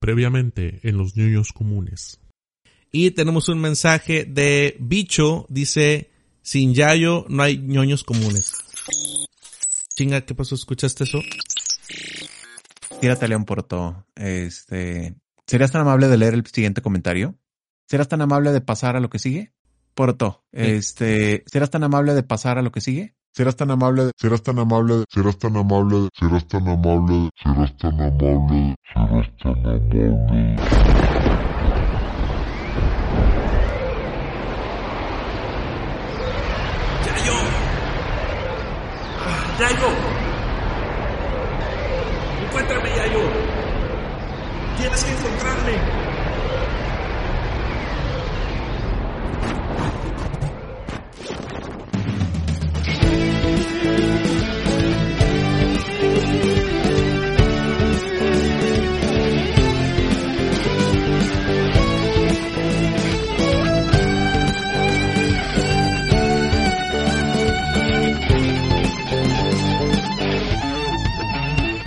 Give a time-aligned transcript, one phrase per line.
[0.00, 2.20] Previamente en los ñoños comunes.
[2.90, 6.10] Y tenemos un mensaje de Bicho, dice,
[6.42, 8.54] sin Yayo no hay ñoños comunes.
[9.94, 10.54] Chinga, ¿qué pasó?
[10.54, 11.20] ¿Escuchaste eso?
[13.00, 14.06] Tírate León Porto.
[14.14, 15.14] Este,
[15.46, 17.38] ¿serías tan amable de leer el siguiente comentario?
[17.86, 19.52] ¿Serás tan amable de pasar a lo que sigue?
[19.94, 23.16] Porto, este, ¿serás tan amable de pasar a lo que sigue?
[23.34, 28.74] Serás tan amable serás tan amable serás tan amable serás tan amable serás tan amable
[28.92, 30.56] serás tan amable.
[37.06, 37.38] ¡Yayo!
[39.60, 39.90] ¡Yayo!
[42.46, 43.22] ¡Encuéntrame, Yayo!
[44.78, 46.07] ¡Tienes que encontrarme!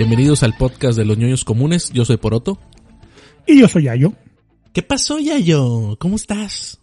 [0.01, 1.91] Bienvenidos al podcast de los ñoños comunes.
[1.91, 2.59] Yo soy Poroto.
[3.45, 4.13] Y yo soy Yayo.
[4.73, 5.95] ¿Qué pasó, Yayo?
[5.99, 6.79] ¿Cómo estás?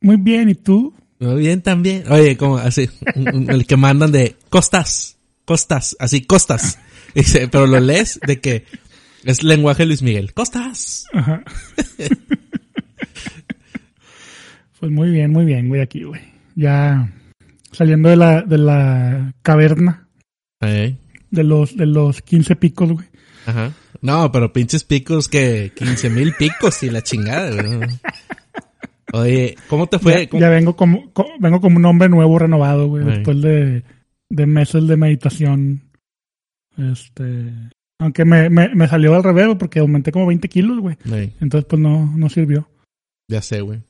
[0.00, 0.92] Muy bien, ¿y tú?
[1.20, 2.02] Muy bien también.
[2.10, 6.80] Oye, como así, el que mandan de costas, costas, así, costas.
[7.14, 8.64] Dice, pero lo lees de que
[9.22, 10.34] es lenguaje Luis Miguel.
[10.34, 11.06] Costas.
[11.12, 11.44] Ajá.
[14.80, 16.22] pues muy bien, muy bien, güey, aquí, güey.
[16.56, 17.12] Ya
[17.70, 20.08] saliendo de la, de la caverna
[20.62, 20.96] Eh,
[21.34, 23.06] de los, de los 15 picos, güey.
[23.46, 23.72] Ajá.
[24.00, 27.88] No, pero pinches picos que 15 mil picos y la chingada, güey.
[29.12, 30.12] Oye, ¿cómo te fue?
[30.24, 33.82] Ya, ¿Cómo- ya vengo como, co- vengo como un hombre nuevo, renovado, güey, después de,
[34.30, 35.82] de meses de meditación.
[36.76, 37.52] Este,
[37.98, 40.96] aunque me, me, me salió al revés, porque aumenté como 20 kilos, güey.
[41.40, 42.68] Entonces, pues no, no sirvió.
[43.28, 43.80] ya sé, güey.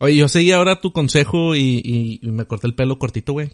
[0.00, 3.50] Oye, yo seguí ahora tu consejo y, y- y me corté el pelo cortito, güey.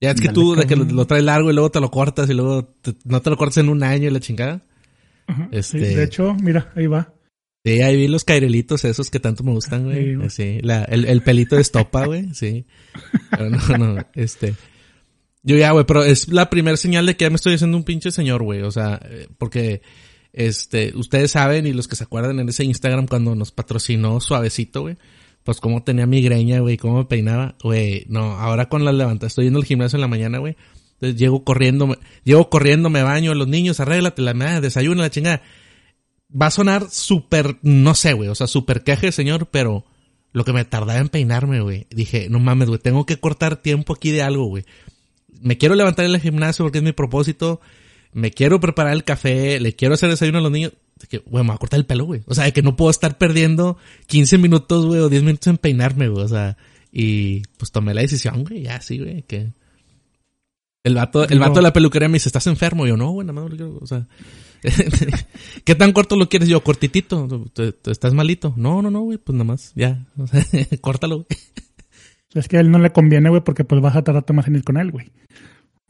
[0.00, 2.28] Ya es que Dale, tú, de que lo, traes largo y luego te lo cortas
[2.28, 4.62] y luego te- no te lo cortas en un año y la chingada.
[5.26, 7.12] Ajá, Este- sí, de hecho, mira, ahí va.
[7.64, 10.14] Sí, ahí vi los cairelitos esos que tanto me gustan, güey.
[10.14, 10.30] güey.
[10.30, 12.64] Sí, la, el, el pelito de estopa, güey, sí.
[13.30, 14.54] Pero no, no, este.
[15.42, 17.84] Yo ya, güey, pero es la primera señal de que ya me estoy haciendo un
[17.84, 18.62] pinche señor, güey.
[18.62, 19.80] O sea, eh, porque,
[20.32, 24.82] este, ustedes saben y los que se acuerdan en ese Instagram cuando nos patrocinó Suavecito,
[24.82, 24.96] güey.
[25.46, 28.04] Pues cómo tenía migreña, güey, cómo me peinaba, güey.
[28.08, 30.56] No, ahora con la levanta, estoy yendo al gimnasio en la mañana, güey.
[30.94, 35.10] Entonces llego corriendo, me- llego corriendo, me baño, los niños, arréglate, la madre, desayuno, la
[35.10, 35.40] chingada
[36.30, 39.84] va a sonar súper, no sé, güey, o sea, súper queje, señor, pero
[40.32, 43.92] lo que me tardaba en peinarme, güey, dije, no mames, güey, tengo que cortar tiempo
[43.94, 44.64] aquí de algo, güey.
[45.40, 47.60] Me quiero levantar en el gimnasio porque es mi propósito,
[48.12, 51.42] me quiero preparar el café, le quiero hacer desayuno a los niños, de que, güey,
[51.44, 52.22] me voy a cortar el pelo, güey.
[52.26, 55.58] O sea, de que no puedo estar perdiendo 15 minutos, güey, o 10 minutos en
[55.58, 56.56] peinarme, güey, o sea,
[56.92, 59.48] y pues tomé la decisión, güey, ya, sí, güey, que...
[60.84, 62.86] El vato, el vato de la peluquería me dice, ¿estás enfermo?
[62.86, 64.06] Y yo, no, güey, nada más, lo quiero", o sea...
[65.64, 66.62] ¿Qué tan corto lo quieres yo?
[66.62, 67.28] Cortitito.
[67.52, 68.54] ¿Te- te- ¿Estás malito?
[68.56, 69.18] No, no, no, güey.
[69.18, 69.72] Pues nada más.
[69.76, 70.06] Ya.
[70.80, 71.26] Córtalo, güey.
[72.34, 74.56] Es que a él no le conviene, güey, porque pues vas a tardar más en
[74.56, 75.10] ir con él, güey.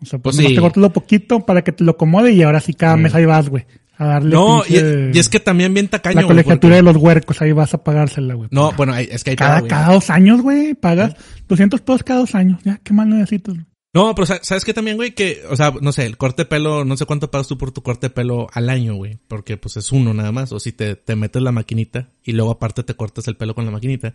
[0.03, 0.55] O sea, Pues pues, sí.
[0.55, 3.01] te cortas lo poquito para que te lo acomode y ahora sí cada Mm.
[3.03, 3.65] mes ahí vas, güey.
[3.99, 6.83] A darle No, y, pinche- y es que también bien tacaño, la colegiatura porque- de
[6.83, 8.51] los huercos, ahí vas a pagársela, güey.
[8.53, 11.15] No, bueno, es que hay cada, cada dos años, güey, pagas
[11.49, 12.61] 200 pesos cada dos años.
[12.63, 13.55] Ya, ¿qué más necesitas?
[13.55, 13.67] güey?
[13.95, 15.13] No, pero sa- ¿sabes qué también, güey?
[15.15, 17.71] Que, o sea, no sé, el corte de pelo, no sé cuánto pagas tú por
[17.71, 19.19] tu corte de pelo al año, güey.
[19.27, 20.53] Porque pues es uno nada más.
[20.53, 23.65] O si te, te metes la maquinita y luego aparte te cortas el pelo con
[23.65, 24.13] la maquinita.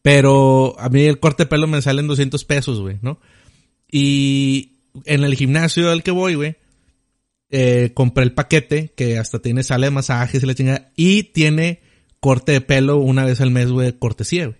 [0.00, 3.20] Pero a mí el corte de pelo me sale en 200 pesos, güey, ¿no?
[3.90, 6.56] Y en el gimnasio al que voy, güey,
[7.50, 10.92] eh, compré el paquete que hasta tiene sala de masajes y la chingada.
[10.96, 11.80] Y tiene
[12.20, 14.58] corte de pelo una vez al mes, güey, cortesía, güey.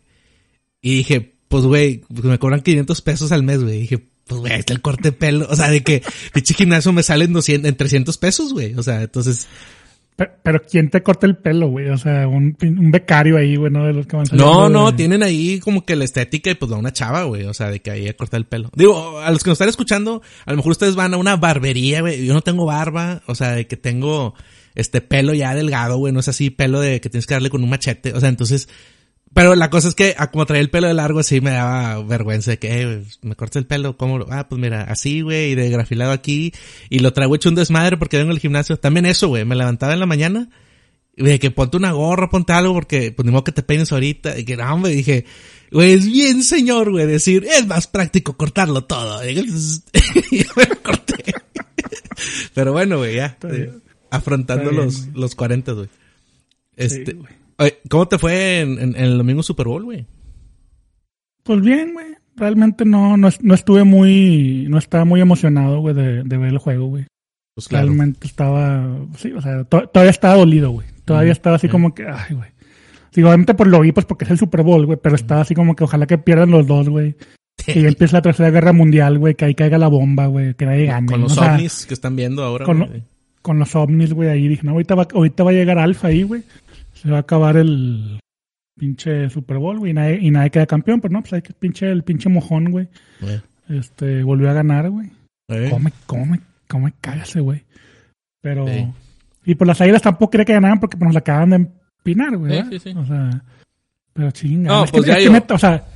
[0.80, 3.76] Y dije, pues, güey, pues, me cobran 500 pesos al mes, güey.
[3.76, 5.46] Y dije, pues, güey, está el corte de pelo.
[5.50, 8.74] O sea, de que pinche gimnasio me sale en 200, en 300 pesos, güey.
[8.74, 9.48] O sea, entonces,
[10.18, 11.90] Pero, pero ¿quién te corta el pelo, güey?
[11.90, 13.86] O sea, un, un becario ahí, güey, ¿no?
[13.86, 16.56] De los que van saliendo no, de- no, tienen ahí como que la estética y
[16.56, 17.44] pues va una chava, güey.
[17.44, 18.68] O sea, de que ahí a cortar el pelo.
[18.74, 22.00] Digo, a los que nos están escuchando, a lo mejor ustedes van a una barbería,
[22.00, 22.26] güey.
[22.26, 24.34] Yo no tengo barba, o sea, de que tengo
[24.74, 26.12] este pelo ya delgado, güey.
[26.12, 28.12] No es así pelo de que tienes que darle con un machete.
[28.12, 28.68] O sea, entonces,
[29.34, 32.02] pero la cosa es que a como traía el pelo de largo, así me daba
[32.02, 34.18] vergüenza de que, eh, me cortas el pelo, ¿cómo?
[34.18, 36.52] lo- Ah, pues mira, así, güey, y de grafilado aquí,
[36.90, 38.78] y lo traigo hecho un desmadre porque vengo al gimnasio.
[38.78, 40.48] También eso, güey, me levantaba en la mañana,
[41.16, 43.90] y de que ponte una gorra, ponte algo, porque pues ni modo que te peines
[43.92, 45.24] ahorita, y que no, hombre, dije,
[45.72, 49.20] güey, es bien señor, güey, decir, es más práctico cortarlo todo.
[49.28, 49.34] Y
[50.56, 51.34] me lo corté.
[52.54, 53.70] Pero bueno, güey, ya, eh,
[54.10, 55.88] afrontando los, los 40, güey.
[56.76, 57.16] Este.
[57.88, 60.06] ¿Cómo te fue en, en- en el domingo Super Bowl, güey?
[61.42, 62.06] Pues bien, güey.
[62.36, 66.58] Realmente no, no, no estuve muy, no estaba muy emocionado, güey, de, de ver el
[66.58, 67.06] juego, güey.
[67.54, 67.86] Pues claro.
[67.86, 70.86] Realmente estaba, sí, o sea, to- todavía estaba dolido, güey.
[71.04, 71.70] Todavía estaba así sí.
[71.70, 72.50] como que, ay, güey.
[73.10, 75.54] Sí, obviamente pues lo vi pues porque es el Super Bowl, güey, pero estaba así
[75.54, 77.16] como que ojalá que pierdan los dos, güey.
[77.66, 80.64] Que ya empiece la tercera guerra mundial, güey, que ahí caiga la bomba, güey, que
[80.64, 81.08] nadie gane.
[81.08, 83.02] Con los O sea, ovnis que están viendo ahora, con
[83.42, 86.22] con los ovnis, güey, ahí dije, no, ahorita va, ahorita va a llegar Alfa ahí,
[86.22, 86.42] güey.
[87.02, 88.18] Se va a acabar el
[88.78, 91.52] pinche Super Bowl, güey, y nadie, y nadie queda campeón, pero no, pues hay que
[91.52, 92.88] pinche, el pinche mojón, güey.
[93.22, 95.08] Eh, Este, volvió a ganar, güey.
[95.48, 95.68] eh.
[95.70, 97.64] ¿Cómo me, cómo me, cómo me caga ese güey?
[98.40, 98.66] Pero.
[99.44, 102.36] Y por las águilas tampoco quería que ganaran porque pues, nos la acaban de empinar,
[102.36, 102.62] güey.
[102.62, 102.98] Sí, sí, sí.
[102.98, 103.42] O sea.
[104.12, 104.68] Pero chinga.
[104.68, 105.86] No, es pues que, ya es que neta, o sea.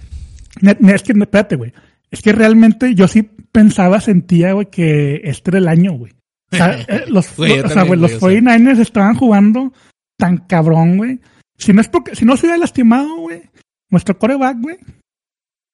[0.61, 1.73] es que, espérate, güey.
[2.11, 6.13] Es que realmente yo sí pensaba, sentía, güey, que este era el año, güey.
[6.53, 8.59] O sea, eh, los, Güey, o sea, güey, los güey, o sea.
[8.59, 9.73] 49ers estaban jugando
[10.19, 11.21] tan cabrón, güey.
[11.59, 13.43] Si no es porque, si no se hubiera lastimado, güey,
[13.91, 14.77] nuestro coreback, güey,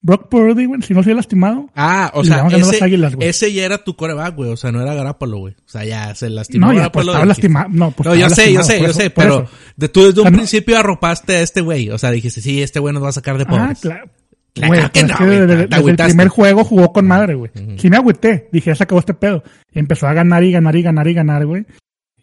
[0.01, 3.29] Brock Purdy, güey, si no se hubiera lastimado, Ah, o sea, ese, águilas, güey.
[3.29, 4.51] ese ya era tu coreback, güey.
[4.51, 5.55] O sea, no era Garápolo, güey.
[5.55, 7.69] O sea, ya se lastimó No, ya, pues estaba lastimado.
[7.71, 9.51] No, pues No, yo sé, yo sé, yo sé, pero eso.
[9.77, 11.91] de, tú desde un O sea, no- principio arropaste a este güey.
[11.91, 13.81] O sea, dijiste, sí, este güey nos va a sacar de Ah, pobres.
[13.81, 14.11] claro.
[14.55, 15.63] Claro Güey, que no, es que güey, desde,
[15.93, 17.51] el primer juego jugó con madre, güey.
[17.55, 17.79] Ujú.
[17.79, 18.49] Sí me agüité.
[18.51, 19.43] Dije, ya se acabó este pedo.
[19.73, 21.65] Y empezó a ganar y ganar y ganar y ganar, güey.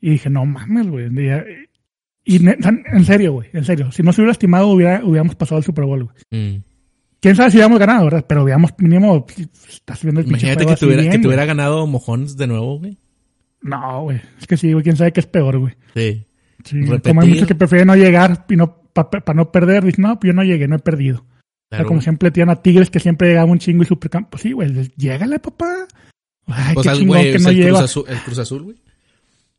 [0.01, 1.09] Y dije, no mames, güey.
[2.25, 3.91] Y, en serio, güey, en serio.
[3.91, 6.15] Si no se hubiera lastimado, hubiera, hubiéramos pasado al Super Bowl, güey.
[6.31, 6.63] Mm.
[7.19, 8.25] Quién sabe si hubiéramos ganado, ¿verdad?
[8.27, 9.25] Pero hubiéramos mínimo,
[9.69, 12.97] estás viendo el Imagínate que tuviera, bien, que tuviera ganado Mojones de nuevo, güey.
[13.61, 14.21] No, güey.
[14.39, 14.83] Es que sí, güey.
[14.83, 15.73] Quién sabe qué es peor, güey.
[15.95, 16.25] Sí.
[16.63, 19.83] Sí, como hay muchos que prefieren no llegar y no, para no perder.
[19.83, 21.19] Dicen, no, pues yo no llegué, no he perdido.
[21.19, 21.87] O sea, Claro.
[21.87, 24.31] como siempre tienen a Tigres que siempre llegaba un chingo y supercampo.
[24.31, 25.87] Pues sí, güey, llégale, papá.
[26.47, 27.79] Ay, Pues qué al chingón que no el, Cruz llega.
[27.79, 28.77] Azul, el Cruz Azul, güey.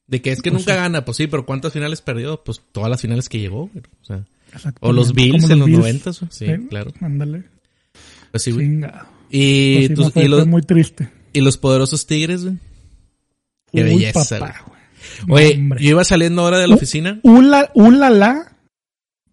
[0.09, 2.43] De que es que Pues nunca gana, pues sí, pero ¿cuántas finales perdió?
[2.45, 3.85] Pues todas las finales que llegó, güey.
[4.03, 4.25] O sea,
[4.81, 6.21] o los Bills en los noventas.
[6.31, 6.61] Sí, ¿Eh?
[6.71, 6.93] claro.
[7.01, 7.43] Ándale.
[8.31, 8.81] Pues sí, güey.
[9.31, 11.11] Y, Pues sí, y los, muy triste.
[11.33, 12.57] y los poderosos Tigres, güey.
[13.73, 14.63] Qué Uy, belleza, papá,
[15.27, 15.47] güey.
[15.49, 15.83] Oye, Hombre.
[15.83, 17.19] yo iba saliendo ahora de la oficina.
[17.23, 18.53] Ula, ulala.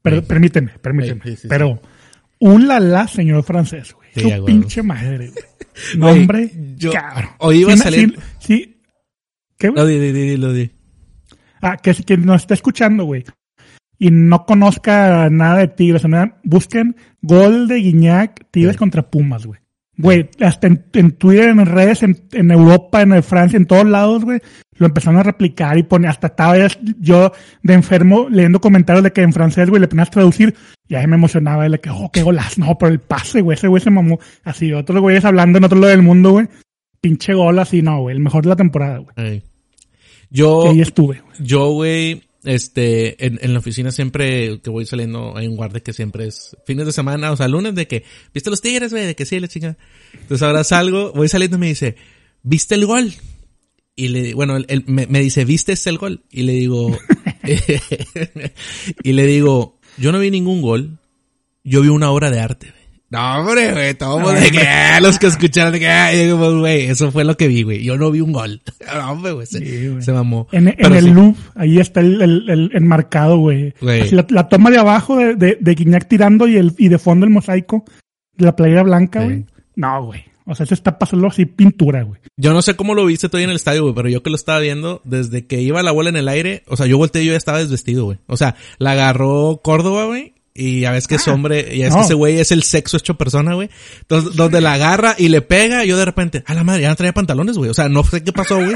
[0.02, 0.26] Per- Sí.
[0.28, 1.38] Permíteme, permíteme.
[1.38, 1.80] Sí, pero,
[2.40, 4.10] ulala, señor francés, güey.
[4.28, 4.46] Huevo.
[4.48, 5.44] pinche madre, güey.
[5.98, 7.30] Nombre, yo- cabrón.
[7.40, 8.73] hoy iba salir- Sí, sí.
[9.64, 9.82] ¿Qué, güey?
[9.82, 10.70] Lo di, di, lo di.
[11.62, 13.24] Ah, que si quien nos está escuchando, güey,
[13.98, 18.78] y no conozca nada de Tigres, nada, busquen gol de Guiñac, Tigres Sí.
[18.80, 19.62] contra Pumas, güey.
[19.96, 24.26] Güey, hasta en, en Twitter, en redes, en, en Europa, en Francia, en todos lados,
[24.26, 24.42] güey,
[24.76, 26.56] lo empezaron a replicar y pone, hasta estaba
[27.00, 27.32] yo
[27.62, 30.54] de enfermo leyendo comentarios de que en francés, güey, le ponías traducir,
[30.90, 33.70] y ahí me emocionaba, de que, oh, qué golazo, no, pero el pase, güey, ese
[33.70, 36.48] güey se mamó, así, otros güeyes hablando en otro lado del mundo, güey,
[37.00, 39.14] pinche gol así, no, güey, el mejor de la temporada, güey.
[39.16, 39.44] Ey.
[40.34, 45.48] Yo, ahí estuve, yo, güey, este, en, en la oficina siempre que voy saliendo hay
[45.48, 48.04] un guardia que siempre es fines de semana, o sea, lunes de que,
[48.34, 49.06] ¿viste los tigres, güey?
[49.06, 49.78] De que sí, la chica.
[50.14, 51.98] Entonces ahora salgo, voy saliendo y me dice,
[52.42, 53.14] ¿viste el gol?
[53.96, 56.24] Y le, bueno, él, él me, me dice, ¿viste el gol?
[56.32, 56.98] Y le digo,
[59.04, 60.98] y le digo, yo no vi ningún gol,
[61.64, 62.83] yo vi una obra de arte, güey.
[63.14, 66.54] No, hombre, güey, todo mundo de que, ah, los que escucharon de que, ah, pues,
[66.56, 67.84] güey, eso fue lo que vi, güey.
[67.84, 68.60] Yo no vi un gol.
[68.92, 70.48] No, hombre, güey, se, Sí, se mamó.
[70.52, 71.12] En, el sí.
[71.12, 73.76] loop, ahí está el, el, el enmarcado, güey.
[73.82, 77.26] La, la toma de abajo de, de, de Guiñac tirando y, el, y de fondo
[77.26, 77.86] el mosaico
[78.36, 79.26] de la playera blanca, Sí.
[79.28, 79.46] güey.
[79.76, 80.24] No, güey.
[80.46, 82.20] O sea, se está pasando así pintura, güey.
[82.36, 84.36] Yo no sé cómo lo viste todavía en el estadio, güey, pero yo que lo
[84.36, 87.28] estaba viendo, desde que iba la bola en el aire, o sea, yo volteé y
[87.28, 88.18] yo ya estaba desvestido, güey.
[88.28, 92.00] O sea, la agarró Córdoba, güey, y ya ves que es hombre, ya es no.
[92.00, 93.70] que ese güey es el sexo hecho persona, güey.
[94.02, 96.96] Entonces, donde la agarra y le pega, yo de repente, a la madre, ya no
[96.96, 97.72] traía pantalones, güey.
[97.72, 98.76] O sea, no sé qué pasó, güey.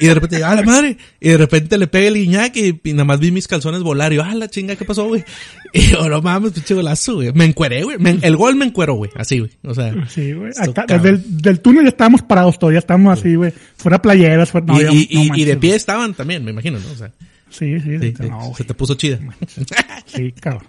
[0.00, 0.96] Y de repente, a la madre.
[1.20, 4.12] Y de repente le pega el guiñac y, y nada más vi mis calzones volar.
[4.12, 5.24] Y yo, a la chinga, ¿qué pasó, güey?
[5.72, 7.32] Y yo, no mames, pinche golazo, güey.
[7.32, 7.96] Me encueré, güey.
[8.22, 9.10] El gol me encueró, güey.
[9.14, 9.52] Así, güey.
[9.62, 9.94] O sea.
[10.08, 10.50] Sí, güey.
[10.50, 11.02] Esto, Acá, cabrón.
[11.22, 13.52] desde el del túnel ya estábamos parados todavía, estábamos así, güey.
[13.76, 14.66] Fuera playeras, fuera...
[14.66, 16.90] no, y, y, no y- y de pie estaban también, me imagino, ¿no?
[16.92, 17.12] O sea,
[17.50, 18.14] Sí, sí, sí, sí.
[18.20, 19.18] sí, no, se te puso chida.
[20.06, 20.64] Sí, cabrón.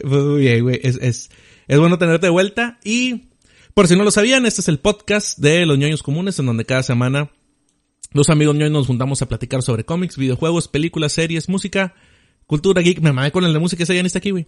[0.00, 0.80] Pues muy bien, güey.
[0.82, 1.30] Es, es,
[1.68, 2.78] es bueno tenerte de vuelta.
[2.84, 3.28] Y
[3.74, 6.64] por si no lo sabían, este es el podcast de los ñoños comunes, en donde
[6.64, 7.30] cada semana
[8.12, 11.94] los amigos ñoños nos juntamos a platicar sobre cómics, videojuegos, películas, series, música,
[12.46, 13.00] cultura geek.
[13.00, 14.46] Me mamé con el de música, ese ya está aquí, güey.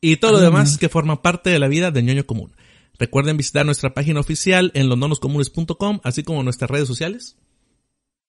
[0.00, 2.52] Y todo lo demás que forma parte de la vida del ñoño común.
[2.98, 7.36] Recuerden visitar nuestra página oficial en losnonoscomunes.com, así como nuestras redes sociales.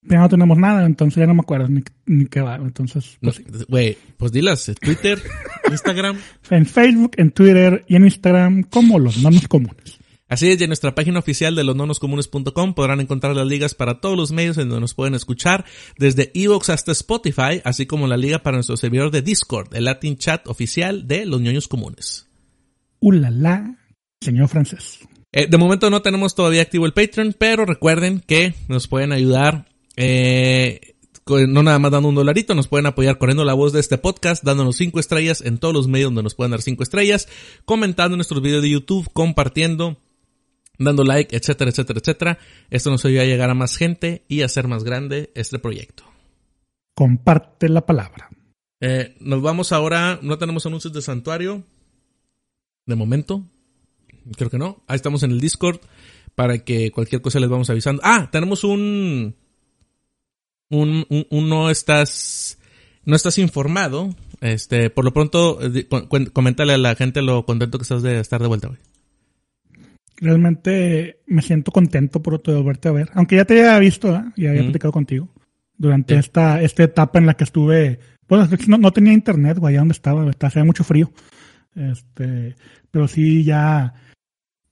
[0.04, 2.56] Ya no tenemos nada, entonces ya no me acuerdo ni, ni qué va.
[2.56, 3.42] Entonces, pues.
[3.68, 5.22] Güey, pues dilas, Twitter,
[5.72, 6.18] Instagram.
[6.50, 10.00] En Facebook, en Twitter y en Instagram, como los nonos comunes.
[10.30, 14.18] Así es, y en nuestra página oficial de losnonoscomunes.com podrán encontrar las ligas para todos
[14.18, 15.63] los medios en donde nos pueden escuchar,
[15.98, 20.18] desde Evox hasta Spotify, así como la liga para nuestro servidor de Discord, el Latin
[20.18, 22.27] Chat oficial de Los Ñoños Comunes.
[23.00, 23.77] Ulala,
[24.20, 25.00] señor francés.
[25.32, 29.70] Eh, de momento no tenemos todavía activo el Patreon, pero recuerden que nos pueden ayudar,
[29.98, 30.96] eh,
[31.48, 34.44] no nada más dando un dolarito, nos pueden apoyar corriendo la voz de este podcast,
[34.44, 37.27] dándonos cinco estrellas en todos los medios donde nos pueden dar cinco estrellas,
[37.66, 39.98] comentando nuestros videos de YouTube, compartiendo,
[40.77, 42.39] dando like, etcétera, etcétera, etcétera.
[42.70, 46.04] Esto nos ayuda a llegar a más gente y a hacer más grande este proyecto.
[46.96, 48.30] Comparte la palabra.
[48.80, 51.63] Eh, nos vamos ahora, no tenemos anuncios de santuario.
[52.86, 53.44] De momento.
[54.38, 54.84] Creo que no.
[54.88, 55.80] Ahí estamos en el Discord
[56.36, 58.01] para que cualquier cosa les vamos avisando.
[58.06, 59.36] Ah, tenemos un,
[60.69, 62.57] un, un, un no estás,
[63.05, 64.09] no estás informado.
[64.41, 65.88] Este, por lo pronto, eh,
[66.33, 68.79] coméntale a la gente lo contento que estás de estar de vuelta, güey.
[70.19, 73.09] Realmente me siento contento por de volverte a ver.
[73.13, 74.33] Aunque ya te había visto, ¿verdad?
[74.36, 75.29] ya había platicado contigo.
[75.77, 76.19] Durante Sí.
[76.19, 78.00] esta, esta etapa en la que estuve.
[78.27, 81.12] Bueno, no, no tenía internet, güey, allá donde estaba, estaba- hacía mucho frío.
[81.75, 82.55] Este,
[82.89, 83.93] pero sí ya.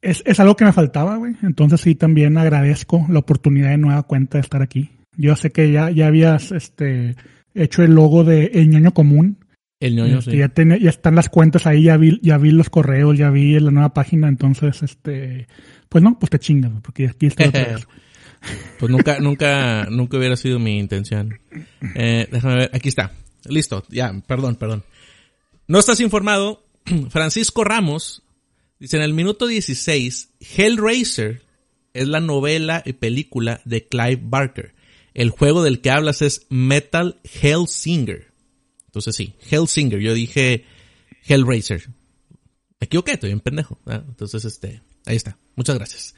[0.01, 1.35] Es, es algo que me faltaba, güey.
[1.43, 4.89] Entonces sí también agradezco la oportunidad de nueva cuenta de estar aquí.
[5.17, 7.15] Yo sé que ya, ya habías este
[7.53, 9.38] hecho el logo de El ñoño común.
[9.79, 10.38] El ñoño, Este, sí.
[10.38, 13.60] ya, tiene- ya están las cuentas ahí, ya vi, ya vi los correos, ya vi
[13.60, 15.48] la nueva página, entonces, este,
[15.89, 17.88] pues no, pues te chingas, porque aquí está otra vez.
[18.77, 21.39] Pues nunca, nunca, nunca hubiera sido mi intención.
[21.95, 23.12] Eh, déjame ver, aquí está.
[23.45, 24.84] Listo, ya, perdón, perdón.
[25.67, 26.63] No estás informado.
[27.10, 28.22] Francisco Ramos
[28.79, 31.41] dice en el minuto 16, Hellraiser
[31.95, 34.75] es la novela y película de Clive Barker.
[35.15, 38.27] El juego del que hablas es Metal Hellsinger.
[38.88, 40.00] Entonces sí, Hellsinger.
[40.01, 40.65] Yo dije
[41.25, 41.88] Hellraiser.
[42.79, 43.79] Me equivoqué, estoy un pendejo.
[43.88, 45.38] Entonces, este, ahí está.
[45.55, 46.15] Muchas gracias.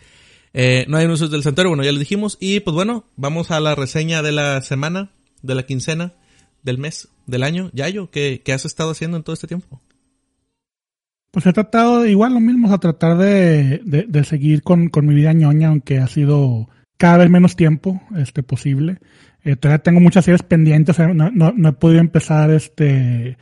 [0.51, 2.37] Eh, no hay anuncios del santuario, bueno, ya lo dijimos.
[2.41, 5.11] Y pues bueno, vamos a la reseña de la semana,
[5.43, 6.15] de la quincena,
[6.63, 7.69] del mes, del año.
[7.73, 9.79] Yayo, ¿qué, qué has estado haciendo en todo este tiempo?
[11.29, 15.13] Pues he tratado igual lo mismo, a tratar de, de, de seguir con, con mi
[15.13, 18.97] vida ñoña, aunque ha sido cada vez menos tiempo, este, posible.
[19.43, 23.37] Eh, todavía tengo muchas series pendientes, o sea, no, no, no he podido empezar, este,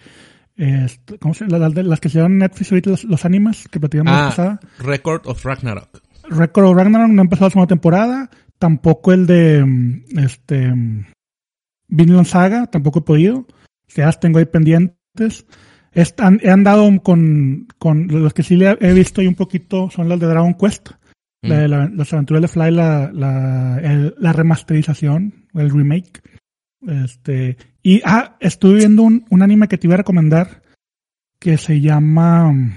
[0.57, 1.69] este, ¿cómo se llama?
[1.69, 4.59] Las, las que se llaman Netflix ahorita, los, los animes que platicamos la Ah, pasada.
[4.79, 6.01] Record of Ragnarok.
[6.29, 8.29] Record of Ragnarok no ha empezado la segunda temporada.
[8.57, 11.05] Tampoco el de mm, este mm,
[11.87, 13.45] Vinland Saga, tampoco he podido.
[13.95, 15.45] Ya las tengo ahí pendientes.
[15.91, 20.09] Están, he andado con, con los que sí le he visto y un poquito son
[20.09, 20.89] las de Dragon Quest.
[21.47, 26.21] La de la- las aventuras de Fly, la, la, el- la remasterización, el remake.
[26.87, 30.61] Este, y ah, estuve viendo un, un anime que te iba a recomendar
[31.39, 32.51] que se llama.
[32.51, 32.73] mm,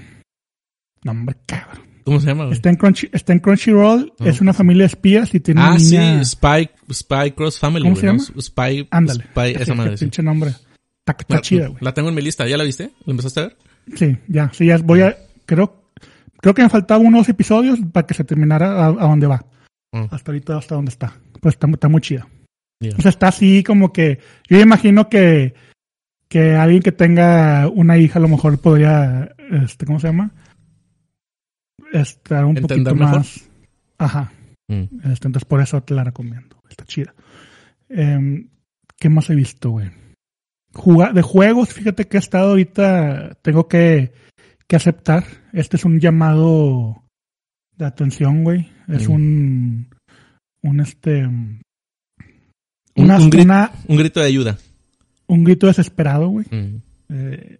[1.03, 1.87] No, hombre, cabrón.
[2.05, 2.45] ¿Cómo se llama?
[2.45, 2.53] güey?
[2.55, 4.57] Está en, Crunchy, está en Crunchyroll, es una sí.
[4.57, 6.23] familia de espías y tiene Ah, una niña...
[6.23, 7.83] sí, Spy, Spy Cross Family.
[7.83, 8.13] ¿Cómo güey, se ¿no?
[8.17, 8.41] llama?
[8.41, 9.23] Spy, Ándale.
[9.25, 10.05] Spy, esa madre, sí.
[10.05, 10.49] pinche nombre.
[10.49, 11.77] Está, está La- chida, güey.
[11.81, 12.91] La tengo en mi lista, ¿ya la viste?
[13.05, 13.57] ¿La empezaste a ver?
[13.95, 15.15] Sí, ya, sí, ya voy a...
[15.45, 15.88] Creo,
[16.41, 19.45] creo que me faltaban unos episodios para que se terminara a, a donde va.
[19.91, 20.05] Mm.
[20.11, 21.13] Hasta ahorita, hasta donde está.
[21.41, 22.27] Pues está, está muy chida.
[22.97, 24.19] O sea, está así como que...
[24.47, 25.53] Yo imagino que,
[26.29, 29.35] que alguien que tenga una hija a lo mejor podría...
[29.51, 30.31] Este, ¿Cómo se llama?
[31.91, 33.17] Estar un ¿Entender poquito mejor?
[33.17, 33.49] más...
[33.97, 34.31] Ajá.
[34.67, 34.83] Mm.
[35.11, 36.61] Este, entonces por eso te la recomiendo.
[36.69, 37.13] Está chida.
[37.89, 38.47] Em,
[38.97, 39.89] ¿Qué más he visto, güey?
[40.73, 44.13] Juga- de juegos, fíjate que he estado ahorita, tengo que,
[44.69, 45.25] que aceptar.
[45.51, 47.03] Este es un llamado
[47.75, 48.69] de atención, güey.
[48.87, 49.11] Es Mm.
[49.11, 49.87] un,
[50.63, 51.61] un este, Un-
[52.95, 54.57] una, un grit- una- Un grito de ayuda.
[55.27, 56.45] un grito desesperado, güey.
[56.51, 56.81] Mm.
[57.11, 57.57] eh,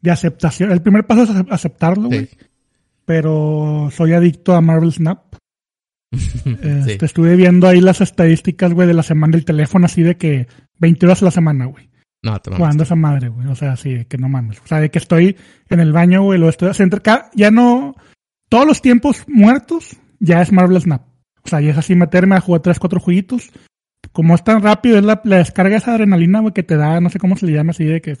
[0.00, 0.72] de aceptación.
[0.72, 2.26] El primer paso es acep- aceptarlo, güey.
[2.26, 2.36] Sí.
[3.04, 5.34] Pero soy adicto a Marvel Snap.
[6.12, 6.56] Sí.
[6.62, 10.46] Este, Estuve viendo ahí las estadísticas, güey, de la semana del teléfono, así de que
[10.78, 11.88] 20 horas a la semana, güey.
[12.22, 12.58] No, te mames.
[12.58, 13.48] Jugando esa madre, güey.
[13.48, 14.60] O sea, así de que no mames.
[14.60, 15.36] O sea, de que estoy
[15.68, 16.98] en el baño, güey, lo estoy haciendo.
[17.34, 17.94] Ya no.
[18.48, 21.02] Todos los tiempos muertos ya es Marvel Snap.
[21.44, 23.50] O sea, ya es así meterme a jugar tres, cuatro jueguitos.
[24.12, 27.08] Como es tan rápido, es la, la descarga esa adrenalina, güey, que te da, no
[27.08, 28.16] sé cómo se le llama, así de que.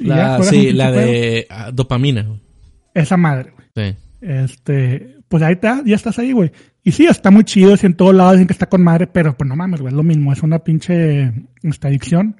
[0.00, 2.26] y ya La, sí, la de ah, dopamina.
[2.92, 3.68] Esa madre, güey.
[3.74, 3.96] Sí.
[4.20, 6.50] Este, pues ahí está, ya estás ahí, güey.
[6.82, 9.36] Y sí, está muy chido, es en todos lados, dicen que está con madre, pero
[9.36, 12.36] pues no mames, güey, es lo mismo, es una pinche esta adicción.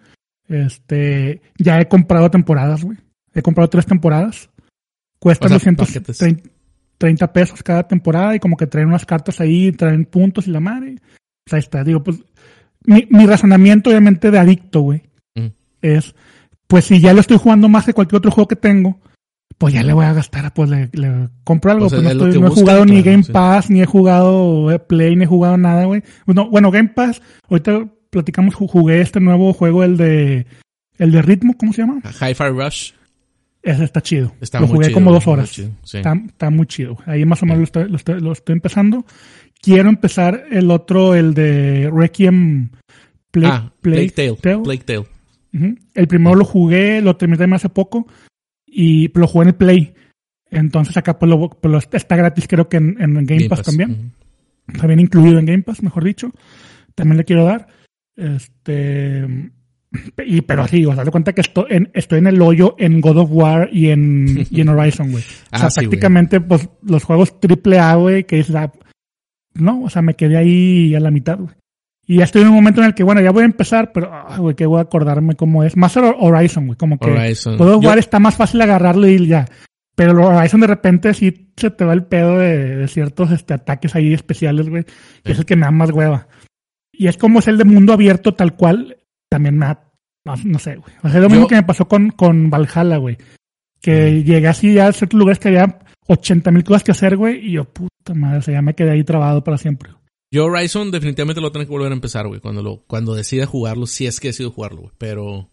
[0.49, 2.99] Este, ya he comprado temporadas, güey.
[3.35, 4.51] He comprado tres temporadas.
[5.21, 10.05] Cuestan O sea, 230 pesos cada temporada y como que traen unas cartas ahí, traen
[10.05, 10.97] puntos y la madre.
[11.45, 12.19] Pues ahí está, digo, pues
[12.85, 15.03] mi, mi razonamiento obviamente de adicto, güey,
[15.35, 15.47] Mm.
[15.83, 16.15] es,
[16.67, 19.01] pues si ya lo estoy jugando más que cualquier otro juego que tengo,
[19.59, 21.87] pues ya le voy a gastar, pues le, le compro algo.
[21.87, 23.33] O sea, pues no, estoy- no he jugado ni Game sí.
[23.33, 26.03] Pass, ni he jugado eh, Play, ni he jugado nada, güey.
[26.27, 30.47] Bueno, bueno, Game Pass, ahorita platicamos, ju- jugué este nuevo juego, el de,
[30.99, 32.01] el de ritmo, ¿cómo se llama?
[32.05, 32.93] Hi-Fi Rush.
[33.63, 34.33] Ese está chido.
[34.41, 35.51] Está lo jugué chido, como dos muy horas.
[35.51, 35.99] chido, sí.
[35.99, 36.97] Está, está muy chido.
[37.07, 39.05] Ahí más o menos lo, estoy, lo, estoy, lo estoy empezando.
[39.61, 42.71] Quiero empezar el otro, el de Requiem
[43.31, 44.35] Plague, ah, Plague Tale.
[44.37, 44.99] Plague Tale.
[45.53, 45.75] Ujú.
[45.95, 48.07] El primero lo jugué, lo terminé hace poco
[48.65, 49.95] y lo jugué en el Play.
[50.51, 54.13] Entonces acá pues, lo, pues está gratis creo que en, en Game, Pass, también.
[54.69, 54.79] Ujú.
[54.79, 56.31] También incluido en Game Pass, mejor dicho.
[56.95, 57.67] También le quiero dar.
[58.19, 59.51] Este...
[60.27, 63.01] Y, pero así, o sea, de cuenta que estoy en, estoy en el hoyo en
[63.01, 65.25] God of War y en, y en Horizon, güey.
[65.53, 65.89] O sea, Ah, sí, güey.
[65.89, 68.71] prácticamente, pues, los juegos triple A, güey, que es la...
[69.55, 71.55] No, o sea, me quedé ahí a la mitad, güey.
[72.07, 74.11] Y ya estoy en un momento en el que, bueno, ya voy a empezar, pero,
[74.13, 75.77] ah, güey, que voy a acordarme cómo es.
[75.77, 77.11] Más Horizon, güey, como que...
[77.11, 77.57] Horizon.
[77.57, 79.47] God of Yo- War está más fácil agarrarlo y ya.
[79.95, 83.55] Pero el Horizon de repente sí se te va el pedo de, de ciertos este,
[83.55, 84.85] ataques ahí especiales, güey.
[85.25, 86.29] Que es el que me da más hueva.
[86.99, 88.97] Y es como es el de mundo abierto tal cual,
[89.31, 89.91] también me da,
[90.25, 90.93] no, no sé, güey.
[91.03, 93.17] O sea, es lo Yo- mismo que me pasó con, con Valhalla, güey.
[93.81, 95.79] Que llegué así a ciertos lugares que había
[96.09, 97.47] 80 mil cosas que hacer, güey.
[97.47, 99.93] Y yo, puta madre, o sea, ya me quedé ahí trabado para siempre.
[100.31, 102.41] Yo Horizon definitivamente lo tengo que volver a empezar, güey.
[102.41, 104.93] Cuando lo, cuando decida jugarlo, si es que decido jugarlo, güey.
[104.99, 105.49] Pero,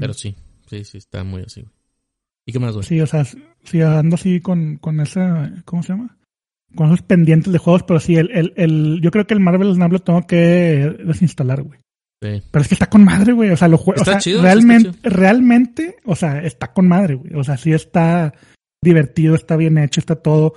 [0.00, 0.34] pero sí.
[0.68, 1.72] Sí, sí, está muy así, güey.
[2.46, 2.84] ¿Y qué más, güey?
[2.86, 6.16] Sí, o sea, sí ando así con, con esa, ¿cómo se llama?
[6.74, 9.74] Con esos pendientes de juegos, pero sí, el, el, el, yo creo que el Marvel
[9.74, 11.80] Snap lo tengo que desinstalar, güey.
[12.22, 12.42] Sí.
[12.50, 13.50] Pero es que está con madre, güey.
[13.50, 14.00] O sea, lo juego.
[14.00, 17.32] O Está sea, chido, sí realmente, está realmente, o sea, está con madre, güey.
[17.34, 18.34] O sea, sí está
[18.82, 20.54] divertido, está bien hecho, está todo.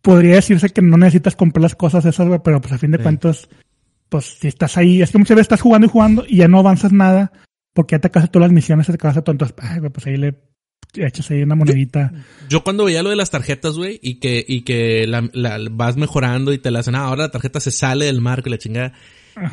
[0.00, 2.98] Podría decirse que no necesitas comprar las cosas esas, güey, pero pues a fin de
[2.98, 3.02] Sí.
[3.02, 3.48] cuentas,
[4.08, 6.60] pues si estás ahí, es que muchas veces estás jugando y jugando y ya no
[6.60, 7.32] avanzas nada
[7.74, 9.32] porque ya te acabas todas las misiones, te acabas todo.
[9.32, 10.34] Entonces, ay, güey, pues ahí le
[10.94, 12.12] echas ahí una monedita.
[12.48, 15.96] Yo cuando veía lo de las tarjetas, güey, y que, y que la, la- vas
[15.96, 18.58] mejorando y te la hacen, ah, ahora la tarjeta se sale del marco y la
[18.58, 18.92] chingada.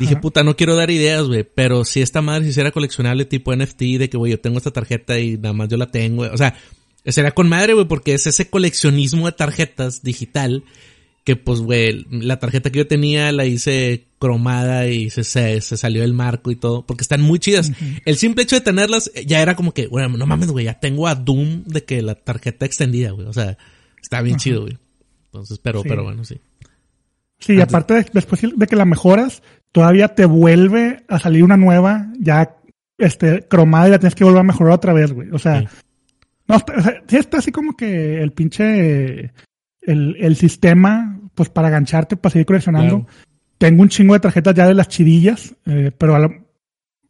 [0.00, 3.54] Dije, puta, no quiero dar ideas, güey, pero si esta madre se hiciera coleccionable tipo
[3.54, 6.30] NFT de que, güey, yo tengo esta tarjeta y nada más yo la tengo, güey.
[6.30, 6.54] O sea,
[7.04, 10.64] sería con madre, güey, porque es ese coleccionismo de tarjetas digital
[11.24, 15.76] que, pues, güey, la tarjeta que yo tenía la hice cromada y se, se, se
[15.76, 17.70] salió del marco y todo, porque están muy chidas.
[18.04, 20.80] El simple hecho de tenerlas eh, ya era como que, bueno, no mames, güey, ya
[20.80, 23.26] tengo a Doom de que la tarjeta extendida, güey.
[23.26, 23.56] O sea,
[24.02, 24.78] está bien chido, güey.
[25.26, 25.88] Entonces, pero, Sí.
[25.88, 26.38] pero bueno, sí.
[27.38, 31.56] Sí, y aparte de- después de que la mejoras, todavía te vuelve a salir una
[31.56, 32.56] nueva, ya
[32.96, 35.30] este cromada y la tienes que volver a mejorar otra vez, güey.
[35.32, 35.66] O sea, Sí.
[36.48, 39.32] no, o sea, sí está así como que el pinche
[39.82, 43.04] el, el sistema, pues para gancharte, para seguir coleccionando.
[43.04, 43.24] Claro.
[43.58, 46.16] Tengo un chingo de tarjetas ya de las chidillas, eh, pero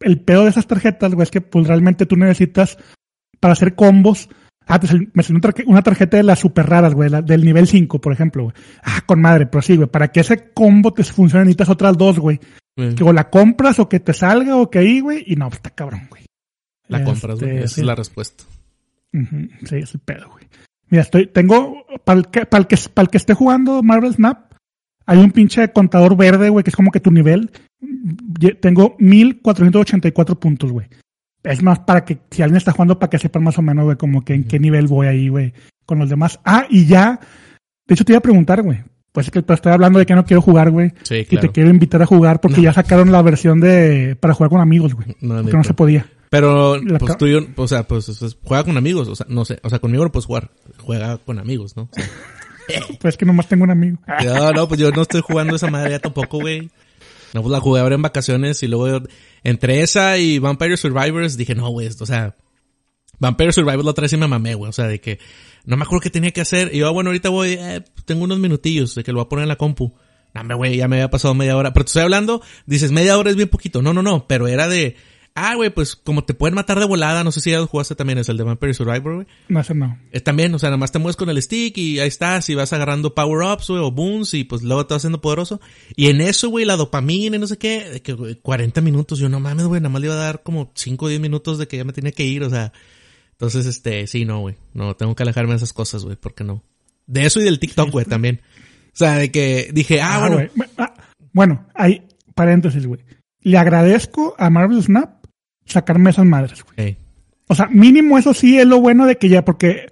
[0.01, 2.77] el pedo de esas tarjetas, güey, es que pues realmente tú necesitas
[3.39, 4.29] para hacer combos.
[4.67, 7.21] Ah, pues el- me salió una tarje- una tarjeta de las super raras, güey, la-
[7.21, 8.55] del nivel 5, por ejemplo, güey.
[8.83, 12.17] Ah, con madre, pero sí, güey, para que ese combo te funcione necesitas otras dos,
[12.19, 12.39] güey.
[12.77, 15.45] Eh, Que o la compras o que te salga o que ahí, güey, y no,
[15.47, 16.25] pues está cabrón, güey.
[16.87, 17.51] La compras, güey.
[17.51, 17.81] Este, Esa sí.
[17.81, 18.43] es la respuesta.
[19.11, 20.45] Sí, es el pedo, güey.
[20.89, 24.13] Mira, estoy, tengo, para el que, para el que, para el que esté jugando Marvel
[24.13, 24.44] Snap,
[25.05, 27.51] hay un pinche contador verde, güey, que es como que tu nivel.
[28.59, 30.87] Tengo 1484 puntos, güey.
[31.43, 33.97] Es más para que, si alguien está jugando, para que sepan más o menos, güey,
[33.97, 35.53] como que en qué nivel voy ahí, güey,
[35.85, 36.39] con los demás.
[36.43, 37.19] Ah, y ya,
[37.87, 38.83] de hecho te iba a preguntar, güey.
[39.11, 40.91] Pues es que te estoy hablando de que no quiero jugar, güey.
[41.03, 41.47] Sí, Y claro.
[41.47, 44.93] te quiero invitar a jugar porque ya sacaron la versión de, para jugar con amigos,
[44.93, 45.15] güey.
[45.21, 46.05] No, Porque no se podía.
[46.29, 49.25] Pero, La pues tú y yo, o sea, pues, pues, juega con amigos, o sea,
[49.29, 51.83] no sé, o sea, conmigo no puedes jugar, juega con amigos, ¿no?
[51.83, 52.03] O sea,
[52.99, 53.97] Pues es que nomás tengo un amigo.
[54.23, 56.69] No, no, pues yo no estoy jugando esa madre ya tampoco, güey.
[57.33, 59.05] No, pues la jugué ahora en vacaciones y luego
[59.43, 62.35] entre esa y Vampire Survivors dije, no, güey, esto, o sea,
[63.19, 65.19] Vampire Survivors la otra vez sí me mamé, güey, o sea, de que
[65.65, 68.23] no me acuerdo qué tenía que hacer y yo, ah, bueno, ahorita voy, eh, tengo
[68.23, 69.93] unos minutillos de que lo voy a poner en la compu.
[70.43, 71.71] No, güey, ya me había pasado media hora.
[71.71, 73.81] Pero te estoy hablando, dices, media hora es bien poquito.
[73.81, 74.97] No, no, no, pero era de,
[75.35, 77.93] ah, güey, pues como te pueden matar de volada, no sé si ya lo jugaste
[77.93, 79.27] también, es el de Vampire Survivor, güey.
[79.49, 79.99] No, eso no.
[80.11, 82.55] Es también, o sea, nada más te mueves con el stick y ahí estás y
[82.55, 85.61] vas agarrando power-ups, güey, o boons y pues luego te vas haciendo poderoso.
[85.95, 89.19] Y en eso, güey, la dopamina y no sé qué, de que, güey, 40 minutos,
[89.19, 91.57] yo no mames, güey, nada más le iba a dar como 5 o 10 minutos
[91.59, 92.71] de que ya me tenía que ir, o sea.
[93.31, 96.43] Entonces, este, sí, no, güey, no, tengo que alejarme de esas cosas, güey, ¿por qué
[96.45, 96.63] no?
[97.07, 98.41] De eso y del TikTok, güey, también.
[98.87, 100.47] O sea, de que dije, ah, bueno, güey.
[100.55, 100.93] Bu- ah,
[101.33, 103.01] bueno, hay paréntesis, güey.
[103.41, 105.14] Le agradezco a Marvel Snap
[105.65, 106.97] sacarme esas madres, güey.
[107.47, 109.87] O sea, mínimo eso sí es lo bueno de que ya, porque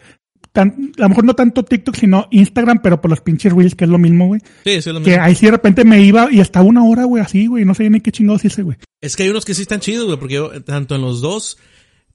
[0.52, 3.84] tan- a lo mejor no tanto TikTok, sino Instagram, pero por los pinches reels, que
[3.86, 4.42] es lo mismo, güey.
[4.64, 5.24] sí, eso es lo Que mismo.
[5.24, 7.66] ahí sí de repente me iba y estaba una hora, güey, así, güey.
[7.66, 8.78] No sé ni qué chingados hice, güey.
[9.02, 11.58] Es que hay unos que sí están chidos, güey, porque yo, tanto en los dos,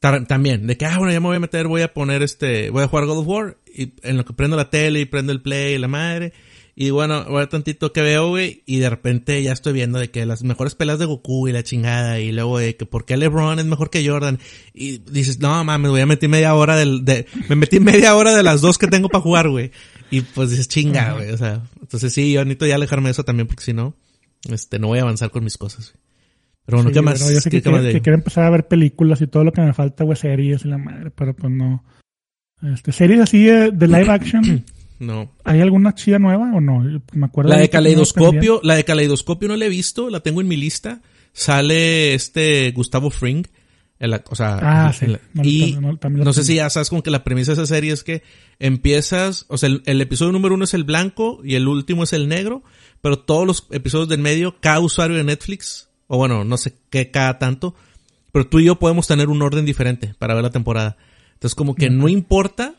[0.01, 2.83] también, de que, ah, bueno, ya me voy a meter, voy a poner este, voy
[2.85, 5.43] a jugar God of War, y en lo que prendo la tele y prendo el
[5.43, 6.33] play y la madre,
[6.81, 9.99] y bueno, voy a ver tantito que veo, güey, y de repente ya estoy viendo
[9.99, 13.05] de que las mejores peleas de Goku y la chingada, y luego de que por
[13.05, 14.39] qué LeBron es mejor que Jordan,
[14.75, 18.33] y dices, no mames, voy a meter media hora del, de, me metí media hora
[18.33, 19.73] de las dos que tengo para jugar, güey,
[20.09, 23.25] y pues dices, chinga, güey, o sea, entonces sí, yo necesito ya alejarme de eso
[23.25, 23.97] también, porque si no,
[24.49, 26.05] este, no voy a avanzar con mis cosas, güey.
[26.65, 27.19] Pero bueno, Sí, ¿qué más?
[27.19, 27.95] bueno, yo sé que, ¿Qué más quiero, ahí?
[27.95, 30.69] que quiero empezar a ver películas y todo lo que me falta, güey, series y
[30.69, 31.83] la madre, pero pues no.
[32.63, 34.65] Este, series así de, de live action,
[34.99, 35.31] No.
[35.45, 36.83] ¿hay alguna chida nueva o no?
[36.89, 40.21] Yo Me acuerdo La de tenía Caleidoscopio, la de Caleidoscopio no la he visto, la
[40.21, 41.01] tengo en mi lista.
[41.33, 43.47] Sale este Gustavo Fring.
[44.01, 45.07] el ac- o sea, Ah, sí.
[45.35, 47.93] No, y no, la sé si ya sabes como que la premisa de esa serie
[47.93, 48.23] es que
[48.59, 52.13] empiezas, o sea, el, el episodio número uno es el blanco y el último es
[52.13, 52.63] el negro,
[53.01, 57.11] pero todos los episodios del medio, cada usuario de Netflix, o bueno, no sé qué
[57.11, 57.75] cada tanto,
[58.33, 60.97] pero tú y yo podemos tener un orden diferente para ver la temporada.
[61.35, 62.75] Entonces como que no importa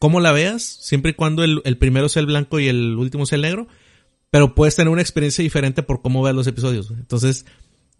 [0.00, 3.24] cómo la veas, siempre y cuando el, el primero sea el blanco y el último
[3.26, 3.68] sea el negro,
[4.30, 6.90] pero puedes tener una experiencia diferente por cómo veas los episodios.
[6.90, 7.46] Entonces,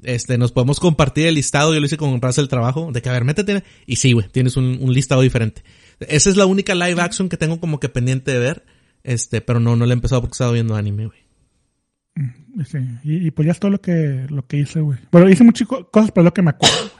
[0.02, 3.08] este, nos podemos compartir el listado, yo lo hice con Raza el trabajo, de que
[3.08, 5.62] a ver, métete, y sí, güey, tienes un, un listado diferente.
[6.00, 8.64] Esa es la única live action que tengo como que pendiente de ver,
[9.04, 11.20] este, pero no, no la he empezado porque estaba viendo anime, güey.
[12.66, 14.98] Sí, y, y pues ya es todo lo que, lo que hice, güey.
[15.12, 16.90] Bueno, hice muchas co- cosas, pero es lo que me acuerdo.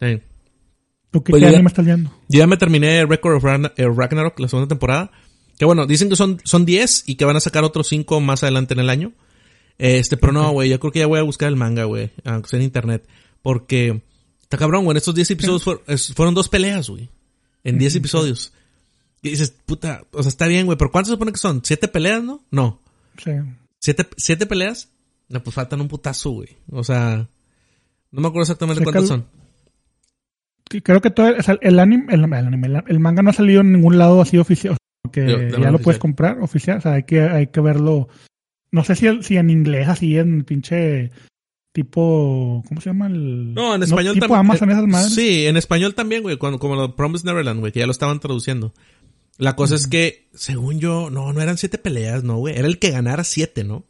[0.00, 0.18] Sí.
[1.16, 2.10] ¿Tú qué, Pues qué ya- anime estás viendo?
[2.28, 3.44] Yo ya me terminé Record of
[3.76, 5.10] eh, Ragnarok, la segunda temporada.
[5.58, 8.42] Que bueno, dicen que son, son 10 y que van a sacar otros 5 más
[8.42, 9.12] adelante en el año.
[9.78, 12.48] Este, pero no, güey, yo creo que ya voy a buscar el manga, güey, aunque
[12.50, 13.06] sea en internet.
[13.40, 14.02] Porque,
[14.42, 15.82] está cabrón, güey, en estos 10 episodios fueron,
[16.14, 17.08] fueron dos peleas, güey.
[17.64, 18.52] En 10 episodios.
[19.22, 21.62] Y dices, puta, o sea, está bien, güey, pero ¿cuántos se supone que son?
[21.64, 22.44] ¿Siete peleas, no?
[22.50, 22.80] No.
[23.24, 23.30] Sí.
[23.80, 24.90] ¿Siete, siete peleas?
[25.28, 26.50] No, pues faltan un putazo, güey.
[26.70, 27.26] O sea,
[28.12, 29.26] no me acuerdo exactamente el- son.
[30.68, 33.72] Creo que todo el, o sea, el anime, el, anime, manga no ha salido en
[33.72, 34.76] ningún lado así oficial,
[35.12, 38.08] que de ya lo puedes comprar oficial, o sea, hay que, hay que verlo.
[38.72, 41.12] No sé si, si en inglés, así en pinche
[41.72, 43.06] tipo, ¿cómo se llama?
[43.06, 44.40] El, No, en español tipo también.
[44.40, 45.14] Amazon esas madres.
[45.14, 48.18] Sí, en español también, güey, cuando, como lo Promised Neverland, güey, que ya lo estaban
[48.18, 48.74] traduciendo.
[49.38, 52.56] La cosa es que, según yo, no, no eran siete peleas, no, güey.
[52.56, 53.84] Era el que ganara siete, ¿no?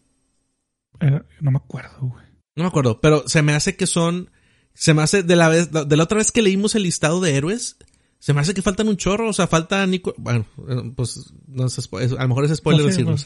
[1.00, 2.24] Eh, no me acuerdo, güey.
[2.56, 4.30] No me acuerdo, pero se me hace que son,
[4.78, 7.34] se me hace de la vez, de la otra vez que leímos el listado de
[7.34, 7.76] héroes,
[8.18, 11.68] se me hace que faltan un chorro, o sea, falta Nico, bueno, eh, pues, no
[11.68, 11.82] sé,
[12.18, 13.16] a lo mejor es spoiler No.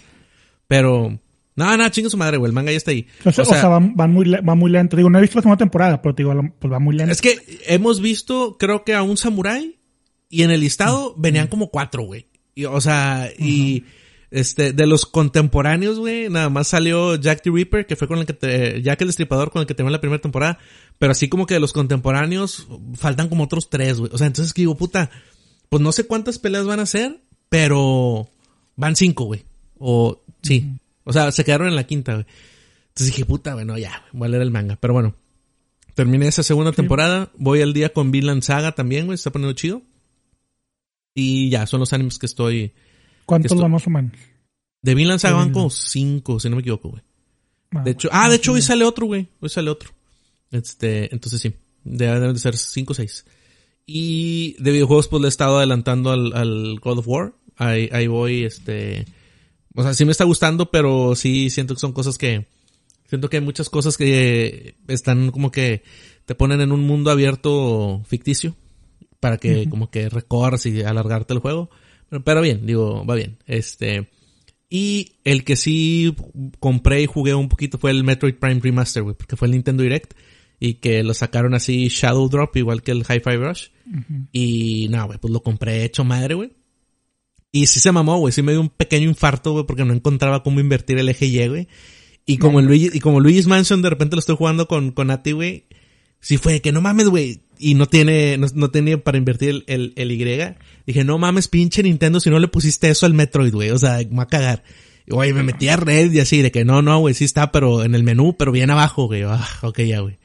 [0.69, 1.19] Pero,
[1.57, 3.07] no, no, chinga su madre, güey, el manga ya está ahí.
[3.25, 4.97] O sea, o sea, van, van muy, le- va muy lento.
[4.97, 7.13] Digo, no he visto la segunda temporada, pero digo, pues va muy lento.
[7.13, 9.79] Es que hemos visto, creo que a un samurái
[10.29, 12.29] y en el listado venían como cuatro, güey.
[12.55, 13.85] Y, o sea, y
[14.31, 18.27] este, de los contemporáneos, güey, nada más salió Jack the Ripper, que fue con el
[18.27, 20.59] que te, Jack el Destripador con el que te en la primera temporada.
[20.99, 24.11] Pero así como que de los contemporáneos faltan como otros tres, güey.
[24.13, 25.11] O sea, entonces que digo, puta,
[25.69, 28.29] pues no sé cuántas peleas van a ser, pero
[28.77, 29.45] van cinco, güey.
[29.79, 30.73] O, sí.
[31.05, 32.27] O sea, se quedaron en la quinta, güey.
[32.89, 34.77] Entonces dije, puta, bueno, ya, voy a leer el manga.
[34.81, 35.15] Pero bueno,
[36.01, 37.31] Terminé esa segunda temporada.
[37.37, 39.19] Voy al día con Vinland Saga también, güey.
[39.19, 39.83] Se está poniendo chido.
[41.15, 42.73] Y ya, son los animes que estoy.
[43.31, 44.13] ¿Cuántos van más o menos?
[44.83, 47.03] De Vinland Saga van como cinco, si no me equivoco, güey.
[47.73, 49.29] Ah, De hecho, ah, de hecho hoy sale otro, güey.
[49.41, 49.91] Hoy sale otro.
[50.51, 51.55] Este, entonces sí.
[51.85, 53.25] Deben de ser cinco o seis.
[53.87, 57.35] Y de videojuegos, pues le he estado adelantando al, al God of War.
[57.57, 59.05] Ahí, ahí voy, este.
[59.75, 62.47] O sea, sí me está gustando, pero sí siento que son cosas que.
[63.09, 65.83] Siento que hay muchas cosas que están como que
[66.27, 68.57] te ponen en un mundo abierto ficticio.
[69.21, 71.71] Para que como que recorras y alargarte el juego.
[72.25, 73.39] Pero, bien, digo, va bien.
[73.47, 74.09] Este.
[74.69, 76.15] Y el que sí
[76.61, 79.83] compré y jugué un poquito fue el Metroid Prime Remaster, güey, porque fue el Nintendo
[79.83, 80.15] Direct
[80.61, 83.69] y que lo sacaron así Shadow Drop, igual que el Hi-Fi Rush.
[84.31, 86.53] Y nada, güey, pues lo compré hecho madre, güey.
[87.51, 90.45] Y sí se mamó, güey, sí me dio un pequeño infarto, güey, porque no encontraba
[90.45, 91.69] cómo invertir el eje Y, güey.
[92.27, 95.09] Y como el Luigi, y como Luigi's Mansion de repente lo estoy jugando con, con
[95.09, 95.67] Nati, güey.
[96.21, 97.41] Sí fue que no mames, güey.
[97.59, 100.25] Y no tiene, no, no tiene para invertir el, el, el Y.
[100.87, 103.71] Dije, no mames, pinche Nintendo, si no le pusiste eso al Metroid, güey.
[103.71, 104.63] O sea, me va a cagar.
[105.07, 107.53] Y, Güey, me metí a red y así, de que no, no, güey, sí está,
[107.53, 109.23] pero en el menú, pero bien abajo, güey.
[109.23, 110.19] Ah, ok, ya, güey.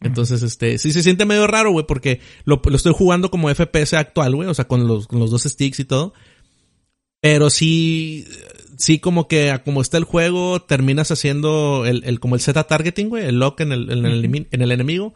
[0.00, 3.94] Entonces, este, sí se siente medio raro, güey, porque lo, lo estoy jugando como FPS
[3.94, 6.12] actual, güey, o sea, con los, con los dos sticks y todo.
[7.20, 8.26] Pero sí,
[8.76, 13.08] sí como que como está el juego, terminas haciendo el, el como el Z targeting,
[13.08, 15.14] güey, el lock en el, en el, en el enemigo.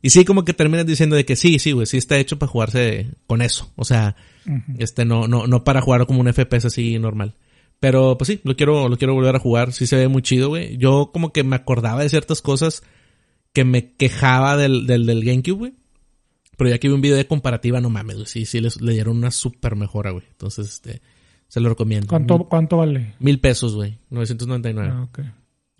[0.00, 2.50] Y sí como que terminas diciendo de que sí, sí, güey, sí está hecho para
[2.50, 3.72] jugarse con eso.
[3.76, 4.16] O sea,
[4.78, 7.34] este, no, no, no para jugar como un FPS así normal.
[7.80, 9.72] Pero pues sí, lo quiero, lo quiero volver a jugar.
[9.72, 10.76] Sí se ve muy chido, güey.
[10.78, 12.82] Yo como que me acordaba de ciertas cosas
[13.52, 15.74] que me quejaba del, del, del GameCube, güey.
[16.56, 18.26] Pero ya que vi un video de comparativa, no mames, güey.
[18.26, 20.24] Sí, sí, les, le dieron una super mejora, güey.
[20.28, 21.02] Entonces, este,
[21.46, 22.08] se lo recomiendo.
[22.08, 23.14] ¿Cuánto, cuánto vale?
[23.20, 23.98] Mil pesos, güey.
[24.10, 24.92] 999.
[24.92, 25.20] Ah, ok.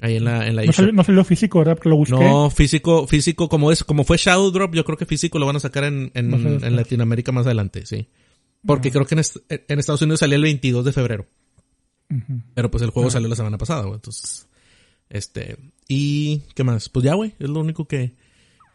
[0.00, 1.74] Ahí en la, en la No salió, no salió físico, ¿verdad?
[1.74, 2.14] Porque lo busqué.
[2.14, 5.56] No, físico, físico, como es, como fue Shadow Drop, yo creo que físico lo van
[5.56, 6.76] a sacar en, en, No sé, en.
[6.76, 8.08] Latinoamérica más adelante, sí.
[8.64, 11.26] Porque creo que en, est- en Estados Unidos salió el 22 de febrero.
[12.54, 13.94] Pero pues el juego salió la semana pasada, güey.
[13.96, 14.48] Entonces,
[15.10, 15.56] este,
[15.88, 16.88] y, ¿qué más?
[16.88, 18.14] Pues ya, güey, es lo único que,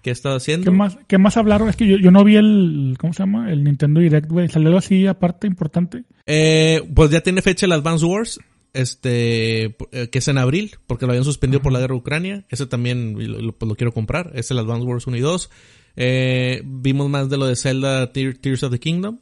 [0.03, 0.69] que he estado haciendo.
[0.71, 1.67] ¿Qué más, ¿Qué más hablaron?
[1.69, 3.51] Es que yo, yo no vi el, ¿cómo se llama?
[3.51, 4.49] El Nintendo Direct, güey.
[4.49, 6.03] ¿Salió algo así aparte importante?
[6.27, 8.39] Eh, pues ya tiene fecha el Advance Wars,
[8.73, 12.45] este, eh, que es en abril, porque lo habían suspendido por la guerra de Ucrania.
[12.49, 14.31] Ese también lo, pues lo quiero comprar.
[14.35, 15.49] Es el Advance Wars 1 y 2.
[15.95, 19.19] Eh, vimos más de lo de Zelda Tear- Tears of the Kingdom.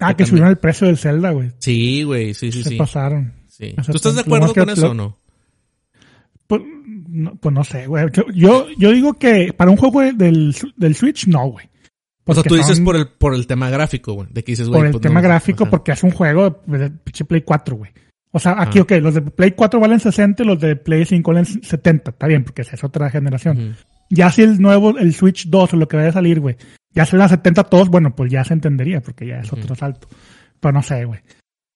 [0.00, 1.52] Ah, Que que subieron el precio del Zelda, güey.
[1.58, 2.76] Sí, güey, sí, sí, Se sí.
[2.76, 3.32] pasaron.
[3.48, 3.74] sí.
[3.78, 5.18] O sea, ¿Tú estás de acuerdo con eso lo- o no?
[6.46, 6.62] Pues
[7.08, 8.04] no, pues no sé, güey.
[8.34, 11.68] Yo, yo, digo que para un juego del, del Switch, no, güey.
[12.24, 14.28] O sea, tú dices son- por el, por el tema gráfico, güey.
[14.30, 14.78] De que dices, güey.
[14.80, 15.70] por el pues, tema no, gráfico, ajá.
[15.70, 17.90] porque es un juego de pinche Play 4, güey.
[18.36, 18.82] O sea, aquí, Ah.
[18.82, 22.10] ok, los de Play 4 valen 60 y los de Play 5 valen 70.
[22.10, 23.74] Está bien, porque esa es otra generación.
[24.10, 26.56] Ya si el nuevo, el Switch 2 o lo que vaya a salir, güey,
[26.94, 30.06] ya a 70 todos, bueno, pues ya se entendería, porque ya es otro salto.
[30.60, 31.20] Pero no sé, güey.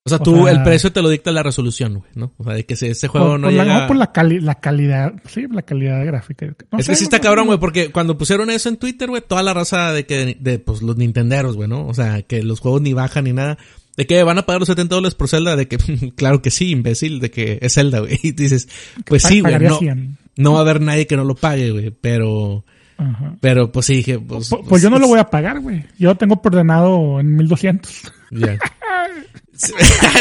[0.07, 2.33] O sea, O tú, sea- el precio te lo dicta la resolución, güey, ¿no?
[2.39, 3.81] O sea, de que si ese juego por, no por la, llega...
[3.81, 6.47] no por la, cali- la calidad, sí, la calidad gráfica.
[6.73, 9.09] No es sé, que sí está cabrón, no- güey, porque cuando pusieron eso en Twitter,
[9.09, 11.87] güey, toda la raza de que, de, pues, los nintenderos, güey, ¿no?
[11.87, 13.57] O sea, que los juegos ni bajan ni nada.
[13.97, 15.77] De que van a pagar los 70 dólares por Zelda, de que,
[16.17, 18.19] claro que sí, imbécil, de que es Zelda, güey.
[18.23, 18.69] Y dices,
[19.05, 20.19] pues sí, güey, no, 100.
[20.37, 22.65] no va a haber nadie que no lo pague, güey, pero,
[22.97, 23.37] Ajá.
[23.41, 25.85] pero pues sí, dije, pues, Pues, pues yo no lo voy a pagar, güey.
[25.99, 27.91] Yo lo tengo ordenado en 1200.
[28.33, 28.57] Ya.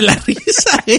[0.01, 0.97] la risa, que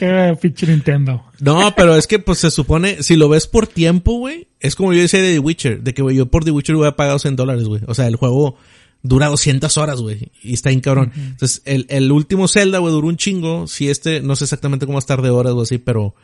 [0.00, 1.22] eh, pinche Nintendo.
[1.40, 4.92] No, pero es que pues se supone, si lo ves por tiempo, güey, es como
[4.92, 7.36] yo decía de The Witcher, de que güey, yo por The Witcher hubiera pagado 100
[7.36, 7.82] dólares, güey.
[7.86, 8.56] O sea, el juego
[9.04, 11.12] dura 200 horas, güey, y está bien cabrón.
[11.14, 13.68] Entonces, el, el último Zelda, güey, duró un chingo.
[13.68, 16.14] Si este, no sé exactamente cómo va a estar de horas o así, pero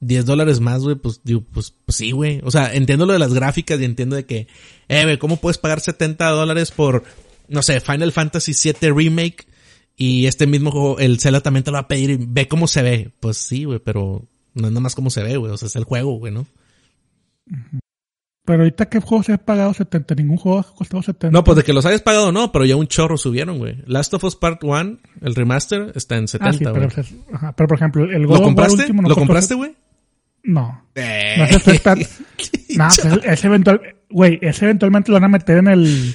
[0.00, 2.40] 10 dólares más, güey, pues, digo, pues, pues sí, güey.
[2.44, 4.46] O sea, entiendo lo de las gráficas y entiendo de que,
[4.88, 7.02] eh, güey, ¿cómo puedes pagar 70 dólares por,
[7.48, 9.48] no sé, Final Fantasy VII Remake?
[9.96, 12.68] Y este mismo juego, el Zelda también te lo va a pedir y ve cómo
[12.68, 13.10] se ve.
[13.20, 15.50] Pues sí, güey, pero no es nada más cómo se ve, güey.
[15.50, 16.46] O sea, es el juego, güey, ¿no?
[18.48, 20.14] Pero ahorita, ¿qué juego se ha pagado 70?
[20.14, 21.30] Ningún juego ha costado 70.
[21.30, 23.76] No, pues de que los hayas pagado no, pero ya un chorro subieron, güey.
[23.86, 26.74] Last of Us Part 1, el remaster, está en Ah, 70, sí, güey.
[26.74, 28.80] pero, pues, ajá, pero por ejemplo, el God ¿Lo compraste?
[28.82, 29.76] último no ¿Lo compraste, güey?
[30.44, 30.82] No.
[30.94, 31.34] Eh.
[31.36, 31.94] No, está-
[32.76, 36.14] No, pues ese eventual, güey, ese eventualmente lo van a meter en el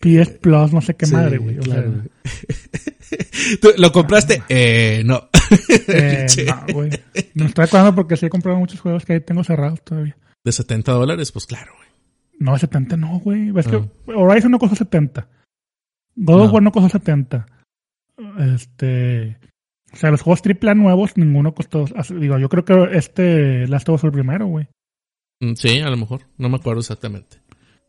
[0.00, 1.58] PS Plus, no sé qué Sí, madre, güey.
[1.58, 3.58] O claro, sea, güey.
[3.60, 4.42] ¿Tú ¿Lo compraste?
[4.48, 5.28] Eh, no.
[5.88, 6.90] eh, no, güey.
[7.34, 10.16] No estoy acordando porque sí he comprado muchos juegos que ahí tengo cerrados todavía.
[10.44, 11.88] De 70 dólares, pues claro, güey.
[12.38, 13.50] No, 70 no, güey.
[13.58, 13.70] Es Ah.
[14.06, 15.28] que Horizon no costó 70.
[16.16, 16.52] God of.
[16.52, 17.46] War no costó 70.
[18.38, 19.38] Este.
[19.92, 21.86] O sea, los juegos AAA nuevos, ninguno costó.
[22.18, 24.68] Digo, yo creo que este Last of Us fue el primero, güey.
[25.40, 26.22] Mm, Sí, a lo mejor.
[26.36, 27.38] No me acuerdo exactamente.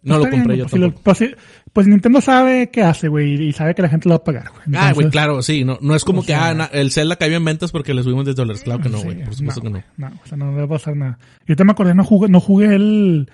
[0.02, 1.04] No lo compré bien, yo pues, si lo- tampoco.
[1.04, 1.36] pues,
[1.74, 4.50] pues Nintendo sabe qué hace, güey, y sabe que la gente lo va a pagar,
[4.50, 4.78] güey.
[4.78, 5.64] Ah, güey, claro, sí.
[5.66, 8.02] No, no es como o que ah, na- el Zelda cayó en ventas porque le
[8.04, 8.62] subimos 10 dólares.
[8.64, 9.24] Claro que no, sí, güey.
[9.26, 9.84] Por supuesto que no.
[9.98, 11.20] No, o sea, no a pasar nada.
[11.48, 13.30] Yo te me acordé, no jugué, no jugué el,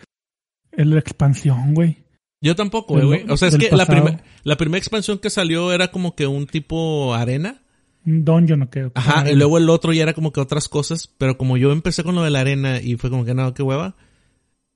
[0.72, 1.98] el expansión, güey.
[2.42, 3.26] Yo tampoco, Del- güey.
[3.30, 4.04] O sea, es que la, pasado.
[4.06, 7.62] primer- la primera expansión que salió era como que un tipo arena.
[8.06, 8.92] Un dungeon, ¿o qué?
[8.94, 12.04] Ajá, y luego el otro ya era como que otras cosas, pero como yo empecé
[12.04, 13.96] con lo de la arena y fue como que no, qué hueva,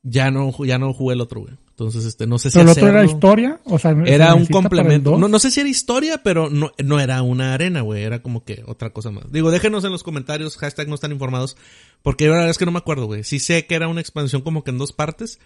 [0.04, 1.54] ya no, ya no jugué el otro, güey.
[1.72, 4.46] Entonces, este, no sé si Pero el otro era historia, o sea, Era ¿se un
[4.48, 5.18] complemento.
[5.18, 8.04] No, no sé si era historia, pero no, no era una arena, güey.
[8.04, 9.32] Era como que otra cosa más.
[9.32, 11.56] Digo, déjenos en los comentarios, hashtag no están informados,
[12.02, 13.24] porque la verdad es que no me acuerdo, güey.
[13.24, 15.40] Sí sé que era una expansión como que en dos partes.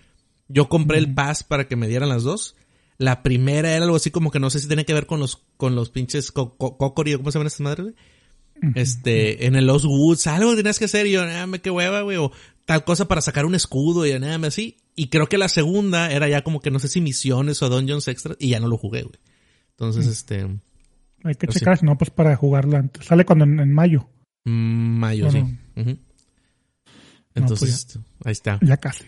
[0.47, 2.55] Yo compré el pass para que me dieran las dos.
[2.97, 5.43] La primera era algo así como que no sé si tiene que ver con los,
[5.57, 7.95] con los pinches co co- cocori, o ¿cómo se llaman estas madres, güey?
[8.75, 12.01] Este, en el Lost Woods, algo tenías que hacer y yo, nada, me qué hueva,
[12.01, 12.31] güey, o
[12.65, 14.77] tal cosa para sacar un escudo y nada, así.
[14.95, 18.07] Y creo que la segunda era ya como que no sé si misiones o dungeons
[18.07, 19.15] extra y ya no lo jugué, güey.
[19.71, 20.47] Entonces, este,
[21.23, 21.59] Hay que sí.
[21.59, 23.05] checar, si no, pues para jugarla antes.
[23.05, 24.07] Sale cuando en, en mayo,
[24.45, 24.51] mm,
[24.99, 25.49] mayo, Bueno.
[25.75, 25.99] sí.
[27.35, 28.59] Entonces, pues este, ahí está.
[28.61, 29.05] ya casi.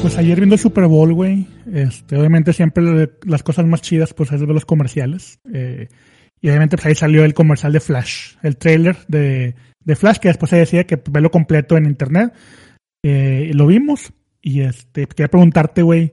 [0.00, 4.32] Pues ayer viendo el Super Bowl, güey, este, obviamente siempre las cosas más chidas, pues
[4.32, 5.38] es ver los comerciales.
[5.54, 5.88] eh,
[6.42, 10.28] y obviamente pues ahí salió el comercial de Flash, el trailer de, de Flash, que
[10.28, 12.34] después se decía que verlo completo en internet.
[13.04, 14.12] Eh, y lo vimos.
[14.42, 16.12] Y este, quería preguntarte, güey,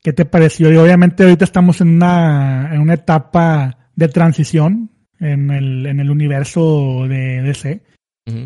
[0.00, 0.72] ¿qué te pareció?
[0.72, 6.08] Y obviamente ahorita estamos en una, en una etapa de transición en el, en el
[6.08, 7.82] universo de DC.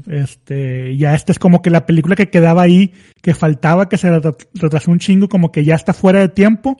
[0.09, 4.11] Este, ya esta es como que la película que quedaba ahí, que faltaba, que se
[4.55, 6.79] retrasó un chingo, como que ya está fuera de tiempo,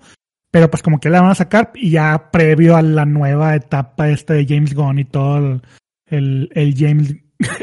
[0.51, 4.09] pero pues como que la van a sacar y ya previo a la nueva etapa
[4.11, 5.61] esta de James Gunn y todo
[6.07, 7.15] el, el, James,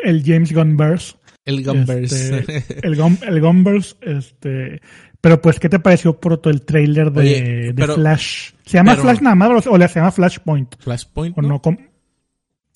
[0.04, 2.39] el James Gunn verse, El Gunverse.
[2.39, 4.82] Este, el Gun, el Gunverse, este,
[5.21, 8.52] pero pues, ¿qué te pareció por todo el trailer de, Oye, de pero- Flash?
[8.65, 10.76] ¿Se llama pero- Flash nada más o le se llama Flashpoint?
[10.80, 11.38] Flashpoint.
[11.38, 11.48] O ¿no?
[11.50, 11.78] no, com-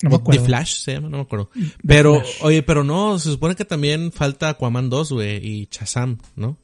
[0.02, 0.40] no me acuerdo.
[0.40, 1.50] The Flash se llama, no me acuerdo.
[1.86, 2.38] Pero, Flash.
[2.42, 6.56] oye, pero no, se supone que también falta Aquaman 2, güey, y Shazam, ¿no?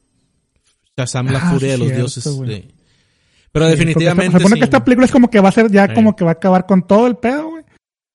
[0.97, 2.73] Shazam, la Ah, furia sí, de los cierto, dioses.
[3.51, 4.31] Pero Sí, definitivamente.
[4.31, 4.59] porque Se, se supone sí.
[4.59, 5.93] que esta película es como que va a ser ya Sí.
[5.93, 7.63] como que va a acabar con todo el pedo, güey.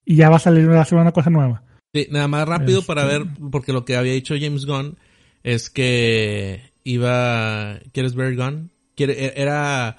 [0.05, 1.63] Y ya va a salir va a ser una cosa nueva.
[1.93, 4.97] Sí, nada más rápido Este- para ver, porque lo que había dicho James Gunn
[5.43, 8.71] es que iba, ¿quieres ver Gunn?
[8.95, 9.97] Quiere, e- era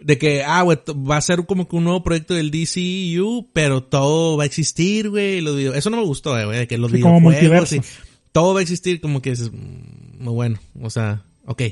[0.00, 3.82] de que, ah, güey, va a ser como que un nuevo proyecto del DCU, pero
[3.84, 6.90] todo va a existir, güey, y eso no me gustó, eh, güey, de que los
[6.90, 7.98] Sí, como videojuegos, y multiversos.
[8.32, 11.62] todo va a existir, como que es, mm, muy bueno, o sea, ok.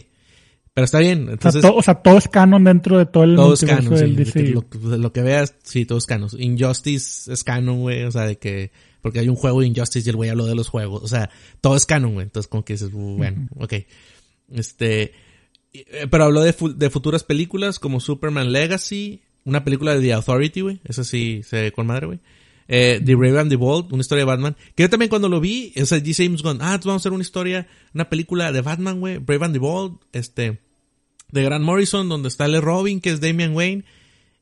[0.81, 3.25] Pero está bien, O sea, entonces, to- o sea, todo es canon dentro de todo
[3.25, 4.65] el todo es canon, del que DCU.
[4.89, 6.31] lo, lo que veas, sí, todo es canon.
[6.39, 8.71] Injustice es canon, güey, o sea, de que,
[9.03, 11.29] porque hay un juego de Injustice y el güey habló de los juegos, o sea,
[11.61, 13.75] todo es canon, güey, entonces como que dices, uh, bueno, ok.
[14.53, 15.13] Este,
[15.73, 20.13] eh, pero habló de, fu- de futuras películas como Superman Legacy, una película de The
[20.15, 22.21] Authority, güey, esa sí se ve con madre, güey.
[22.73, 24.57] Eh, The Brave and the Bold, una historia de Batman.
[24.77, 27.03] Que yo también cuando lo vi, o sea, dice James Gunn, ah, entonces vamos a
[27.03, 30.61] hacer una historia, una película de Batman, güey, Brave and the Bold, este,
[31.33, 33.85] de Grant Morrison, donde está el Robin, que es Damian Wayne.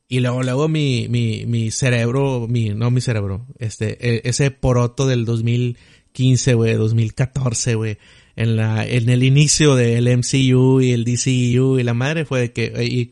[0.08, 5.06] Y luego, luego mi, mi, mi cerebro, mi, no mi cerebro, este, e- ese poroto
[5.06, 7.98] del 2015, güey, 2014, güey,
[8.34, 12.52] en la, en el inicio del MCU y el DCU y la madre fue de
[12.52, 13.10] que, y,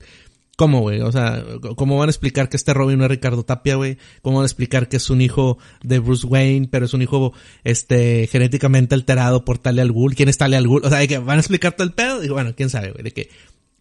[0.56, 1.02] ¿cómo, güey?
[1.02, 1.44] O sea,
[1.76, 3.98] ¿cómo van a explicar que este Robin no es Ricardo Tapia, güey?
[4.22, 7.34] ¿Cómo van a explicar que es un hijo de Bruce Wayne, pero es un hijo,
[7.62, 10.14] este, genéticamente alterado por Talia al Ghul?
[10.14, 10.82] ¿Quién es Talia al Ghul?
[10.84, 12.24] O sea, que van a explicar todo el pedo.
[12.24, 13.28] Y bueno, quién sabe, güey, de que,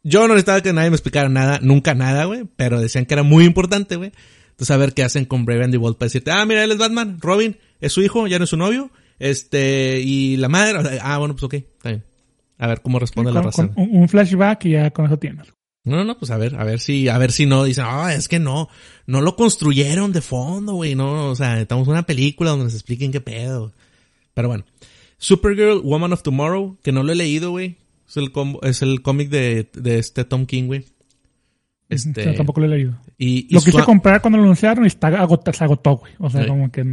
[0.06, 3.24] yo no necesitaba que nadie me explicara nada, nunca nada, güey, pero decían que era
[3.24, 4.12] muy importante, güey.
[4.52, 6.72] Entonces a ver qué hacen con Brave and the Bold para decirte, ah, mira, él
[6.72, 10.78] es Batman, Robin es su hijo, ya no es su novio, este, y la madre,
[10.78, 12.04] o sea, ah, bueno, pues ok, está bien.
[12.60, 15.48] A ver cómo responde la con un flashback y ya con eso tienes.
[15.84, 18.28] No, no, pues a ver, a ver si, a ver si no, dicen, ah, es
[18.28, 18.70] que no,
[19.08, 23.12] no lo construyeron de fondo, güey, no, o sea, necesitamos una película donde nos expliquen
[23.12, 23.74] qué pedo.
[24.36, 24.66] Pero bueno.
[25.18, 27.78] Supergirl, Woman of Tomorrow, que no lo he leído, güey.
[28.08, 28.32] Es el,
[28.64, 30.86] es el cómic de, de este Tom King, güey.
[31.90, 32.98] Este, O sea, tampoco lo he leído.
[33.18, 35.10] y, y Lo quise comprar cuando lo anunciaron y está
[35.54, 36.14] se agotó, güey.
[36.20, 36.48] O sea, Sí.
[36.48, 36.84] como que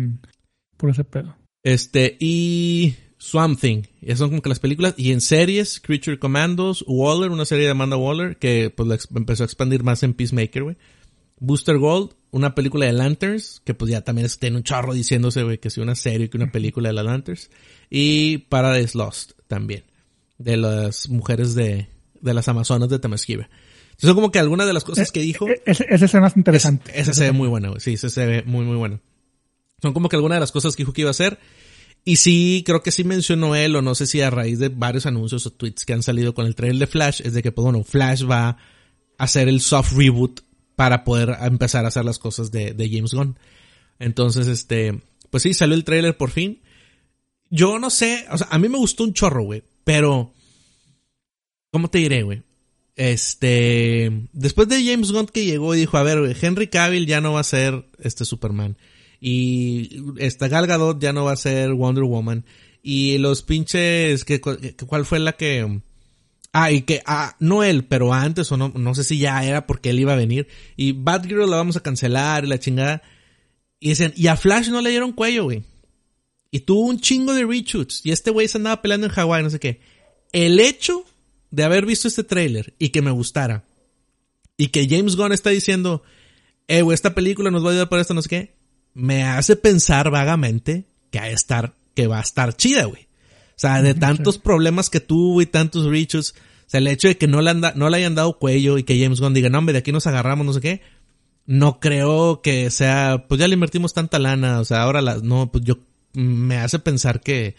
[0.76, 1.34] por ese pedo.
[1.62, 3.82] Este, y Swamp Thing.
[4.02, 4.94] Esas son como que las películas.
[4.96, 9.44] Y en series, Creature Commandos, Waller, una serie de Amanda Waller, que pues la empezó
[9.44, 10.76] a expandir más en Peacemaker, güey.
[11.38, 15.58] Booster Gold, una película de Lanterns, que pues ya también tiene un chorro diciéndose, güey,
[15.58, 17.50] que es una serie que una película de las Lanterns.
[17.90, 19.84] Y Paradise Lost, también.
[20.42, 21.88] De las mujeres de,
[22.20, 23.48] de las Amazonas de Temesquiva.
[23.98, 25.48] Son como que algunas de las cosas que dijo.
[25.48, 26.90] E- Ese, ese es interesante.
[26.92, 27.80] Es- esa se ve muy buena, güey.
[27.80, 29.00] Sí, esa se ve muy, muy buena.
[29.80, 31.38] Son como que algunas de las cosas que dijo que iba a hacer.
[32.04, 35.06] Y sí, creo que sí mencionó él, o no sé si a raíz de varios
[35.06, 37.62] anuncios o tweets que han salido con el trailer de Flash, es de que, pues
[37.64, 38.56] bueno, Flash va a
[39.18, 40.40] hacer el soft reboot
[40.74, 43.38] para poder empezar a hacer las cosas de, de James Gunn.
[44.00, 45.00] Entonces, este,
[45.30, 46.60] pues sí, salió el trailer por fin.
[47.50, 50.32] Yo no sé, o sea, a mí me gustó un chorro, güey, pero,
[51.70, 52.42] ¿cómo te diré, güey?
[52.96, 57.32] Este, después de James Gunn que llegó y dijo, a ver, Henry Cavill ya no
[57.32, 58.76] va a ser este Superman.
[59.20, 62.44] Y esta Gal Gadot ya no va a ser Wonder Woman.
[62.82, 65.80] Y los pinches, que, ¿cuál fue la que?
[66.52, 69.66] Ah, y que, ah, no él, pero antes o no, no sé si ya era
[69.66, 70.48] porque él iba a venir.
[70.76, 73.02] Y Batgirl la vamos a cancelar y la chingada.
[73.78, 75.62] Y dicen, y a Flash no le dieron cuello, güey.
[76.54, 78.02] Y tuvo un chingo de reshoots.
[78.04, 79.80] Y este güey se andaba peleando en Hawái, no sé qué.
[80.32, 81.04] El hecho
[81.50, 83.64] de haber visto este tráiler y que me gustara.
[84.58, 86.02] Y que James Gunn está diciendo,
[86.68, 88.54] eh, güey, esta película nos va a ayudar para esto, no sé qué.
[88.92, 93.02] Me hace pensar vagamente que va a estar, que va a estar chida, güey.
[93.02, 96.32] O sea, de tantos problemas que tuvo y tantos reshoots.
[96.32, 98.82] O sea, el hecho de que no le, anda, no le hayan dado cuello y
[98.82, 100.82] que James Gunn diga, no, hombre, de aquí nos agarramos, no sé qué.
[101.46, 105.50] No creo que sea, pues ya le invertimos tanta lana, o sea, ahora la, no,
[105.50, 105.78] pues yo,
[106.14, 107.56] me hace pensar que,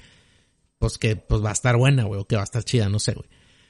[0.79, 2.99] pues que, pues va a estar buena, güey, o que va a estar chida, no
[2.99, 3.27] sé, güey.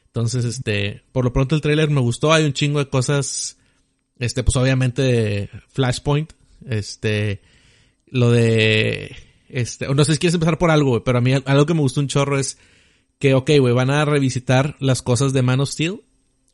[0.07, 3.57] Entonces, este, por lo pronto el tráiler me gustó, hay un chingo de cosas,
[4.19, 6.33] este, pues obviamente Flashpoint,
[6.67, 7.41] este,
[8.07, 9.15] lo de,
[9.49, 11.81] este, no sé si quieres empezar por algo, güey, pero a mí algo que me
[11.81, 12.59] gustó un chorro es
[13.17, 16.01] que, ok, güey, van a revisitar las cosas de Man of Steel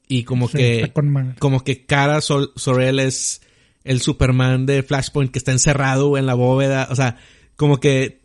[0.08, 0.94] y como Sí, que,
[1.40, 3.42] como que Cara Sol Sorel es
[3.84, 7.18] el Superman de Flashpoint que está encerrado en la bóveda, o sea,
[7.60, 8.22] como que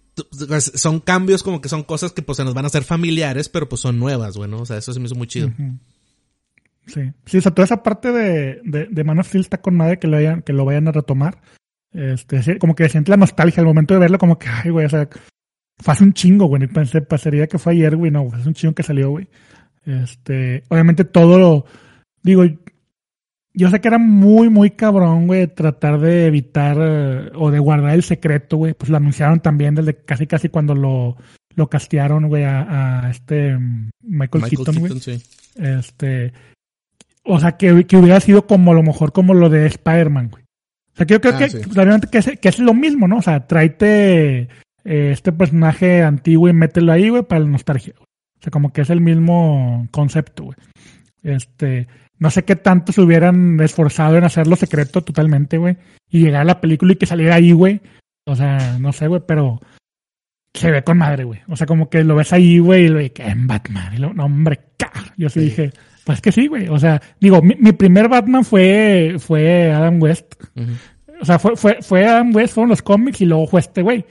[0.49, 3.49] pues, son cambios como que son cosas que pues se nos van a hacer familiares,
[3.49, 4.61] pero pues son nuevas, güey, ¿no?
[4.61, 5.51] O sea, eso se me hizo muy chido.
[6.87, 9.75] Sí, sí, o sea, toda esa parte de, de, de Man of Steel está con
[9.75, 11.41] madre que lo vayan, que lo vayan a retomar.
[11.93, 14.91] Este, como que siente la nostalgia al momento de verlo, como que, ay, güey, o
[14.91, 15.09] sea,
[15.79, 16.69] fue hace un chingo, güey.
[16.69, 19.27] Pensé, pasaría que fue ayer, güey, no, fue hace un chingo que salió, güey.
[19.85, 21.65] Este, obviamente todo lo,
[22.23, 22.45] digo,
[23.55, 27.95] yo sé que era muy, muy cabrón, güey, tratar de evitar eh, o de guardar
[27.95, 28.75] el secreto, güey.
[28.75, 31.17] Pues lo anunciaron también desde casi, casi cuando lo,
[31.55, 34.93] lo castearon, güey, a, a este mm, Michael, Michael Keaton, güey.
[34.93, 35.23] Keaton, sí.
[35.57, 36.33] Este,
[37.23, 40.43] o sea, que, que hubiera sido como a lo mejor como lo de Spider-Man, güey.
[40.93, 41.59] O sea, que yo creo Ah, que, sí.
[41.73, 43.19] pues, que es, que es lo mismo, ¿no?
[43.19, 44.49] O sea, tráete eh,
[44.85, 47.95] este personaje antiguo y mételo ahí, güey, para la nostalgia.
[47.97, 48.05] güey.
[48.39, 50.57] O sea, como que es el mismo concepto, güey.
[51.23, 51.89] Este,
[52.25, 55.77] no sé qué tanto se hubieran esforzado en hacerlo secreto totalmente, güey.
[56.11, 57.83] Y llegar a la película y que saliera ahí, güey.
[58.27, 59.61] O sea, no sé, güey, pero
[60.55, 61.41] se ve con madre, güey.
[61.49, 63.93] O sea, como que lo ves ahí, güey, y lo que en Batman.
[63.95, 65.13] Y lo, no, hombre, car.
[65.19, 65.45] Yo sí, Sí.
[65.47, 65.73] dije,
[66.05, 66.69] pues que sí, güey.
[66.69, 70.35] O sea, digo, mi, mi primer Batman fue, fue Adam West.
[71.21, 74.07] O sea, fue, fue, fue Adam West, fueron los cómics y luego fue este güey.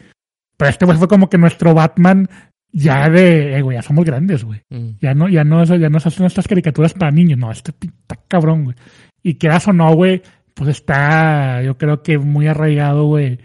[0.55, 2.29] Pero este güey fue como que nuestro Batman
[2.73, 4.61] ya de, eh, güey, ya somos grandes, güey.
[4.69, 4.89] Mm.
[4.99, 7.87] Ya no, ya no, ya no se hacen estas caricaturas para niños, no, este pi-
[8.01, 8.75] está cabrón, güey.
[9.21, 10.21] Y quieras o no, güey,
[10.55, 13.39] pues está, yo creo que muy arraigado, güey.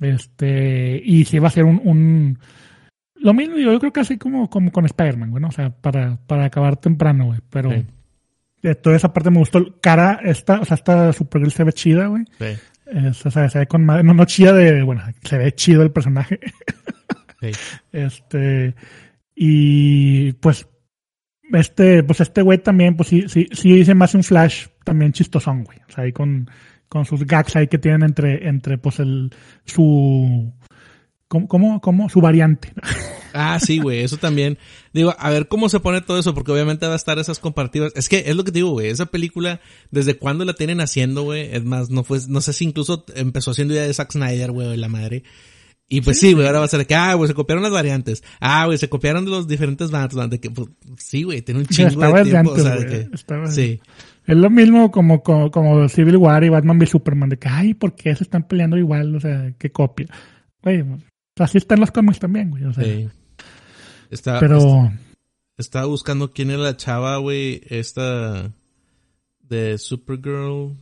[0.00, 2.38] Este, y sí va a ser un, un
[3.14, 5.48] lo mismo, yo creo que así como, como con Spider-Man, güey, ¿no?
[5.48, 7.38] O sea, para, para acabar temprano, güey.
[7.50, 7.86] Pero Sí.
[8.62, 9.78] de toda esa parte me gustó.
[9.80, 12.24] Cara, esta, o sea, esta Supergirl se ve chida, güey.
[12.38, 12.46] Sí.
[12.86, 15.82] Es- o sea, se ve con madre, no, no chida de, bueno, se ve chido
[15.82, 16.40] el personaje.
[17.42, 17.50] Sí.
[17.92, 18.74] Este,
[19.34, 20.68] y pues,
[21.52, 25.64] este, pues este güey también, pues sí, sí, sí dice más un flash también chistosón,
[25.64, 25.78] güey.
[25.88, 26.48] O sea, ahí con,
[26.88, 29.34] con sus gags ahí que tienen entre, entre, pues el,
[29.64, 30.52] su,
[31.26, 32.08] ¿cómo, cómo, cómo?
[32.08, 32.72] Su variante.
[33.34, 34.58] Ah, sí, güey, eso también.
[34.92, 37.90] Digo, a ver cómo se pone todo eso, porque obviamente va a estar esas comparativas.
[37.96, 41.22] Es que es lo que te digo, güey, esa película, ¿desde cuándo la tienen haciendo,
[41.22, 41.48] güey?
[41.50, 44.76] Es más, no fue, no sé si incluso empezó siendo idea de Zack Snyder, güey,
[44.76, 45.22] la madre.
[45.94, 48.24] Y pues sí, güey, ahora va a ser que, ah, güey, se copiaron las variantes.
[48.40, 51.66] Ah, güey, se copiaron de los diferentes Batman, de que, pues, sí, güey, tiene un
[51.68, 53.78] O sea, chingo de tiempo, o antes, sea, de que, estaba- sí.
[54.26, 57.74] Es lo mismo como, como, como Civil War y Batman v Superman, de que, ay,
[57.74, 59.14] ¿por qué se están peleando igual?
[59.14, 60.06] O sea, qué copia.
[60.62, 61.02] Güey, pues,
[61.40, 62.64] así están los cómics también, güey.
[62.64, 63.08] O sea, Sí.
[64.10, 64.98] Está, pero, está-
[65.58, 68.50] estaba buscando quién era la chava, güey, esta
[69.40, 70.72] de Supergirl.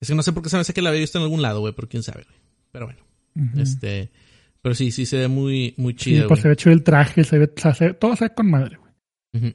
[0.00, 1.42] Es que no sé por qué se me hace que la había visto en algún
[1.42, 2.36] lado, güey, pero quién sabe, güey.
[2.72, 3.00] Pero bueno,
[3.56, 4.10] este,
[4.62, 7.24] pero sí, sí se ve muy, muy sí, chida, pues se ve chido el traje,
[7.24, 9.54] se ve, o sea, se ve- todo se ve con madre, güey.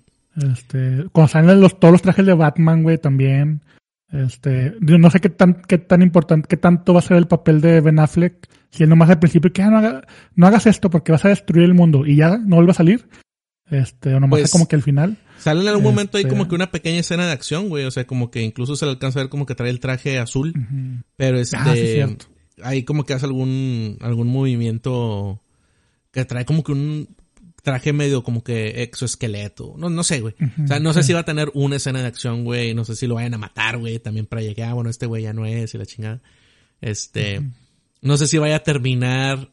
[0.52, 3.62] Este, cuando salen los, todos los trajes de Batman, güey, también.
[4.12, 7.28] Este, yo no sé qué tan, qué tan importante, qué tanto va a ser el
[7.28, 8.48] papel de Ben Affleck.
[8.72, 11.30] Si él nomás al principio que ah, no, haga- no hagas esto porque vas a
[11.30, 13.08] destruir el mundo y ya no vuelve a salir.
[13.70, 15.18] Este, o nomás Pues, como que al final.
[15.38, 17.86] Sale en algún momento ahí Este- como que una pequeña escena de acción, güey.
[17.86, 20.18] O sea, como que incluso se le alcanza a ver como que trae el traje
[20.18, 20.54] azul.
[21.16, 22.26] Pero este, Ah, sí, cierto.
[22.64, 25.42] Ahí como que hace algún, algún movimiento
[26.12, 27.16] que trae como que un
[27.64, 29.76] traje medio como que exoesqueleto.
[29.78, 30.36] No, no sé, güey.
[30.64, 31.08] O sea, no sé sí.
[31.08, 32.74] si va a tener una escena de acción, güey.
[32.74, 34.00] No sé si lo vayan a matar, güey.
[34.00, 36.22] También para llegar, ah, bueno, este güey ya no es y la chingada.
[36.82, 37.42] Este,
[38.02, 39.52] no sé si vaya a terminar,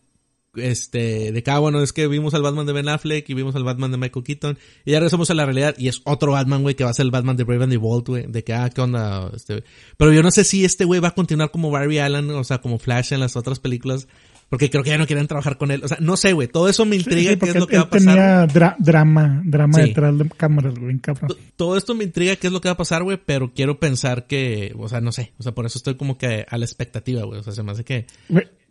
[0.57, 3.55] este, de que, ah, bueno, es que vimos al Batman de Ben Affleck y vimos
[3.57, 6.63] al Batman de Michael Keaton y ya regresamos a la realidad y es otro Batman,
[6.63, 8.27] güey, que va a ser el Batman de Brave and the Bold, güey.
[8.27, 9.65] De que, ah, qué onda, este,
[9.97, 12.59] pero yo no sé si este güey va a continuar como Barry Allen, o sea,
[12.59, 14.09] como Flash en las otras películas.
[14.49, 15.83] Porque creo que ya no quieren trabajar con él.
[15.83, 16.47] O sea, no sé, güey.
[16.47, 18.15] Todo eso me intriga sí, qué es lo que va a pasar.
[18.15, 19.89] tenía dra- drama, drama Sí.
[19.89, 21.37] detrás de cámaras, güey, cabrón.
[21.57, 24.29] Todo esto me intriga qué es lo que va a pasar, güey, pero quiero pensar
[24.29, 27.25] que, o sea, no sé, o sea, por eso estoy como que a la expectativa,
[27.25, 28.07] güey, o sea, se me hace que,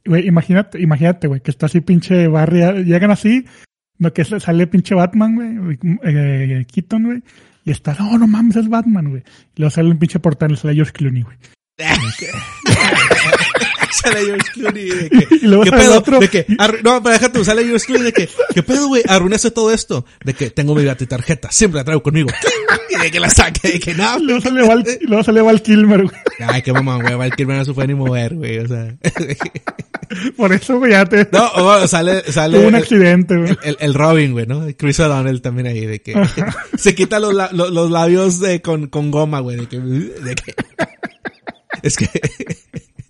[0.06, 3.46] güey, imagínate, imagínate, güey, que está así pinche Barry, llegan así,
[3.98, 7.24] no que sale pinche Batman, güey, eh, Keaton, güey,
[7.64, 9.24] y está, no, no mames, es Batman, güey.
[9.56, 11.38] Y luego sale un pinche portal sale George Clooney, güey.
[14.02, 15.98] sale George Clooney de que, Y luego ¿qué pedo?
[15.98, 16.20] otro.
[16.20, 16.46] De que,
[16.84, 19.04] no, pero déjate, sale George Clooney de que, ¿qué pedo, güey?
[19.08, 20.06] Arruinaste todo esto.
[20.24, 22.30] De que tengo mi tarjeta, siempre la traigo conmigo.
[22.88, 24.18] Y de que la saque, de que no.
[24.20, 26.16] Y luego sale Val, luego sale Val Kilmer, güey.
[26.48, 28.96] Ay, qué mamá, güey, Val Kilmer no se puede ni mover, güey, o sea.
[30.38, 32.58] Por eso, güey, ya te, No, sale, sale.
[32.60, 33.58] tuvo un accidente, güey.
[33.64, 34.66] El, el Robin, güey, ¿no?
[34.78, 36.14] Chris O'Donnell también ahí, de que
[36.78, 40.36] se quita los, la- los, los labios de, con, con goma, güey, de que, de
[40.36, 40.54] que
[41.82, 42.08] es que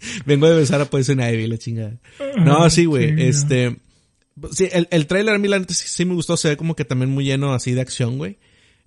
[0.26, 1.98] vengo de besar a Poison Ivy, la chingada.
[2.38, 3.78] No, sí, güey, este,
[4.52, 6.76] sí, el, el trailer a mí la neta sí, sí me gustó, se ve como
[6.76, 8.38] que también muy lleno así de acción, güey.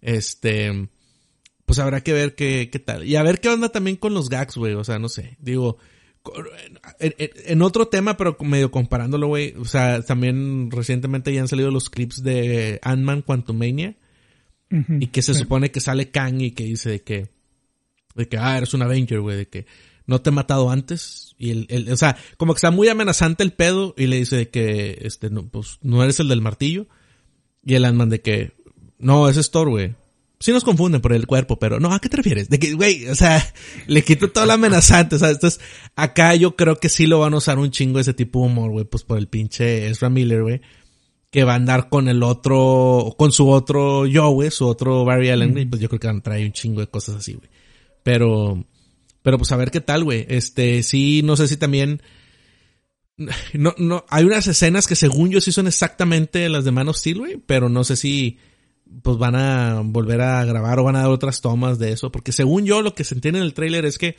[0.00, 0.88] Este,
[1.66, 3.04] pues habrá que ver qué, qué tal.
[3.04, 5.78] Y a ver qué onda también con los gags, güey, o sea, no sé, digo,
[6.98, 9.54] En, en- en otro tema, pero medio comparándolo, güey.
[9.56, 13.96] O sea, también recientemente ya han salido los clips de Ant-Man Quantumania.
[14.70, 14.98] Ujú.
[15.00, 15.40] Y que se Sí.
[15.40, 17.28] supone que sale Kang y que dice de que,
[18.14, 19.64] de que, ah, eres un Avenger, güey, de que
[20.08, 21.36] no te he matado antes.
[21.38, 24.48] Y el, el- o sea, como que está muy amenazante el pedo y le dice
[24.48, 26.86] que, este, no, pues, no eres el del martillo.
[27.64, 28.52] Y el Ant-Man de que,
[28.98, 29.94] no, ese es Thor, güey.
[30.40, 32.48] Sí nos confunden por el cuerpo, pero no, ¿a qué te refieres?
[32.48, 33.44] De que, güey, o sea,
[33.86, 35.60] le quito todo lo amenazante, o sea, entonces,
[35.94, 38.70] acá yo creo que sí lo van a usar un chingo ese tipo de humor,
[38.70, 40.60] güey, pues por el pinche Ezra Miller, güey
[41.30, 45.28] que va a andar con el otro, con su otro yo, güey, su otro Barry
[45.28, 47.50] Allen, pues yo creo que van a traer un chingo de cosas así, güey.
[48.02, 48.64] Pero,
[49.22, 50.26] pero pues a ver qué tal, güey.
[50.28, 52.02] Este, sí, no sé si también,
[53.54, 56.96] no, no, hay unas escenas que según yo sí son exactamente las de Man of
[56.96, 58.38] Steel, güey, pero no sé si,
[59.02, 62.32] pues van a volver a grabar o van a dar otras tomas de eso, porque
[62.32, 64.16] según yo lo que se entiende en el tráiler es que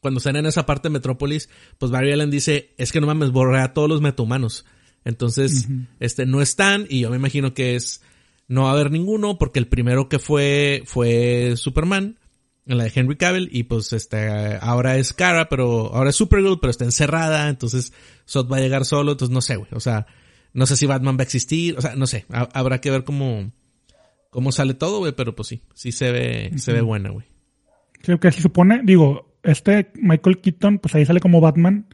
[0.00, 1.48] cuando están en esa parte de Metrópolis,
[1.78, 4.64] pues Barry Allen dice, es que no mames, borré a todos los metahumanos.
[5.04, 5.66] Entonces,
[6.00, 8.02] este, no están, y yo me imagino que es,
[8.46, 12.18] no va a haber ninguno, porque el primero que fue, fue Superman,
[12.68, 14.28] en la de Henry Cavill, y pues este,
[14.60, 17.92] ahora es Kara, pero, ahora es Supergirl, pero está encerrada, entonces
[18.28, 20.06] Zod va a llegar solo, entonces no sé, güey, o sea,
[20.52, 23.04] no sé si Batman va a existir, o sea, no sé, ha- habrá que ver
[23.04, 23.50] cómo,
[24.30, 27.26] cómo sale todo, güey, pero pues sí, sí se ve, se ve buena, güey.
[28.02, 31.86] Creo que se supone, digo, este Michael Keaton, pues ahí sale como Batman.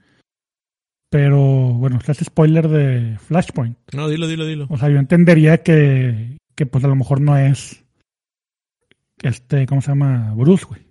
[1.11, 1.39] Pero
[1.75, 3.79] bueno, se hace spoiler de Flashpoint.
[3.93, 4.67] No, dilo, dilo, dilo.
[4.69, 7.84] O sea, yo entendería que, que pues a lo mejor no es
[9.29, 10.33] este, ¿cómo se llama?
[10.37, 10.83] Bruce, güey.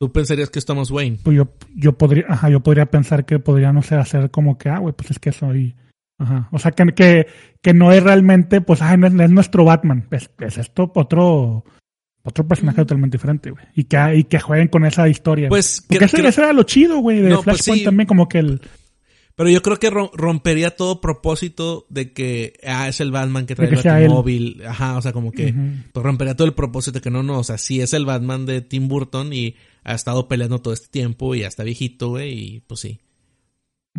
[0.00, 1.18] Tú pensarías que es Thomas Wayne.
[1.24, 4.68] Pues yo, yo podría, ajá, yo podría pensar que podría, no sé, hacer como que,
[4.68, 5.74] ah, güey, pues es que soy,
[6.20, 6.48] ajá.
[6.52, 7.26] O sea, que, que,
[7.60, 10.06] que no es realmente, pues, ah, no es, no es nuestro Batman.
[10.12, 11.64] Es, es esto otro,
[12.22, 13.64] otro personaje totalmente diferente, güey.
[13.74, 15.48] Y que, y que jueguen con esa historia.
[15.48, 15.58] güey.
[15.58, 17.84] Pues, Porque que- ese, que- ese era lo chido, güey, de No, pues Flashpoint sí.
[17.84, 18.60] también, como que el,
[19.38, 23.54] Pero yo creo que ro- rompería todo propósito de que, ah, es el Batman que
[23.54, 24.08] trae que el sea él.
[24.10, 24.60] móvil.
[24.66, 25.54] Ajá, o sea, como que,
[25.92, 28.44] pues rompería todo el propósito de que no, no, o sea, sí es el Batman
[28.46, 32.32] de Tim Burton y ha estado peleando todo este tiempo y ya está viejito, güey,
[32.56, 32.98] y pues sí.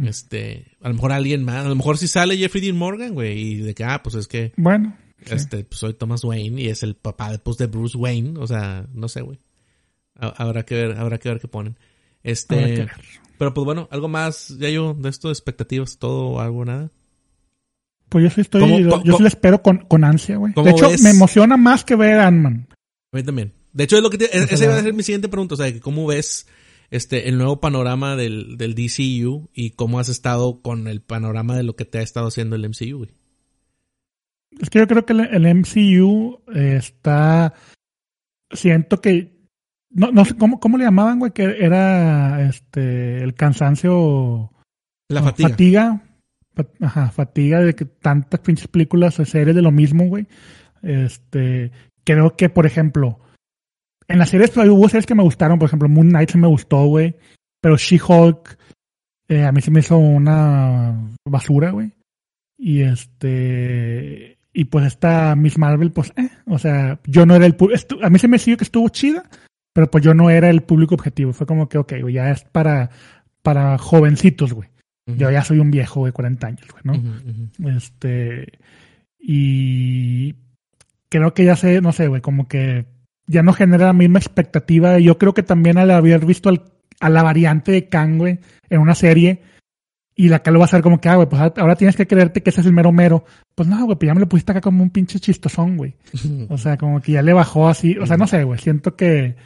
[0.04, 3.38] Este, a lo mejor alguien más, a lo mejor si sale Jeffrey Dean Morgan, güey,
[3.40, 4.96] y de que, ah, pues es que, bueno.
[5.26, 5.34] sí.
[5.36, 8.88] este, pues soy Thomas Wayne y es el papá después de Bruce Wayne, o sea,
[8.94, 9.40] no sé, güey.
[10.16, 11.78] Ha- Habrá que ver, habrá que ver qué ponen.
[12.24, 12.92] Este, Habrá que ver.
[13.40, 16.92] Pero pues bueno, algo más, ya yo, de esto, expectativas, todo algo, nada.
[18.10, 20.54] Pues yo sí estoy, ¿Cómo- yo, sí lo espero con, con ansia, güey.
[20.54, 21.02] De hecho, ves?
[21.02, 22.68] me emociona más que ver Ant-Man.
[23.14, 23.54] A mí también.
[23.72, 25.80] De hecho, es lo que te- esa iba a ser mi siguiente pregunta, o sea,
[25.80, 26.48] cómo ves
[26.92, 31.64] este el nuevo panorama del, del DCU y cómo has estado con el panorama de
[31.64, 33.12] lo que te ha estado haciendo el MCU, güey.
[34.60, 37.54] Es que yo creo que el, el MCU eh, está.
[38.52, 39.39] Siento que.
[39.92, 44.52] No, no sé cómo, cómo le llamaban, güey, que era este el cansancio.
[45.10, 45.50] La no, fatiga.
[45.50, 46.02] Fatiga.
[46.56, 50.28] Fa- Ajá, fatiga de que tantas pinches películas o series de lo mismo, güey.
[50.82, 51.72] Este.
[52.04, 53.20] Creo que, por ejemplo.
[54.08, 55.60] En las series, pues, hubo series que me gustaron.
[55.60, 57.16] Por ejemplo, Moon Knight se me gustó, güey.
[57.62, 58.58] Pero She-Hulk.
[59.28, 60.96] eh, a mí se me hizo una
[61.28, 61.92] basura, güey.
[62.58, 64.38] Y este.
[64.54, 67.56] Y pues esta Miss Marvel, pues, eh, o sea, yo no era el
[68.02, 69.30] A mí se me siguió que estuvo chida,
[69.74, 71.34] pero pues yo no era el público objetivo.
[71.34, 72.90] Fue como que, ok, güey, ya es para,
[73.42, 74.70] para jovencitos, güey.
[75.18, 76.94] Yo ya soy un viejo de 40 años, güey, ¿no?
[77.76, 78.60] Este.
[79.20, 80.36] Y.
[81.10, 82.86] Creo que ya sé, no sé, güey, como que
[83.26, 85.00] ya no genera la misma expectativa.
[85.00, 86.66] Y Yo creo que también al haber visto al-
[87.00, 88.40] a la variante de Kang, güey,
[88.70, 89.42] en una serie,
[90.20, 92.06] y la que lo va a hacer como que, ah, güey, pues ahora tienes que
[92.06, 93.24] creerte que ese es el mero mero.
[93.56, 95.96] Pues no, güey, pues ya me lo pusiste acá como un pinche chistosón, güey.
[96.50, 97.98] O sea, como que ya le bajó así.
[97.98, 98.60] O sea, no sé, güey.
[98.60, 99.38] Siento que,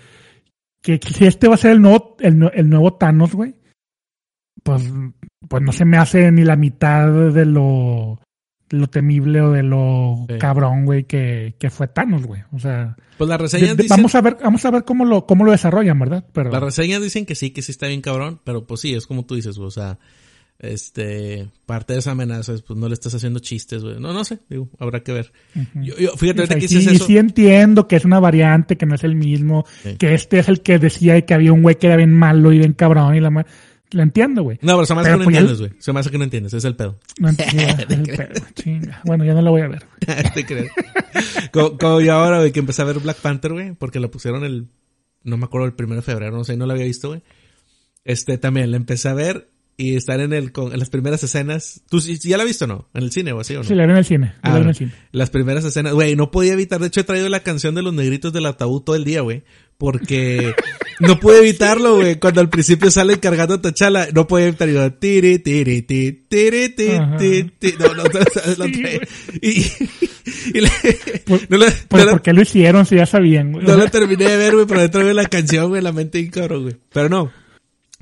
[0.82, 3.54] que si este va a ser el nuevo, el, el nuevo Thanos, güey,
[4.64, 4.82] pues,
[5.48, 8.20] pues no se me hace ni la mitad de lo,
[8.72, 10.40] lo temible o de lo Sí.
[10.40, 12.42] cabrón, güey, que, que fue Thanos, güey.
[12.52, 15.46] O sea, Pues las reseñas dicen, vamos a ver, vamos a ver cómo lo, cómo
[15.46, 16.26] lo desarrollan, ¿verdad?
[16.34, 19.06] Pero las reseñas dicen que sí, que sí está bien cabrón, pero pues sí, es
[19.06, 20.00] como tú dices, güey, o sea,
[20.60, 24.00] este, parte de esa amenaza es, pues no le estás haciendo chistes, güey.
[24.00, 25.34] No, no sé, digo, habrá que ver.
[25.56, 25.84] Ujú.
[25.84, 27.06] Yo, yo- fíjate, O sea, que sí, eso.
[27.06, 29.96] sí entiendo que es una variante, que no es el mismo, Sí.
[29.98, 32.60] que este es el que decía que había un güey que era bien malo y
[32.60, 33.46] bien cabrón y la
[33.92, 34.58] Lo entiendo, güey.
[34.62, 35.82] No, pero se me hace Pero que no pues entiendes, güey.
[35.82, 36.98] Se me hace que no entiendes, es el pedo.
[37.20, 37.64] No entiendo.
[37.90, 39.02] el pedo, chinga.
[39.06, 39.84] Bueno, ya no la voy a ver.
[40.34, 40.46] Te
[41.52, 44.44] como, como yo ahora, güey, que empecé a ver Black Panther, güey, porque la pusieron
[44.46, 44.68] el,
[45.24, 47.22] no me acuerdo, el primero de febrero, no sé, no la había visto, güey.
[48.06, 51.82] Este, también la empecé a ver y estar en el, con, en las primeras escenas.
[51.90, 52.90] ¿Tú sí- ya la has visto o no?
[52.94, 53.64] ¿En el cine o así o no?
[53.64, 54.34] Sí, la vi en el cine.
[54.44, 54.92] la Ah, vi en el cine.
[55.12, 56.80] Las primeras escenas, güey, no podía evitar.
[56.80, 59.44] De hecho, he traído la canción de los negritos del ataúd todo el día, güey.
[59.78, 60.54] porque
[61.00, 62.20] no pude evitarlo, güey.
[62.20, 64.70] Cuando al principio sale cargando a Tachala, no pude evitar.
[64.70, 67.78] Yo, tiri, tiri, tiri, tiri, tiri, tiri.
[67.80, 68.66] No, no, no, no,
[69.42, 69.66] y,
[70.54, 70.70] y le-
[71.26, 73.66] Pues- no, le- Pues, no ¿por qué lo hicieron si ya sabían, güey?
[73.66, 76.32] no la terminé de ver, güey, pero dentro de la canción, güey, la mente bien
[76.32, 76.76] cabrón, güey.
[76.94, 77.32] Pero no.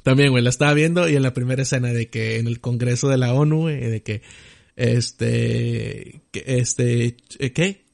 [0.04, 3.08] También, güey, la estaba viendo y en la primera escena de que en el Congreso
[3.10, 4.22] de la ONU, güey, de que,
[4.76, 7.86] este, que, este, eh, ¿qué?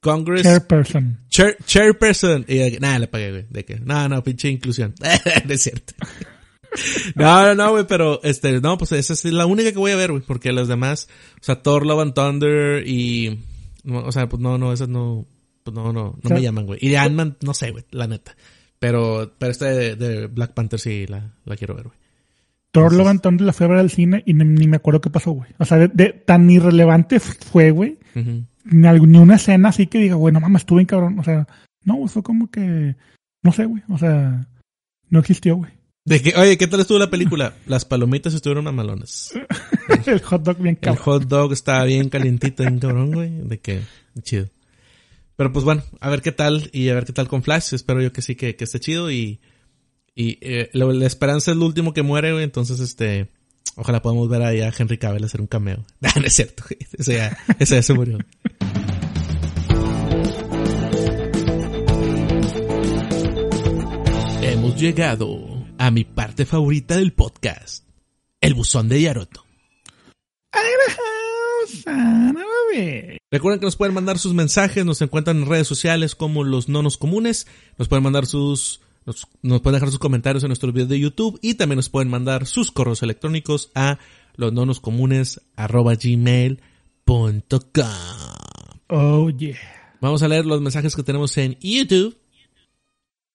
[0.00, 1.20] Congress, Chairperson.
[1.30, 2.44] chair- chairperson.
[2.48, 4.94] Y de que, nada, le pagué, güey, de que, no, no, pinche inclusión.
[5.46, 5.94] no es cierto.
[7.14, 9.96] No, no, no, güey, pero, este, no, pues esa es la única que voy a
[9.96, 11.08] ver, güey, porque las demás,
[11.40, 13.44] o sea, Thor, Love and Thunder y,
[13.88, 15.24] o sea, pues no, no, esas no,
[15.62, 16.80] pues no, no, no O sea, me llaman, güey.
[16.82, 18.36] Y de Ant-Man, no sé, güey, la neta.
[18.86, 21.96] Pero, pero esta de, de Black Panther sí la, la quiero ver, güey.
[22.70, 25.00] Thor Love and Thunder la fui a ver al cine y ni, ni me acuerdo
[25.00, 25.48] qué pasó, güey.
[25.58, 27.98] O sea, de, de- tan irrelevante fue, güey.
[28.64, 31.18] Ni, algo- ni una escena así que diga, güey, no mames, estuve en cabrón.
[31.18, 31.46] O sea,
[31.84, 32.96] no, fue como que,
[33.42, 33.82] no sé, güey.
[33.88, 34.46] O sea,
[35.08, 35.70] no existió, güey.
[36.04, 37.54] De que, oye, ¿qué tal estuvo la película?
[37.66, 39.32] Las palomitas estuvieron mamalonas.
[40.06, 41.02] El hot dog bien El cabrón.
[41.04, 43.30] hot dog estaba bien calientito, bien cabrón, güey.
[43.30, 43.80] De que,
[44.22, 44.48] chido.
[45.36, 47.74] Pero pues bueno, a ver qué tal y a ver qué tal con Flash.
[47.74, 49.40] Espero yo que sí, que, que esté chido y,
[50.14, 52.44] y eh, la esperanza es lo último que muere, güey.
[52.44, 53.28] Entonces, este,
[53.74, 55.84] ojalá podamos ver ahí a Henry Cavill hacer un cameo.
[56.00, 56.64] No, es cierto.
[56.92, 58.18] Ese ya, ese ya se murió.
[64.42, 67.84] Hemos llegado a mi parte favorita del podcast.
[68.40, 69.44] El buzón de Yaroto.
[73.30, 76.96] Recuerden que nos pueden mandar sus mensajes, nos encuentran en redes sociales como los nonos
[76.96, 77.46] comunes,
[77.78, 81.38] nos pueden mandar sus, nos, nos pueden dejar sus comentarios en nuestros videos de YouTube
[81.42, 83.98] y también nos pueden mandar sus correos electrónicos a
[84.36, 86.60] los nonoscomunes arroba gmail.com.
[88.88, 89.56] Oh, yeah.
[90.00, 92.16] Vamos a leer los mensajes que tenemos en YouTube.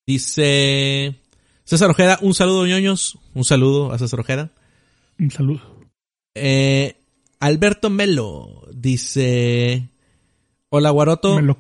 [0.05, 1.15] Dice
[1.63, 4.51] César Ojeda, un saludo ñoños, un saludo a César Ojeda.
[5.19, 5.61] Un saludo.
[6.35, 6.98] Eh,
[7.39, 9.89] Alberto Melo dice:
[10.69, 11.35] Hola, Guaroto.
[11.35, 11.57] Me lo,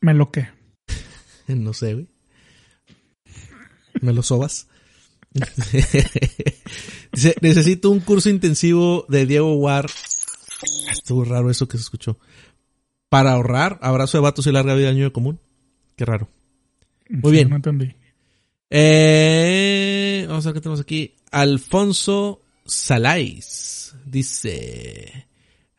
[0.00, 0.48] me lo que.
[1.48, 2.08] No sé, güey.
[4.00, 4.68] Me lo sobas.
[7.12, 9.86] dice: Necesito un curso intensivo de Diego War.
[10.90, 12.18] Estuvo raro eso que se escuchó.
[13.08, 15.40] Para ahorrar, abrazo de vatos y larga vida al niño común.
[15.96, 16.28] Qué raro.
[17.08, 17.50] Muy bien.
[17.50, 17.94] No entendí.
[18.70, 21.14] Eh, vamos a ver qué tenemos aquí.
[21.30, 25.28] Alfonso Salais dice: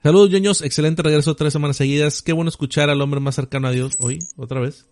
[0.03, 0.61] Saludos, ñoños.
[0.61, 2.21] Excelente regreso tres semanas seguidas.
[2.21, 4.87] Qué bueno escuchar al hombre más cercano a Dios hoy, otra vez.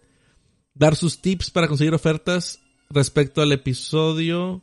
[0.73, 2.59] Dar sus tips para conseguir ofertas
[2.89, 4.61] respecto al episodio.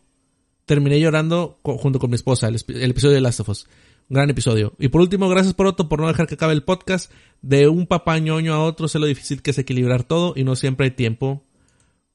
[0.66, 2.57] Terminé llorando junto con mi esposa, el,
[2.90, 3.66] episodio de Last of Us.
[4.09, 4.74] Un gran episodio.
[4.78, 7.11] Y por último, gracias por Otto por no dejar que acabe el podcast.
[7.40, 10.55] De un papá ñoño a otro sé lo difícil que es equilibrar todo y no
[10.55, 11.44] siempre hay tiempo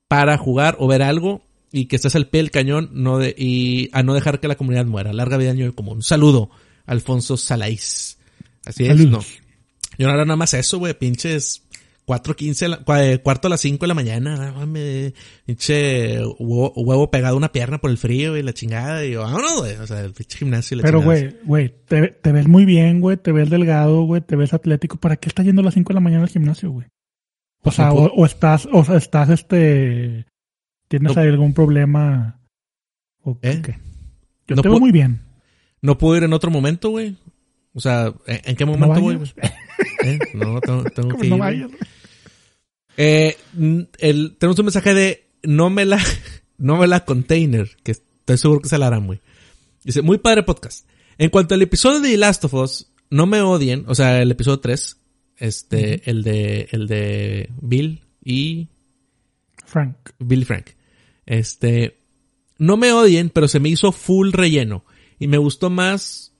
[0.08, 3.90] para jugar o ver algo y que estés al pie del cañón no de, y
[3.94, 5.14] a no dejar que la comunidad muera.
[5.14, 5.98] Larga vida año común.
[5.98, 6.50] Un saludo,
[6.86, 8.18] Alfonso Salais.
[8.66, 9.10] Así es, Saludos.
[9.12, 9.48] no.
[10.00, 11.64] Yo no era nada más eso, güey, pinches
[12.06, 15.14] 4.15, la- cua- eh, cuarto a las 5 de la mañana, no mames,
[15.46, 19.24] pinche huevo, huevo pegado a una pierna por el frío y la chingada, y yo,
[19.24, 22.48] vámonos, güey, o sea, el pinche gimnasio y la Pero, güey, güey, te, te ves
[22.48, 24.98] muy bien, güey, te ves delgado, güey, te ves atlético.
[24.98, 26.88] ¿Para qué estás yendo a las 5 de la mañana al gimnasio, güey?
[27.64, 30.26] O sea, No o, o estás, o sea, estás, este,
[30.88, 32.40] tienes No- algún problema.
[33.24, 33.62] ¿O ¿Eh?
[33.64, 33.78] qué?
[34.48, 35.22] Yo No te veo muy bien.
[35.82, 37.18] No puedo ir en otro momento, güey.
[37.74, 39.20] O sea, ¿en, en qué No momento güey?
[40.04, 40.20] ¿Eh?
[40.34, 41.70] No, tengo, tengo que no ir.
[42.98, 43.38] Eh,
[44.00, 46.02] el, tenemos un mensaje de no me la,
[46.58, 49.22] no me la container, que estoy seguro que se la harán, güey.
[49.84, 50.88] Dice, muy padre podcast.
[51.18, 54.32] En cuanto al episodio de The Last of Us, no me odien, o sea, el
[54.32, 54.98] episodio 3,
[55.38, 58.68] este, el de, el de Bill y
[59.66, 59.96] Frank.
[60.20, 60.68] Bill y Frank.
[61.28, 62.00] Este,
[62.58, 64.84] no me odien, pero se me hizo full relleno.
[65.20, 66.34] Y me gustó más,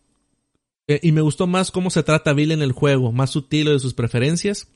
[0.88, 3.80] eh, y me gustó más cómo se trata Bill en el juego, más sutil de
[3.80, 4.70] sus preferencias,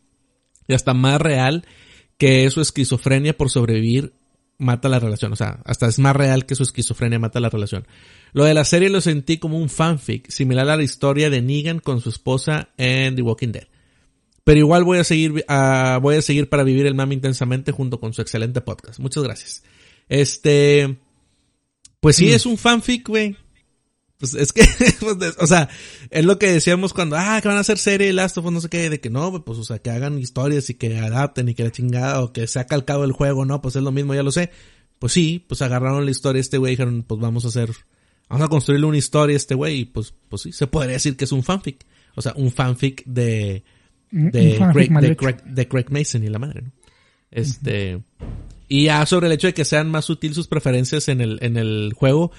[0.67, 1.65] y hasta más real
[2.17, 4.13] que su esquizofrenia por sobrevivir
[4.57, 5.33] mata la relación.
[5.33, 7.87] O sea, hasta es más real que su esquizofrenia mata la relación.
[8.33, 11.79] Lo de la serie lo sentí como un fanfic, similar a la historia de Negan
[11.79, 13.67] con su esposa en The Walking Dead.
[14.43, 17.99] Pero igual voy a seguir, ah, voy a seguir para vivir el mame intensamente junto
[17.99, 18.99] con su excelente podcast.
[18.99, 19.63] Muchas gracias.
[20.11, 20.97] Este,
[22.01, 23.37] pues sí, es un fanfic, güey.
[24.17, 24.63] Pues es que,
[24.99, 25.69] pues, de- o sea,
[26.09, 28.59] es lo que decíamos cuando, ah, que van a hacer serie Last of Us, no
[28.59, 31.47] sé qué, de que no, güey, pues, o sea, que hagan historias y que adapten
[31.47, 34.13] y que la chingada, o que sea calcado el juego, no, pues es lo mismo,
[34.13, 34.51] ya lo sé.
[34.99, 37.71] Pues sí, pues agarraron la historia de este güey y dijeron, pues vamos a hacer,
[38.27, 41.15] vamos a construirle una historia a este güey y pues, pues sí, se podría decir
[41.15, 41.85] que es un fanfic.
[42.15, 43.63] O sea, un fanfic de,
[44.11, 46.71] Un- de, fanfic de, de Mason y la madre, ¿no?
[47.31, 48.03] Este,
[48.71, 51.57] Y ya sobre el hecho de que sean más sutil sus preferencias en el, en
[51.57, 52.31] el juego,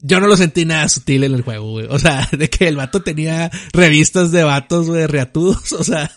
[0.00, 1.86] yo no lo sentí nada sutil en el juego, güey.
[1.90, 6.08] O sea, de que el vato tenía revistas de vatos, güey, reatudos, o sea,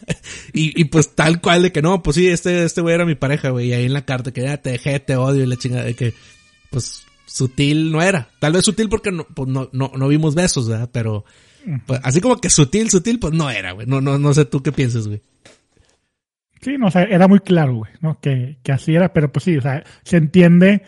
[0.53, 3.15] y, y pues tal cual de que no, pues sí, este, este güey era mi
[3.15, 5.57] pareja, güey, y ahí en la carta que ya te dejé, te odio y la
[5.57, 6.13] chingada de que,
[6.69, 8.29] pues, sutil no era.
[8.39, 10.91] Tal vez sutil porque no, pues no, no, no vimos besos, ¿verdad?
[10.93, 11.25] Pero,
[11.87, 13.87] pues, así como que sutil, sutil, pues no era, güey.
[13.87, 15.23] No, no, no sé tú qué piensas, güey.
[16.63, 18.19] Sí, no, o sea, era muy claro, güey, ¿no?
[18.21, 20.83] Que, que así era, pero pues sí, o sea, se entiende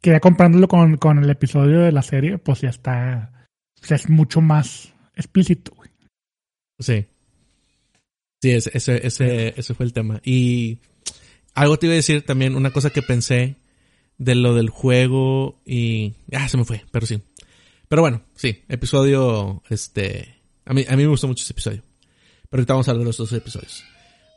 [0.00, 3.46] que ya comparándolo con, con el episodio de la serie, pues ya está,
[3.82, 5.90] o sea, es mucho más explícito, güey.
[6.78, 7.06] Sí.
[8.42, 10.22] Sí, ese, ese, ese, ese fue el tema.
[10.24, 10.78] Y
[11.52, 13.56] algo te iba a decir también, una cosa que pensé
[14.16, 16.14] de lo del juego y...
[16.32, 17.22] Ah, se me fue, pero sí.
[17.88, 20.36] Pero bueno, sí, episodio, este...
[20.64, 21.82] A mí, a mí me gustó mucho ese episodio.
[22.48, 23.84] Pero ahorita vamos a hablar de los dos episodios.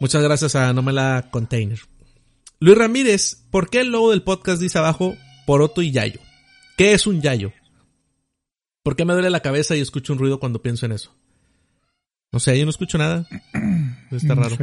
[0.04, 1.80] Muchas gracias a Nomela Container.
[2.60, 6.20] Luis Ramírez, ¿por qué el logo del podcast dice abajo Poroto y Yayo?
[6.76, 7.54] ¿Qué es un Yayo?
[8.84, 11.16] ¿Por qué me duele la cabeza y escucho un ruido cuando pienso en eso?
[12.34, 13.26] No sé, yo no escucho nada.
[14.12, 14.58] Está raro.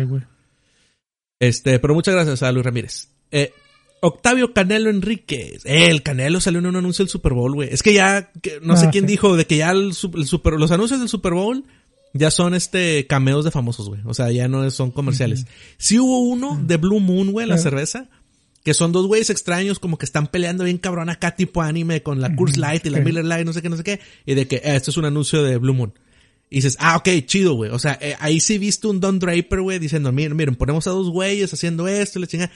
[1.38, 3.08] Este, pero muchas gracias a Luis Ramírez.
[3.30, 3.54] Eh,
[4.02, 5.64] Octavio Canelo Enríquez.
[5.64, 7.70] Eh, el Canelo salió en un anuncio del Super Bowl, güey.
[7.72, 9.12] Es que ya, que- no sé Ah, quién sí.
[9.12, 9.84] dijo de que ya el,
[10.16, 11.64] el super, los anuncios del Super Bowl
[12.12, 14.00] ya son este cameos de famosos, güey.
[14.04, 15.46] O sea, ya no son comerciales.
[15.78, 18.08] Sí hubo uno de Blue Moon, güey, la cerveza.
[18.64, 22.20] Que son dos güeyes extraños como que están peleando bien cabrón acá tipo anime con
[22.20, 23.00] la Curse Light y la.
[23.00, 24.00] Miller Light, no sé qué, no sé qué.
[24.26, 25.94] Y de que eh, esto es un anuncio de Blue Moon.
[26.50, 27.70] Y dices, ah, ok, chido, güey.
[27.70, 30.90] O sea, eh, ahí sí viste un Don Draper, güey, diciendo, miren, miren, ponemos a
[30.90, 32.52] dos güeyes haciendo esto, y la chingada.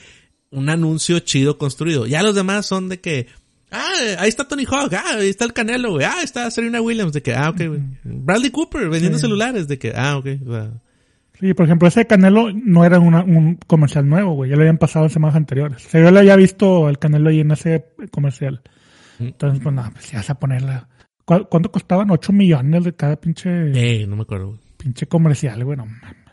[0.51, 2.05] Un anuncio chido construido.
[2.05, 3.27] Ya los demás son de que,
[3.75, 7.13] ah, ahí está Tony Hawk, ah, ahí está el Canelo, güey, ah, está Serena Williams,
[7.13, 7.81] de que, ah, ok, güey.
[8.03, 9.23] Bradley Cooper vendiendo Sí.
[9.23, 10.27] celulares, de que, ah, ok.
[10.47, 10.71] o sea,
[11.39, 14.49] Sí, por ejemplo, ese Canelo no era una- un comercial nuevo, güey.
[14.51, 15.85] Ya lo habían pasado en semanas anteriores.
[15.85, 18.61] O sea, yo le había visto al Canelo ahí en ese comercial.
[19.19, 20.87] Entonces, pues no, pues ya vas a ponerla.
[21.25, 22.09] ¿Cu- ¿Cuánto costaban?
[22.09, 24.59] 8 millones de cada pinche, eh, no me acuerdo, güey.
[24.77, 25.75] pinche comercial, güey.
[25.75, 26.25] No, mames.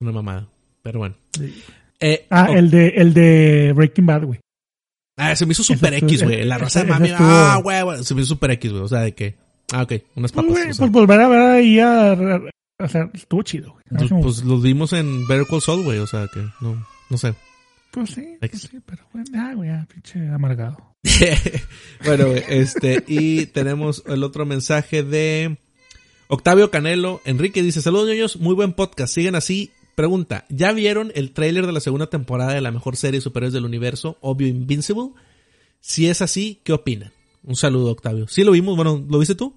[0.00, 0.48] Una mamada.
[0.82, 1.16] Pero bueno.
[1.36, 1.62] Sí.
[1.98, 4.38] Eh, Ah, el de, el de Breaking Bad, güey.
[5.16, 6.44] Ah, se me hizo super ese X, güey.
[6.44, 8.82] La raza de mami, estuvo- ah, güey, güey, se me hizo super X, güey.
[8.84, 9.36] O sea, de que,
[9.72, 10.50] ah, ok, unas papas.
[10.50, 10.74] o sea.
[10.78, 12.16] pues volver a ver ahí a...
[12.78, 13.84] O sea, estuvo chido, güey.
[14.08, 17.34] Pues, pues los vimos en Better Call Saul, güey, o sea que no, no sé.
[17.90, 20.76] Pues sí, pues sí, pero bueno, ah, güey, ah, pinche amargado.
[22.04, 25.56] bueno, güey, este, y tenemos el otro mensaje de
[26.28, 27.22] Octavio Canelo.
[27.24, 29.70] Enrique dice, saludos niños, muy buen podcast, siguen así.
[29.96, 33.54] Pregunta, ¿ya vieron el tráiler de la segunda temporada de la mejor serie de superhéroes
[33.54, 35.10] del universo, Obvio Invincible?
[35.80, 37.12] Si es así, ¿qué opinan?
[37.42, 38.28] Un saludo, Octavio.
[38.28, 38.76] ¿Sí lo vimos?
[38.76, 39.54] Bueno, ¿lo viste tú?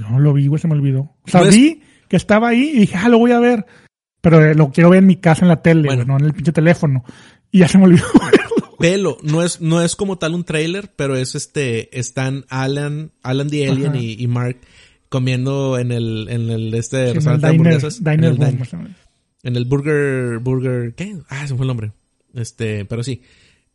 [0.00, 1.00] No lo vi, güey, se me olvidó.
[1.00, 3.66] O sea, No es- vi que estaba ahí y dije, ah, lo voy a ver.
[4.22, 6.04] Pero eh, lo quiero ver en mi casa en la tele, Bueno.
[6.04, 7.04] no en el pinche teléfono.
[7.50, 8.76] Y ya se me olvidó verlo.
[8.78, 13.50] Velo, no es, no es como tal un trailer, pero es este, están Alan, Alan
[13.50, 14.56] the Alien y, y Mark
[15.10, 18.96] comiendo en el, en el, este En el restaurante de diner, en, el
[19.42, 21.16] en el burger, burger, ¿qué?
[21.28, 21.92] Ah, se fue el nombre.
[22.34, 23.22] Este, pero sí.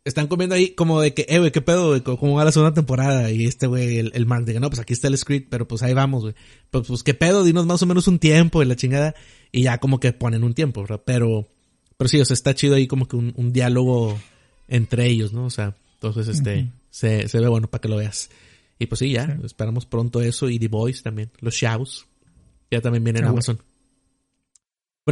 [0.04, 2.72] Están comiendo ahí como de que, eh, güey, qué pedo, güey, cómo va la segunda
[2.72, 3.28] temporada.
[3.32, 5.82] Y este güey, el, el Mark, diga, no, pues aquí está el script, pero pues
[5.82, 6.34] ahí vamos, güey.
[6.70, 9.16] Pues, pues qué pedo, dinos más o menos un tiempo y la chingada.
[9.50, 11.02] Y ya como que ponen un tiempo, ¿verdad?
[11.04, 11.48] Pero,
[11.96, 14.16] pero sí, o sea, está chido ahí como que un, un diálogo
[14.68, 15.46] entre ellos, ¿no?
[15.46, 18.30] O sea, entonces este, se, se ve bueno para que lo veas.
[18.78, 19.46] Y pues sí, ya, Sí.
[19.46, 22.06] esperamos pronto eso y The Boys también, los Shavs.
[22.70, 23.30] Ya también vienen en Ah.
[23.32, 23.56] Amazon.
[23.56, 23.70] Bueno,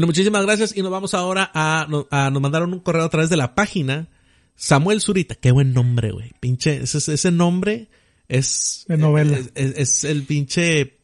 [0.06, 3.36] muchísimas gracias y nos vamos ahora a, a- nos mandaron un correo a través de
[3.36, 4.08] la página.
[4.56, 6.32] Samuel Zurita, qué buen nombre, güey.
[6.40, 7.88] Pinche, ese, ese nombre
[8.28, 8.84] es...
[8.88, 9.36] De novela.
[9.38, 10.98] Es, es- es el pinche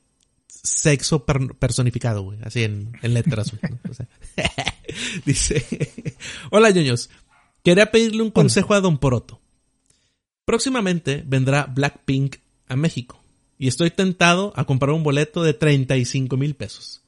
[0.49, 2.39] sexo per- personificado, güey.
[2.43, 3.53] Así en, en letras.
[3.89, 4.09] O sea,
[5.25, 5.65] dice,
[6.51, 7.11] hola, ñoños.
[7.65, 9.41] Quería pedirle un consejo a Don Poroto.
[10.45, 12.37] Próximamente vendrá Blackpink
[12.69, 13.23] a México
[13.59, 17.00] y estoy tentado a comprar un boleto de 35 mil pesos.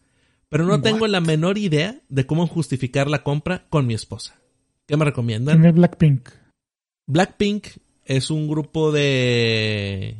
[0.53, 0.83] Pero no What?
[0.83, 4.39] tengo la menor idea de cómo justificar la compra con mi esposa.
[4.87, 5.57] ¿Qué me recomiendan?
[5.57, 6.29] Tiene Blackpink.
[7.07, 7.69] Blackpink
[8.05, 10.19] es un grupo de...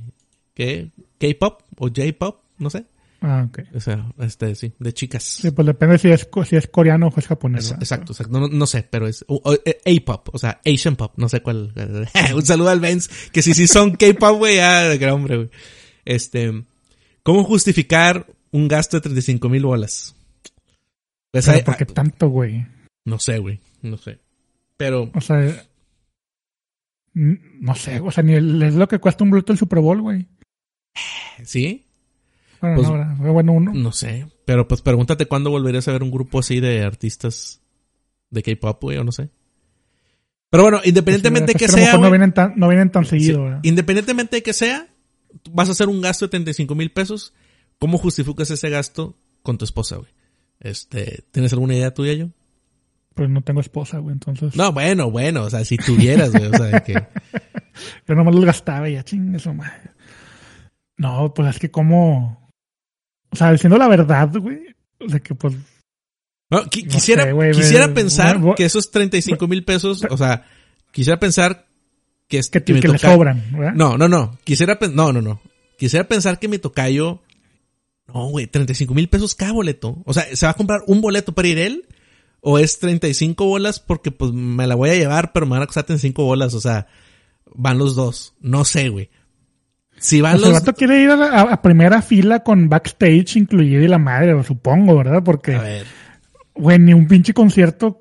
[0.55, 0.91] ¿Qué?
[1.19, 2.41] ¿K-pop o J-pop?
[2.57, 2.87] No sé.
[3.21, 3.59] Ah, ok.
[3.75, 5.23] O sea, este, sí, de chicas.
[5.23, 7.71] Sí, pues depende si es, si es coreano o es japonés.
[7.73, 8.41] Exacto, exacto.
[8.41, 9.27] No, no- sé, pero es
[9.67, 11.75] eh, A-pop, o sea, Asian pop, no sé cuál.
[12.35, 15.51] Un saludo al Benz, que si sí son K-pop, güey, ah, gran hombre, güey.
[16.07, 16.65] Este,
[17.23, 20.15] ¿cómo justificar un gasto de 35 mil bolas?
[21.33, 22.67] Pues Pero hay- ¿Por qué tanto, güey?
[23.05, 24.21] no sé, güey, no sé.
[24.77, 25.65] Pero, O sea,
[27.15, 30.01] no sé, o sea, ni el- es lo que cuesta un boleto del Super Bowl,
[30.01, 30.27] güey.
[31.45, 31.87] ¿sí?
[32.61, 33.73] Bueno, Pues- no, bueno uno.
[33.75, 34.27] No sé.
[34.45, 37.61] Pero pues pregúntate cuándo volverías a ver un grupo así de artistas
[38.31, 39.31] de K-pop, güey, o no sé.
[40.51, 43.05] Pero bueno, independientemente de que Es a lo sea, no vienen tan, no vienen tan
[43.05, 43.61] sí, seguido, ¿verdad?
[43.63, 44.87] independientemente de que sea,
[45.51, 47.33] vas a hacer un gasto de 35 mil pesos.
[47.79, 50.11] ¿Cómo justificas ese gasto con tu esposa, güey?
[50.63, 52.29] Este, ¿tienes alguna idea tuya, yo?
[53.15, 56.53] Pues no tengo esposa, güey, entonces No, bueno, bueno, o sea, si tuvieras, güey, o
[56.57, 56.95] sea, que...
[58.09, 59.91] yo nomás los gastaba y ya chingue su madre.
[60.97, 62.49] No, pues es que como...
[63.31, 64.61] O sea, diciendo la verdad, güey,
[65.01, 65.55] o sea que pues...
[66.51, 70.17] No, qui- No quisiera, sé, güey, quisiera me- pensar que esos 35 mil pesos, o
[70.17, 70.45] sea,
[70.91, 71.67] quisiera pensar
[72.29, 73.73] que, es, Que, que me que le toca- sobran, ¿verdad?
[73.75, 74.39] No, no, no.
[74.45, 75.41] Quisiera no, no, no.
[75.79, 77.23] Quisiera pensar que mi tocayo,
[78.15, 80.03] no, güey, 35 mil pesos cada boleto.
[80.07, 81.87] O sea, ¿se va a comprar un boleto para ir él?
[82.41, 85.67] ¿O es 35 bolas porque pues me la voy a llevar, pero me van a
[85.67, 86.55] costar 35 bolas?
[86.55, 86.87] O sea,
[87.55, 88.35] van los dos.
[88.41, 89.11] No sé, güey.
[89.99, 90.61] Si van Pues el los...
[90.61, 94.97] vato quiere ir a, la- a- primera fila con backstage incluido y la madre, supongo,
[94.97, 95.23] ¿verdad?
[95.25, 95.87] Porque, A ver.
[96.55, 98.01] güey, ni un pinche concierto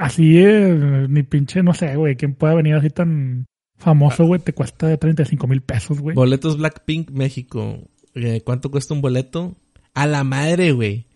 [0.00, 3.44] así, eh, ni pinche, no sé, güey, ¿quién pueda venir así tan
[3.76, 4.40] famoso, güey?
[4.40, 6.14] Te cuesta 35 mil pesos, güey.
[6.16, 7.80] Boletos Blackpink México.
[8.20, 9.56] Eh, ¿Cuánto cuesta un boleto?
[9.94, 11.06] A la madre, güey.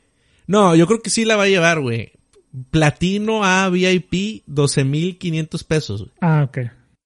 [0.46, 2.12] No, yo creo que sí la va a llevar, güey.
[2.70, 6.00] Platino A VIP, 12.500 pesos.
[6.02, 6.12] güey.
[6.20, 6.58] Ah, ok.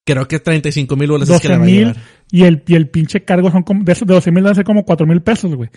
[0.05, 1.97] Creo que 35.000 bolas es que 12 la va a llevar.
[2.30, 4.64] y el, y el pinche cargo son como, de esos de 12 mil debe ser
[4.64, 5.68] como 4 mil pesos, güey.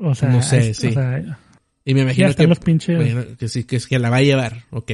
[0.00, 0.88] O sea, No sé, es- sí.
[0.88, 1.38] O sea,
[1.84, 2.96] Y me imagino que, los pinches.
[2.96, 4.64] bueno, que sí, que, es que la va a llevar.
[4.70, 4.92] Ok.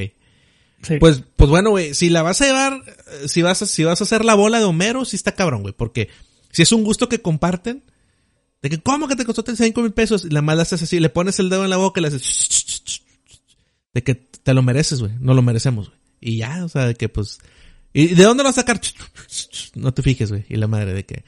[0.81, 0.97] sí.
[0.99, 2.73] Pues, pues bueno, güey, si la vas a llevar,
[3.23, 5.61] eh, si vas a, si vas a hacer la bola de Homero, sí está cabrón,
[5.61, 5.73] güey.
[5.77, 6.09] Porque
[6.51, 7.83] si es un gusto que comparten,
[8.63, 10.25] de que, ¿cómo que te costó 35 mil pesos?
[10.25, 12.07] Y la más la haces así, le pones el dedo en la boca y le
[12.07, 13.01] haces,
[13.93, 15.11] de que te lo mereces, güey.
[15.19, 15.99] No lo merecemos, güey.
[16.21, 17.37] Y ya, o sea, de que pues,
[17.93, 18.81] ¿y de dónde lo vas a sacar?
[19.75, 20.45] No te fijes, güey.
[20.49, 21.23] Y la madre de que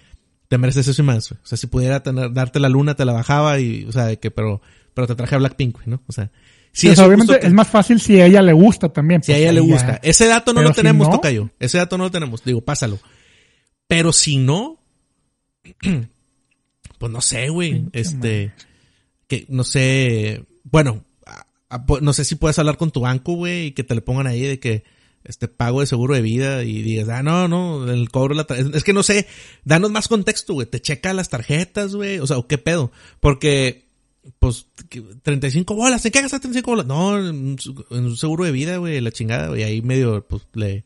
[0.48, 1.40] te mereces eso y más, güey.
[1.44, 4.18] O sea, si pudiera tener, darte la luna, te la bajaba y, o sea, de
[4.18, 4.62] que, pero,
[4.94, 6.02] pero te traje a Blackpink, güey, ¿no?
[6.08, 6.32] O sea,
[6.72, 8.88] si O es sea, un obviamente que- es más fácil si a ella le gusta
[8.94, 9.22] también.
[9.24, 10.00] si a pues, ella le gusta.
[10.04, 11.50] Ese dato no Pero lo si tenemos, no- Tocayo.
[11.60, 12.44] Ese dato no lo tenemos.
[12.46, 13.00] Digo, pásalo.
[13.88, 14.80] Pero si no,
[16.98, 17.86] pues no sé, güey.
[17.94, 18.54] Este,
[19.28, 23.34] que no sé, bueno, a- a- pu- no sé si puedes hablar con tu banco,
[23.34, 24.84] güey, y que te le pongan ahí de que
[25.24, 28.78] este pago de seguro de vida y digas, ah, no, no, el cobro de la
[28.78, 29.26] es que no sé,
[29.64, 33.86] danos más contexto, güey, te checa las tarjetas, güey, o sea, o qué pedo, porque
[34.40, 36.86] pues que- 35 bolas, ¿en qué gastas 35 bolas?
[36.86, 40.24] No, en un, su- en un seguro de vida, güey, la chingada, güey, ahí medio
[40.28, 40.84] pues le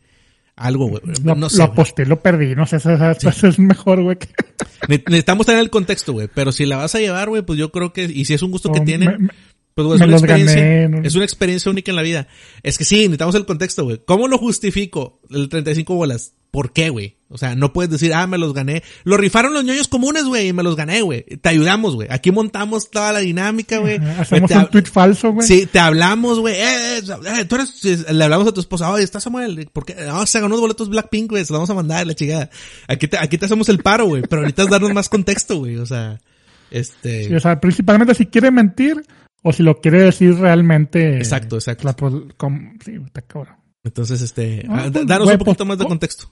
[0.60, 1.02] algo, güey.
[1.24, 1.58] Lo, no lo sé.
[1.58, 1.70] güey.
[1.70, 2.56] aposté, lo perdí.
[2.56, 4.18] No sé, eso, eso- eso es mejor, güey.
[4.18, 4.28] que-
[4.88, 7.72] Ne- Necesitamos tener el contexto, güey, pero si la vas a llevar, güey, pues yo
[7.72, 9.30] creo que y si es un gusto que tienen, me-
[9.76, 11.02] pues güey, es una experiencia, gané, ¿no?
[11.04, 12.28] es una experiencia única en la vida.
[12.64, 14.02] Es que sí, necesitamos el contexto, güey.
[14.06, 15.22] ¿Cómo lo justifico?
[15.30, 16.34] El 35 bolas.
[16.52, 17.18] ¿Por qué, güey?
[17.32, 18.82] O sea, no puedes decir, ah, me los gané.
[19.04, 21.24] Lo rifaron los ñoños comunes, güey, y me los gané, güey.
[21.24, 22.08] Te ayudamos, güey.
[22.10, 23.98] Aquí montamos toda la dinámica, güey.
[24.18, 25.48] Hacemos un tweet falso, güey.
[25.48, 26.56] Sí, te hablamos, güey.
[26.56, 27.02] Eh, eh,
[27.42, 29.94] eh, tú eres, eh, le hablamos a tu esposa, oye, está Samuel, ¿por qué?
[29.94, 32.50] No, se ganó unos boletos Blackpink, güey, se los vamos a mandar, la chingada.
[32.88, 35.76] Aquí te, aquí te hacemos el paro, güey, pero ahorita es darnos más contexto, güey,
[35.78, 36.20] o sea,
[36.72, 37.26] este...
[37.26, 39.04] Sí, o sea, principalmente si quiere mentir
[39.44, 41.18] o si lo quiere decir realmente.
[41.18, 41.88] Exacto, exacto.
[41.88, 41.96] la
[42.38, 43.59] com- sí, está cabrón.
[43.90, 46.30] Entonces, este, Ah, ah, pues, danos un poquito pues, más de contexto.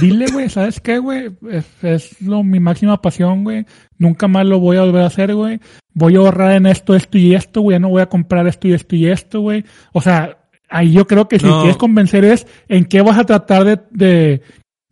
[0.00, 1.30] Dile, güey, ¿sabes qué, güey?
[1.50, 3.64] Es, es lo, mi máxima pasión, güey.
[3.98, 5.60] Nunca más lo voy a volver a hacer, güey.
[5.94, 7.78] Voy a ahorrar en esto, esto y esto, güey.
[7.78, 9.64] No voy a comprar esto y esto y esto, güey.
[9.92, 10.38] O sea,
[10.68, 11.60] ahí yo creo que si No.
[11.60, 14.42] quieres convencer es en qué vas a tratar de, de,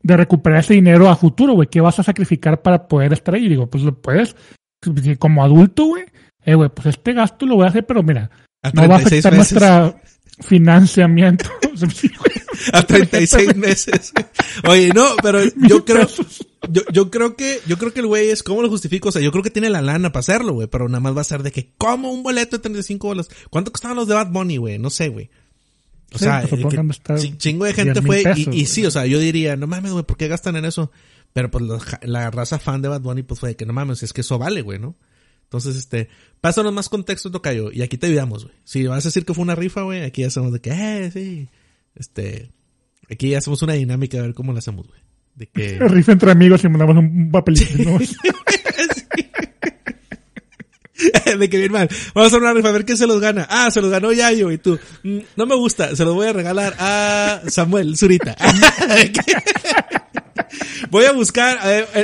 [0.01, 1.67] de recuperar ese dinero a futuro, güey.
[1.69, 3.47] ¿Qué vas a sacrificar para poder estar ahí?
[3.47, 4.37] Y digo, pues lo puedes,
[5.19, 6.05] como adulto, güey.
[6.45, 8.31] Eh, güey, pues este gasto lo voy a hacer, pero mira,
[8.63, 9.53] A no va a 36 afectar meses.
[9.61, 10.03] nuestra
[10.41, 11.51] financiamiento.
[12.73, 14.13] A 36 meses.
[14.69, 16.09] Oye, no, pero yo creo,
[16.71, 19.09] yo, yo creo que, yo creo que el güey es, ¿cómo lo justifico?
[19.09, 21.21] O sea, yo creo que tiene la lana para hacerlo, güey, pero nada más va
[21.23, 23.29] a ser de que, ¿cómo un boleto de 35 bolas?
[23.51, 24.79] ¿Cuánto costaban los de Bad Bunny, güey?
[24.79, 25.31] No sé, güey.
[26.15, 28.67] O Sí, sea, pues, que chingo de gente 10,000 fue, y- pesos, y, güey.
[28.67, 30.93] sí, o sea, yo diría, no mames, güey, ¿por qué gastan en eso?
[31.33, 34.03] Pero pues la, la raza fan de Bad Bunny, pues fue de que no mames,
[34.05, 34.97] es que eso vale, güey, ¿no?
[35.43, 36.09] Entonces, este,
[36.45, 38.55] pásanos más contexto, Tocayo, y aquí te ayudamos, güey.
[38.65, 41.11] Si vas a decir que fue una rifa, güey, aquí ya hacemos de que, eh,
[41.11, 41.49] sí,
[41.95, 42.51] este,
[43.11, 45.01] aquí ya hacemos una dinámica a ver cómo la hacemos, güey.
[45.37, 45.79] De que...
[45.79, 47.99] Rifa entre amigos y mandamos un, papelito, ¿no?
[51.39, 51.89] de que bien mal.
[52.15, 53.47] Vamos a hacer una rifa a ver quién se los gana.
[53.49, 54.79] Ah, se los ganó Yayo y tú.
[55.03, 58.37] "Mm, No me gusta, se los voy a regalar a Samuel Zurita.
[60.91, 61.59] voy a buscar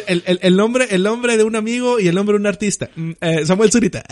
[0.08, 2.88] el, el- el nombre, el nombre de un amigo y el nombre de un artista.
[2.96, 4.02] Mm, eh, Samuel Zurita.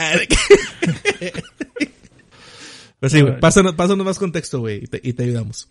[3.00, 5.68] Pues sí, güey, pásanos, pásanos más contexto, güey, y te, y te ayudamos.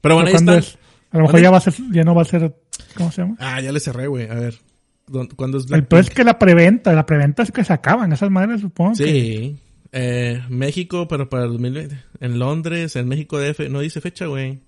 [0.00, 0.78] Pero bueno, ahí ¿Cuándo están.
[0.80, 0.88] es?
[1.10, 2.54] A lo mejor ya va a ser, ya no va a ser,
[2.94, 3.36] ¿cómo se llama?
[3.38, 4.28] Ah, ya le cerré, güey.
[4.28, 4.58] A ver.
[5.06, 8.12] ¿dó- ¿Cuándo es El peor es que la preventa, la preventa es que se acaban,
[8.12, 9.04] esas madres supongo que.
[9.04, 9.56] Sí.
[9.90, 11.98] Eh, México, pero para el 2020.
[12.20, 13.70] En Londres, en México DF.
[13.70, 14.58] No dice fecha, güey.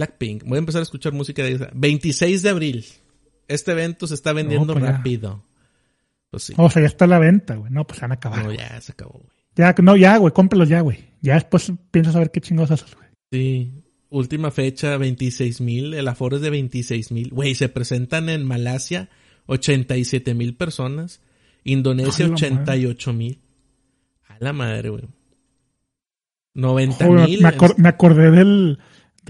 [0.00, 0.44] Blackpink.
[0.44, 1.70] Voy a empezar a escuchar música de esa.
[1.74, 2.84] 26 de abril.
[3.48, 5.42] Este evento se está vendiendo pues rápido.
[6.30, 6.54] Pues sí.
[6.56, 7.70] O sea, ya está a la venta, güey.
[7.70, 8.44] No, pues se van a acabar.
[8.44, 9.30] No, ya se acabó, güey.
[9.56, 10.98] Ya, no, ya, güey, cómpralos ya, güey.
[11.20, 13.08] Ya después piensas a ver qué chingados haces, güey.
[13.32, 13.84] Sí.
[14.08, 15.92] Última fecha, 26 mil.
[15.94, 17.30] El aforo es de 26 mil.
[17.30, 19.08] Güey, se presentan en Malasia
[19.46, 21.20] 87 mil personas.
[21.64, 23.40] Indonesia Ay, la 88 mil.
[24.28, 25.02] A la madre, güey.
[26.54, 27.42] 90 Joder, mil.
[27.42, 28.78] me, acor- me acordé del,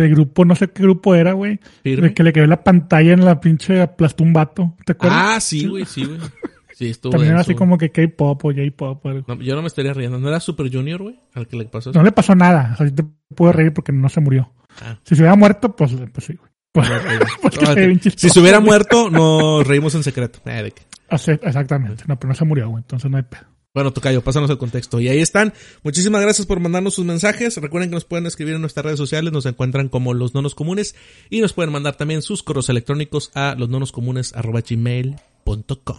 [0.03, 1.61] del grupo, no sé qué grupo era, güey.
[1.85, 4.75] De que le quedó la pantalla en la pinche aplastó un vato.
[4.85, 5.19] ¿Te acuerdas?
[5.23, 6.19] Ah, sí, güey, sí, güey.
[6.81, 9.05] Sí, estuvo También era así como que K-pop o J-pop.
[9.29, 10.19] No, yo no me estaría riendo.
[10.19, 11.21] ¿No era Super Junior, güey?
[11.35, 11.99] Al que le pasó eso.
[11.99, 12.71] No le pasó nada.
[12.73, 14.51] O sea, te puedo reír porque no se murió.
[14.81, 14.99] Ah.
[15.03, 16.51] Si se hubiera muerto, pues, pues sí, güey.
[17.43, 20.39] Pues, si se hubiera muerto, nos reímos en secreto.
[20.47, 20.73] Eh,
[21.11, 22.05] Exactamente.
[22.07, 22.83] No, pero no se murió, güey.
[22.83, 23.43] Entonces no hay pedo.
[23.73, 24.99] Bueno, Tocayo, pásanos el contexto.
[24.99, 25.53] Y ahí están.
[25.85, 27.57] Muchísimas gracias por mandarnos sus mensajes.
[27.57, 29.33] Recuerden que nos pueden escribir en nuestras redes sociales.
[29.33, 30.97] Nos encuentran como los nonos comunes.
[31.29, 35.99] Y nos pueden mandar también sus correos electrónicos a losnonoscomunes.gmail.com.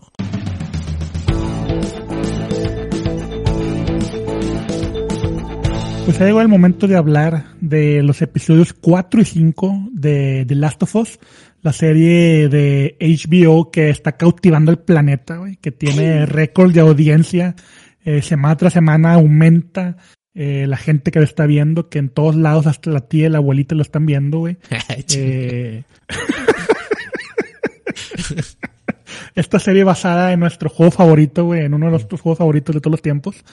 [6.05, 10.55] Pues ha llegado el momento de hablar de los episodios 4 y 5 de The
[10.55, 11.19] Last of Us,
[11.61, 17.55] la serie de HBO que está cautivando el planeta, güey, que tiene récord de audiencia,
[18.03, 19.97] eh, semana tras semana aumenta
[20.33, 23.29] eh, la gente que lo está viendo, que en todos lados, hasta la tía y
[23.29, 24.57] la abuelita lo están viendo, güey.
[25.15, 25.83] Eh,
[29.35, 32.81] esta serie basada en nuestro juego favorito, güey, en uno de nuestros juegos favoritos de
[32.81, 33.43] todos los tiempos.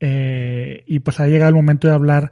[0.00, 2.30] Y pues ha llegado el momento de hablar,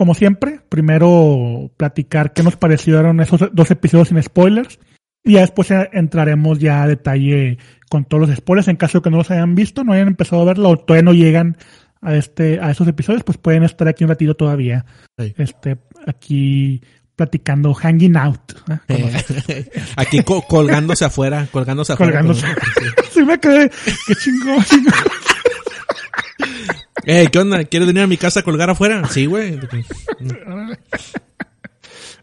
[0.00, 4.78] como siempre, primero platicar qué nos parecieron esos dos episodios sin spoilers.
[5.22, 7.58] Y ya después entraremos ya a detalle
[7.90, 8.68] con todos los spoilers.
[8.68, 11.02] En caso de que no los hayan visto, no hayan empezado a verlo o todavía
[11.02, 11.58] no llegan
[12.00, 14.86] a este, a esos episodios, pues pueden estar aquí un ratito todavía.
[15.18, 15.34] Sí.
[15.36, 15.76] Este,
[16.06, 16.80] aquí
[17.14, 18.52] platicando, hanging out.
[18.70, 18.78] ¿eh?
[19.48, 22.12] Eh, Aquí co- colgándose afuera, colgándose afuera.
[22.22, 22.46] Colgándose.
[22.46, 23.70] como- sí me quedé,
[24.06, 24.94] qué chingón, chingón.
[27.06, 27.64] Eh, ¿qué onda?
[27.64, 29.06] ¿Quieres venir a mi casa a colgar afuera?
[29.08, 29.58] Sí, güey.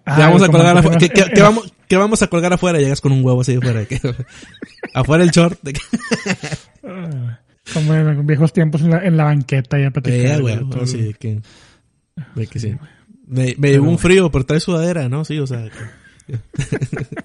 [0.10, 0.98] Ah, vamos a colgar afuera.
[0.98, 2.80] ¿Qué, qué- qué vamos, qué vamos a colgar afuera?
[2.80, 3.84] Llegas con un huevo así afuera.
[3.86, 4.00] ¿qué?
[4.94, 5.60] afuera el short.
[6.84, 7.40] Ah,
[7.74, 10.48] Como en viejos tiempos en la, en la banqueta ya platicando.
[10.50, 11.42] Eh, güey, así de que,
[12.36, 12.74] de que sí.
[13.28, 15.26] Me, me llegó un frío, pero trae sudadera, ¿no?
[15.26, 15.66] Sí, o sea.
[16.28, 16.40] que-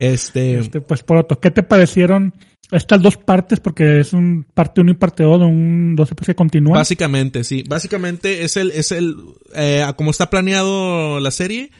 [0.00, 2.34] este, Este, pues por otro, ¿qué te parecieron
[2.74, 3.60] estas dos partes?
[3.60, 6.74] Porque es un parte uno y parte dos, un dos que continúan.
[6.74, 7.64] básicamente, sí.
[7.68, 9.16] Básicamente es el, es el,
[9.54, 11.70] eh, como está planeado la serie,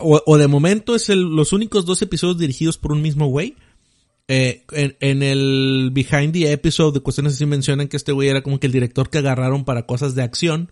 [0.00, 3.56] o, o de momento es el, los únicos dos episodios dirigidos por un mismo güey.
[4.26, 8.42] Eh, en, en el behind the episode de cuestiones así mencionan que este güey era
[8.42, 10.70] como que el director que agarraron para cosas de acción.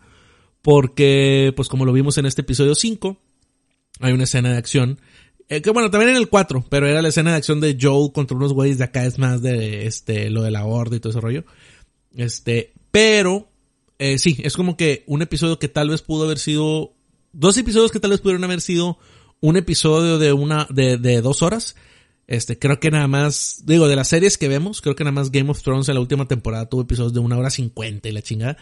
[0.62, 3.20] Porque, pues como lo vimos en este episodio 5,
[4.00, 5.00] hay una escena de acción.
[5.48, 8.12] Eh, que bueno, también en el 4, pero era la escena de acción de Joe
[8.12, 11.10] contra unos güeyes de acá, es más de este, lo de la horda y todo
[11.10, 11.44] ese rollo.
[12.14, 13.48] Este, pero,
[13.98, 16.94] eh, sí, es como que un episodio que tal vez pudo haber sido,
[17.32, 18.98] dos episodios que tal vez pudieron haber sido
[19.40, 21.74] un episodio de una, de, de dos horas.
[22.26, 25.30] Este, creo que nada más, digo, de las series que vemos, creo que nada más
[25.30, 28.22] Game of Thrones en la última temporada tuvo episodios de una hora cincuenta y la
[28.22, 28.56] chingada.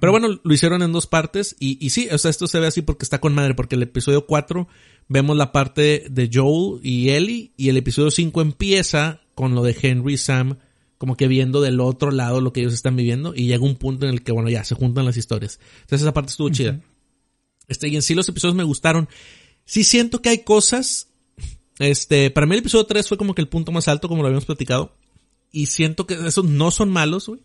[0.00, 2.66] Pero bueno, lo hicieron en dos partes y, y sí, o sea, esto se ve
[2.66, 4.66] así porque está con madre, porque el episodio 4
[5.08, 9.76] vemos la parte de Joel y Ellie y el episodio 5 empieza con lo de
[9.80, 10.58] Henry y Sam
[10.98, 14.04] como que viendo del otro lado lo que ellos están viviendo y llega un punto
[14.04, 15.60] en el que, bueno, ya se juntan las historias.
[15.82, 16.80] Entonces esa parte estuvo chida.
[17.68, 19.08] Este, y en sí los episodios me gustaron.
[19.64, 21.08] Sí siento que hay cosas,
[21.78, 24.28] este, para mí el episodio 3 fue como que el punto más alto, como lo
[24.28, 24.96] habíamos platicado.
[25.52, 27.40] Y siento que esos no son malos, güey.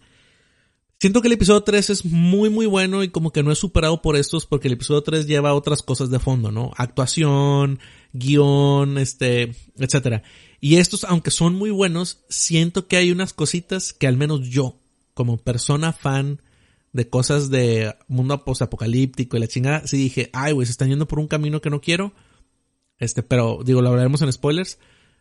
[1.03, 4.01] Siento que el episodio 3 es muy muy bueno y como que no es superado
[4.01, 6.71] por estos porque el episodio 3 lleva otras cosas de fondo, ¿no?
[6.77, 7.79] Actuación,
[8.13, 10.23] guion, este, etcétera.
[10.61, 14.79] Y estos, aunque son muy buenos, siento que hay unas cositas que al menos yo,
[15.13, 16.41] como persona fan
[16.93, 21.05] de cosas de mundo postapocalíptico y la chingada, sí dije, ay, güey, se están yendo
[21.05, 22.13] por un camino que no quiero.
[22.97, 24.79] Este, pero digo, lo hablaremos en spoilers.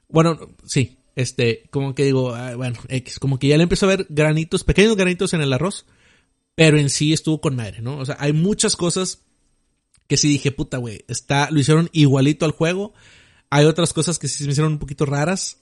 [0.09, 3.91] Bueno, sí, este, como que digo, ah, bueno, X, como que ya le empiezo a
[3.91, 5.87] ver granitos, pequeños granitos en el arroz,
[6.55, 7.99] pero en sí estuvo con madre, ¿no?
[7.99, 9.23] O sea, hay muchas cosas
[10.07, 12.93] que sí dije, puta, güey, está, lo hicieron igualito al juego.
[13.51, 15.59] Hay otras cosas que sí se me hicieron un poquito raras,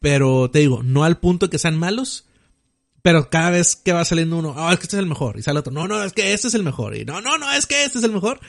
[0.00, 2.26] pero te digo, no al punto que sean malos,
[3.02, 5.42] pero cada vez que va saliendo uno, oh, es que este es el mejor, y
[5.42, 7.66] sale otro, no, no, es que este es el mejor, y no, no, no, es
[7.66, 8.40] que este es el mejor.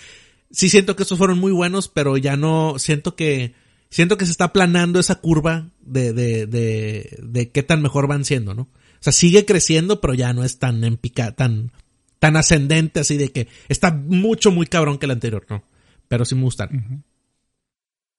[0.52, 3.54] Sí siento que estos fueron muy buenos, pero ya no, siento que,
[3.90, 8.26] siento que se está aplanando esa curva de, de, de, de qué tan mejor van
[8.26, 8.64] siendo, ¿no?
[8.64, 11.72] O sea, sigue creciendo, pero ya no es tan en pica, tan,
[12.20, 15.64] tan ascendente así de que está mucho, muy cabrón que el anterior, ¿no?
[16.08, 17.04] Pero sí me gustan.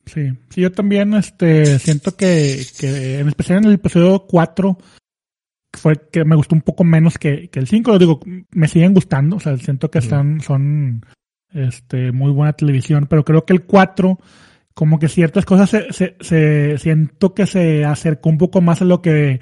[0.06, 4.78] Sí, sí, yo también este, siento que, que en especial en el episodio 4
[5.74, 7.90] fue que me gustó un poco menos que, que el 5.
[7.90, 11.04] Lo digo, me siguen gustando, o sea, siento que están, son
[11.52, 14.18] este, muy buena televisión, pero creo que el 4,
[14.78, 18.84] como que ciertas cosas se, se, se siento que se acercó un poco más a
[18.84, 19.40] lo que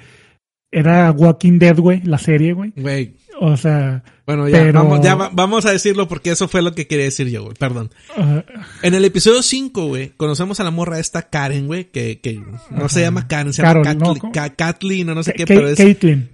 [0.71, 2.73] era Walking Dead, güey, la serie, güey.
[2.75, 3.13] Güey.
[3.39, 6.73] O sea, Bueno, ya, Pero- vamos, ya va- vamos a decirlo porque eso fue lo
[6.73, 7.53] que quería decir yo, güey.
[7.53, 7.91] Perdón.
[8.17, 8.39] uh,
[8.81, 12.89] En el episodio 5, güey, conocemos a la morra esta Karen, güey, que, que no
[12.89, 14.31] se llama Karen, se Carol, llama ¿no?
[14.31, 15.77] Kathleen, Kathleen o no sé qué, pero es,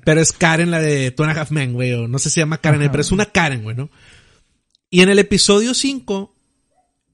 [0.05, 2.35] pero es Karen la de Two and a Half Men, güey, o no sé si
[2.35, 2.91] se llama Karen, Ajá.
[2.91, 3.89] pero es una Karen, güey, ¿no?
[4.89, 6.32] Y en el episodio 5,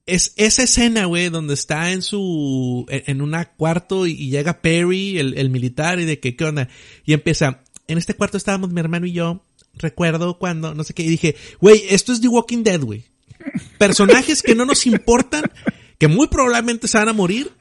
[0.09, 5.37] es esa escena, güey, donde está en su, en, un cuarto y, llega Perry, el,
[5.37, 6.69] el militar, y de que, ¿qué onda?
[7.05, 9.45] Y empieza, en este cuarto estábamos mi hermano y yo,
[9.75, 13.05] recuerdo cuando, no sé qué, y dije, güey, esto es The Walking Dead, güey.
[13.77, 15.43] Personajes que no nos importan,
[15.97, 17.51] que muy probablemente se van a morir,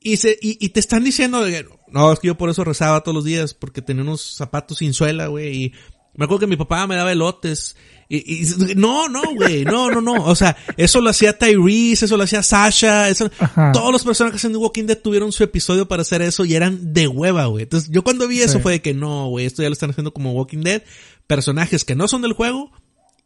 [0.00, 1.44] y se, y, y te están diciendo,
[1.90, 4.92] no, es que yo por eso rezaba todos los días, porque tenía unos zapatos sin
[4.92, 5.72] suela, güey, y
[6.16, 7.76] me acuerdo que mi papá me daba elotes,
[8.08, 12.16] y, y no, no, güey, no, no, no, o sea, eso lo hacía Tyrese, eso
[12.16, 13.72] lo hacía Sasha, eso, Ajá.
[13.72, 16.92] todos los personajes en The Walking Dead tuvieron su episodio para hacer eso y eran
[16.92, 17.62] de hueva, güey.
[17.64, 18.62] Entonces, yo cuando vi eso Sí.
[18.62, 20.82] fue de que no, güey, esto ya lo están haciendo como Walking Dead,
[21.26, 22.70] personajes que no son del juego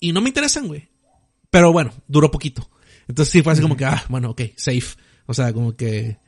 [0.01, 0.89] y no me interesan, güey.
[1.51, 2.70] Pero bueno, duró poquito.
[3.09, 4.97] Entonces sí fue así como que, ah, bueno, ok, safe.
[5.26, 6.18] O sea, como que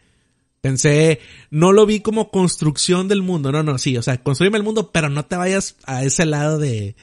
[0.61, 4.65] pensé, no lo vi como construcción del mundo, no, no, sí, o sea, construirme el
[4.65, 6.97] mundo, pero no te vayas a ese lado de,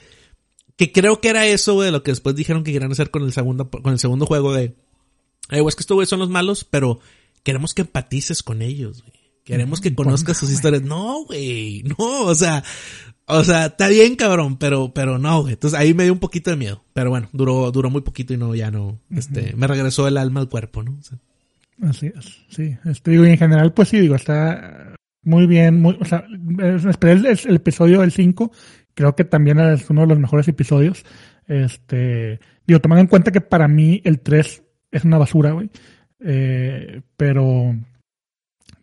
[0.76, 3.24] que creo que era eso, güey, de lo que después dijeron que querían hacer con
[3.24, 4.76] el segundo, con el segundo juego de,
[5.50, 7.00] eh, güey, es que estos güey son los malos, pero
[7.44, 9.18] queremos que empatices con ellos, güey.
[9.44, 10.84] Queremos que conozcas sus historias.
[10.84, 12.66] No, güey, no, o sea,
[13.28, 15.54] o sea, está bien, cabrón, pero, pero no, güey.
[15.54, 16.84] Entonces ahí me dio un poquito de miedo.
[16.92, 20.42] Pero bueno, duró, duró muy poquito y no, ya no, este, me regresó el alma
[20.42, 20.98] al cuerpo, ¿no?
[21.00, 21.18] O sea,
[21.82, 22.76] Así es, sí.
[22.86, 26.26] Este, digo, y en general, pues sí, digo, está muy bien, muy, o sea,
[26.60, 28.52] es- esperé el, el episodio del 5,
[28.94, 31.04] creo que también es uno de los mejores episodios.
[31.48, 35.70] Este, digo, tomando en cuenta que para mí el 3 es una basura, güey.
[36.20, 37.76] Eh, pero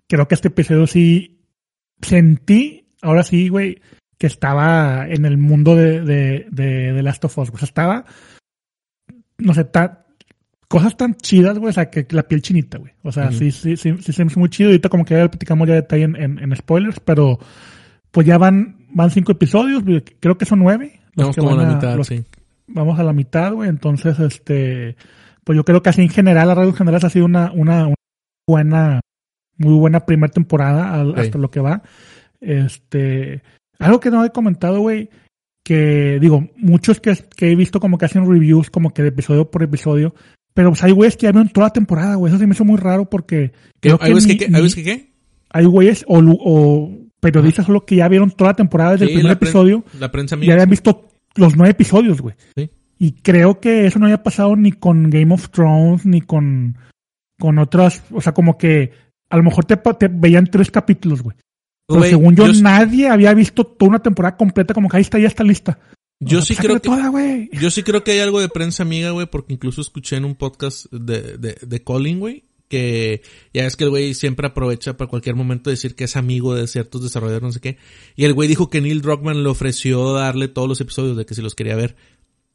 [0.09, 1.41] creo que este episodio sí
[2.01, 3.81] sentí, ahora sí, güey,
[4.19, 7.51] que estaba en el mundo de, de, de, de Last of Us.
[7.51, 8.05] O sea, estaba,
[9.39, 10.04] no sé, ta-
[10.69, 12.93] cosas tan chidas, güey, o sea, que la piel chinita, güey.
[13.03, 13.35] O sea, Ujú.
[13.35, 14.71] sí, sí, sí, sí, se me hizo muy chido.
[14.71, 17.39] Ahorita como que ya platicamos ya detalle en, en, en spoilers, pero
[18.11, 21.01] pues ya van, van cinco episodios, güey, creo que son nueve.
[21.17, 22.25] vamos como a la mitad, los- sí.
[22.67, 23.69] Vamos a la mitad, güey.
[23.69, 24.97] Entonces, este,
[25.45, 27.87] pues yo creo que así en general, la radio en general ha sido una, una,
[27.89, 27.95] una
[28.49, 29.01] buena,
[29.59, 31.21] muy buena primera temporada al- Sí.
[31.21, 31.83] hasta lo que va.
[32.41, 33.43] Este,
[33.79, 35.09] algo que no he comentado, güey,
[35.65, 39.51] que digo, muchos que, que he visto como que hacen reviews como que de episodio
[39.51, 40.15] por episodio,
[40.55, 42.31] pero pues hay güeyes que ya vieron toda la temporada, güey.
[42.33, 44.45] Eso se me hizo muy raro porque creo ¿Hay güeyes que, qué?
[44.47, 45.13] ¿Hay güeyes que qué?
[45.51, 46.91] hay güeyes o, o
[47.21, 50.11] periodistas solo que ya vieron toda la temporada desde Sí, el primer la episodio La
[50.11, 50.53] prensa y mía.
[50.55, 52.35] habían visto los nueve episodios, güey.
[52.57, 52.71] Sí.
[52.99, 56.77] Y creo que eso no había pasado ni con Game of Thrones, ni con,
[57.39, 58.93] con otras, o sea, como que
[59.31, 59.79] a lo mejor te,
[60.09, 61.37] veían tres capítulos, güey.
[61.89, 65.19] Pero según yo, yo- nadie había visto toda una temporada completa, como que ahí está,
[65.19, 65.79] ya está lista.
[66.25, 67.13] Yo sí creo que, toda.
[67.53, 70.35] Yo sí creo que hay algo de prensa amiga, güey, porque incluso escuché en un
[70.35, 73.23] podcast de, de, de Colin, güey, que
[73.53, 76.67] ya es que el güey siempre aprovecha para cualquier momento decir que es amigo de
[76.67, 77.79] ciertos desarrolladores, no sé qué.
[78.17, 81.35] Y el güey dijo que Neil Druckmann le ofreció darle todos los episodios de que
[81.35, 81.97] si los quería ver.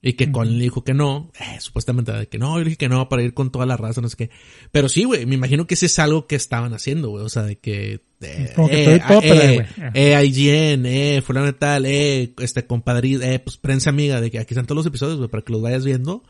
[0.02, 2.78] Y que Colin le dijo que no, eh, supuestamente de que no, yo le dije
[2.78, 4.30] que no para ir con toda la raza, no sé qué.
[4.72, 7.44] Pero sí, güey, me imagino que ese es algo que estaban haciendo, güey, o sea,
[7.44, 8.00] de que...
[8.22, 13.10] eh, Como que eh, todo, eh, eh, IGN, eh, fulano de tal, eh, este compadre,
[13.22, 15.62] eh, pues prensa amiga, de que aquí están todos los episodios, güey, para que los
[15.62, 16.24] vayas viendo.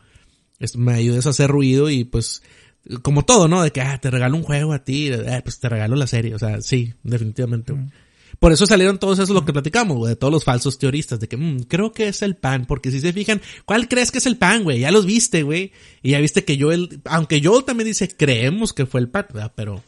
[0.58, 2.42] Esto me ayudes a hacer ruido y pues,
[3.02, 3.62] como todo, ¿no?
[3.62, 6.34] De que, ah, te regalo un juego a ti, eh, pues te regalo la serie,
[6.34, 7.86] o sea, sí, definitivamente, güey.
[8.40, 11.28] Por eso salieron todos esos lo que platicamos, güey, de todos los falsos teoristas, de
[11.28, 14.24] que, mm, creo que es el pan, porque si se fijan, ¿cuál crees que es
[14.24, 14.80] el pan, güey?
[14.80, 15.72] Ya los viste, güey,
[16.02, 19.52] y ya viste que Joel, aunque Joel también dice, creemos que fue el pan, ¿verdad?
[19.54, 19.84] Pero,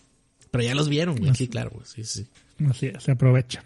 [0.51, 2.27] pero ya los vieron, güey, sí, claro, güey, sí, sí.
[2.69, 3.65] Así es, se aprovecha.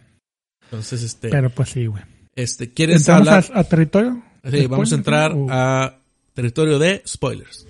[0.67, 2.05] Entonces, este, Pero pues sí, güey.
[2.37, 3.45] este, ¿quieres ¿Entramos hablar?
[3.55, 4.23] a, a territorio?
[4.49, 5.99] Sí, vamos a entrar ¿O- a
[6.33, 7.67] territorio de spoilers.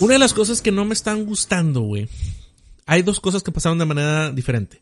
[0.00, 2.08] Una de las cosas que no me están gustando, güey.
[2.86, 4.80] Hay dos cosas que pasaron de manera diferente.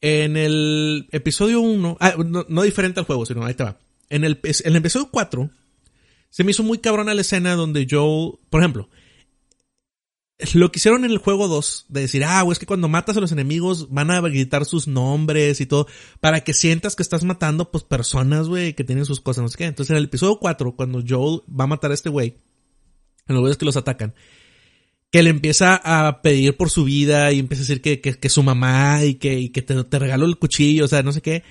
[0.00, 3.78] En el episodio 1, ah, no, no diferente al juego, sino ahí te va.
[4.12, 5.50] En el, episodio 4,
[6.28, 8.90] se me hizo muy cabrona la escena donde Joel, por ejemplo,
[10.52, 13.20] lo que hicieron en el juego 2, de decir, ah, es que cuando matas a
[13.20, 15.86] los enemigos van a gritar sus nombres y todo,
[16.20, 19.56] para que sientas que estás matando, pues, personas, güey, que tienen sus cosas, no sé
[19.56, 19.64] qué.
[19.64, 22.36] Entonces, en el episodio 4, cuando Joel va a matar a este güey,
[23.28, 24.14] en los güeyes que los atacan,
[25.12, 28.28] que le empieza a pedir por su vida y empieza a decir que, que, que
[28.30, 31.20] su mamá y que, y que te, te regaló el cuchillo, o sea, no sé
[31.20, 31.44] qué.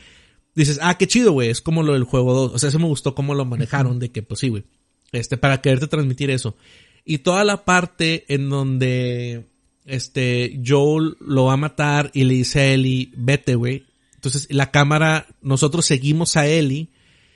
[0.56, 2.54] Dices, ah, qué chido, güey, es como lo del juego 2.
[2.56, 4.64] O sea, eso me gustó cómo lo manejaron, de que, pues sí, güey.
[5.12, 6.58] Este, para quererte transmitir eso.
[7.06, 9.46] Y toda la parte en donde,
[9.86, 13.86] este, Joel lo va a matar y le dice a Ellie, vete, güey.
[14.16, 16.90] Entonces, la cámara, nosotros seguimos a Ellie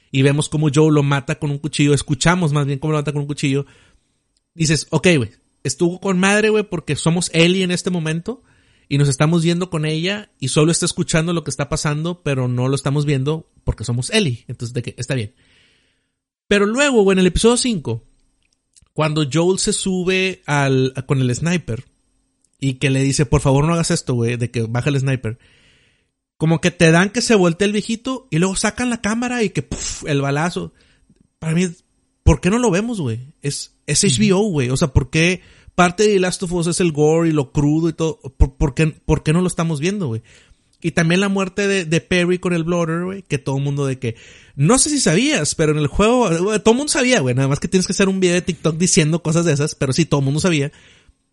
[0.09, 3.13] y vemos cómo Joel lo mata con un cuchillo, escuchamos más bien cómo lo mata
[3.13, 3.67] con un cuchillo.
[4.55, 5.29] Dices, ok, güey,
[5.65, 8.43] estuvo con madre, güey, porque somos Ellie en este momento
[8.87, 12.47] y nos estamos yendo con ella y solo está escuchando lo que está pasando, pero
[12.47, 14.45] no lo estamos viendo porque somos Ellie.
[14.47, 15.33] Entonces, de que está bien.
[16.47, 18.03] Pero luego, güey, en el episodio 5,
[18.93, 21.85] cuando Joel se sube al, con el sniper
[22.59, 25.39] y que le dice, por favor no hagas esto, güey, de que baja el sniper.
[26.37, 29.49] Como que te dan que se voltee el viejito y luego sacan la cámara y
[29.49, 30.73] que puf, el balazo.
[31.39, 31.67] Para mí,
[32.25, 33.19] ¿por qué no lo vemos, güey?
[33.43, 34.71] Es, es HBO, güey.
[34.71, 35.41] O sea, ¿por qué
[35.75, 38.19] parte de Last of Us es el gore y lo crudo y todo?
[38.35, 40.23] ¿Por, por qué, por qué no lo estamos viendo, güey?
[40.81, 43.85] Y también la muerte de, de Perry con el bloater, güey, que todo el mundo
[43.85, 44.15] de que,
[44.55, 46.29] no sé si sabías, pero en el juego,
[46.59, 48.75] todo el mundo sabía, güey, nada más que tienes que hacer un video de TikTok
[48.75, 50.71] diciendo cosas de esas, pero sí, todo el mundo sabía.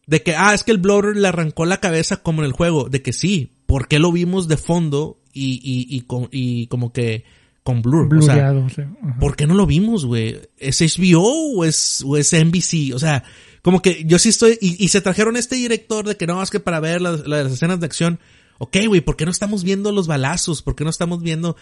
[0.07, 2.91] De que, ah, es que el bloater le arrancó la cabeza como en el juego,
[2.91, 6.93] de que sí, ¿por qué lo vimos de fondo y, y, y, con, y como
[6.93, 7.25] que
[7.63, 8.09] con blur?
[8.19, 8.35] O sea,
[8.75, 8.83] sí.
[9.21, 10.41] ¿por qué no lo vimos, güey?
[10.59, 12.95] ¿Es HBO o es, o es NBC?
[12.95, 13.23] O sea,
[13.63, 16.51] como que yo sí estoy, y, y se trajeron este director de que no, es
[16.51, 18.19] que para ver las, las escenas de acción,
[18.59, 20.63] ok, güey, ¿por qué no estamos viendo los balazos?
[20.63, 21.57] ¿Por qué no estamos viendo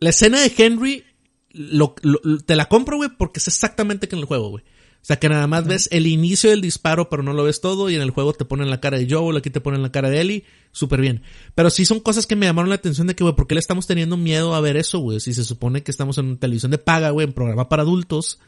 [0.00, 1.04] la escena de Henry?
[1.50, 4.64] Lo, lo- te la compro, güey, porque es exactamente que en el juego, güey.
[5.00, 7.88] O sea, que nada más ves el inicio del disparo, pero no lo ves todo,
[7.88, 10.10] y en el juego te ponen la cara de Joel, aquí te ponen la cara
[10.10, 11.22] de Ellie, súper bien.
[11.54, 13.60] Pero sí son cosas que me llamaron la atención de que, güey, ¿por qué le
[13.60, 15.20] estamos teniendo miedo a ver eso, güey?
[15.20, 18.38] Si se supone que estamos en televisión de paga, güey, en programa para adultos,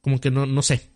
[0.00, 0.88] como que no, no sé.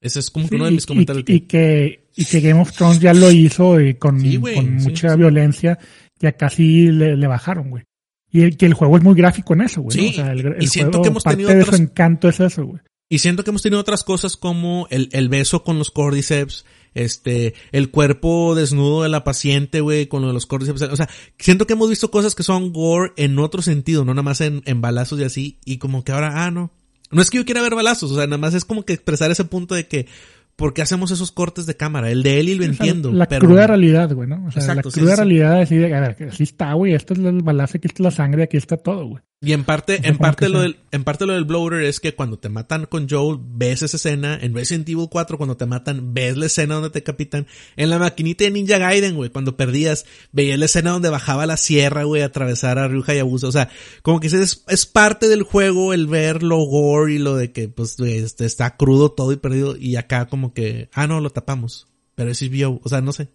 [0.00, 1.24] Ese es como que uno de mis y- comentarios.
[1.26, 4.54] y, y que, y que Game of Thrones ya lo hizo y con, Sí, güey,
[4.54, 5.16] con sí, mucha sí.
[5.18, 5.78] violencia
[6.20, 7.84] y acá sí le, le bajaron, güey.
[8.30, 9.96] Y el, que el juego es muy gráfico en eso, güey.
[9.96, 10.02] ¿no?
[10.04, 12.28] Sí, O sea, el, el y siento juego, que hemos parte tenido de su encanto
[12.28, 12.80] es eso, güey.
[13.12, 16.64] Y siento que hemos tenido otras cosas como el, el beso con los cordyceps,
[16.94, 20.82] este, el cuerpo desnudo de la paciente, güey, con lo de los cordyceps.
[20.82, 24.22] O sea, siento que hemos visto cosas que son gore en otro sentido, no nada
[24.22, 26.70] más en, en balazos y así, y como que ahora, ah, no.
[27.10, 29.28] No es que yo quiera ver balazos, o sea, nada más es como que expresar
[29.32, 30.06] ese punto de que,
[30.54, 32.12] ¿por qué hacemos esos cortes de cámara?
[32.12, 33.44] El de Eli lo O sea, entiendo, la pero...
[33.44, 34.46] cruda realidad, güey, ¿no?
[34.46, 35.22] O sea, Exacto, la sí, cruda sí, sí.
[35.24, 37.88] realidad es así de, a ver, que así está, güey, esto es el balazo, aquí
[37.88, 39.22] está la sangre, aquí está todo, güey.
[39.42, 42.38] Y en parte, en parte lo del, en parte lo del bloater es que cuando
[42.38, 46.36] te matan con Joel, ves esa escena, en Resident Evil 4 cuando te matan, ves
[46.36, 47.46] la escena donde te capitan,
[47.76, 51.56] en la maquinita de Ninja Gaiden, güey, cuando perdías, veías la escena donde bajaba la
[51.56, 53.70] sierra, güey, a atravesar a Ryu Hayabusa, o sea,
[54.02, 57.68] como que es, es parte del juego el ver lo gore y lo de que,
[57.68, 61.88] pues, este, está crudo todo y perdido, y acá como que, ah, no, lo tapamos,
[62.14, 63.28] pero es HBO, o sea, no sé.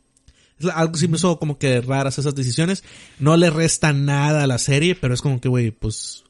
[0.73, 2.83] Algo sí me hizo como que raras esas decisiones.
[3.19, 6.23] No le resta nada a la serie, pero es como que, güey, pues,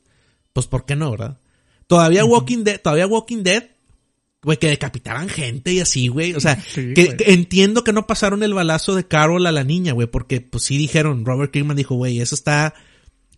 [0.54, 1.40] pues, ¿por qué no, verdad?
[1.88, 3.64] Todavía Walking Dead, todavía Walking Dead,
[4.42, 6.34] güey, que decapitaran gente y así, güey.
[6.34, 7.18] O sea, Sí, que, güey.
[7.18, 10.64] que entiendo que no pasaron el balazo de Carol a la niña, güey, porque pues
[10.64, 12.74] sí dijeron, Robert Kirkman dijo, güey, eso está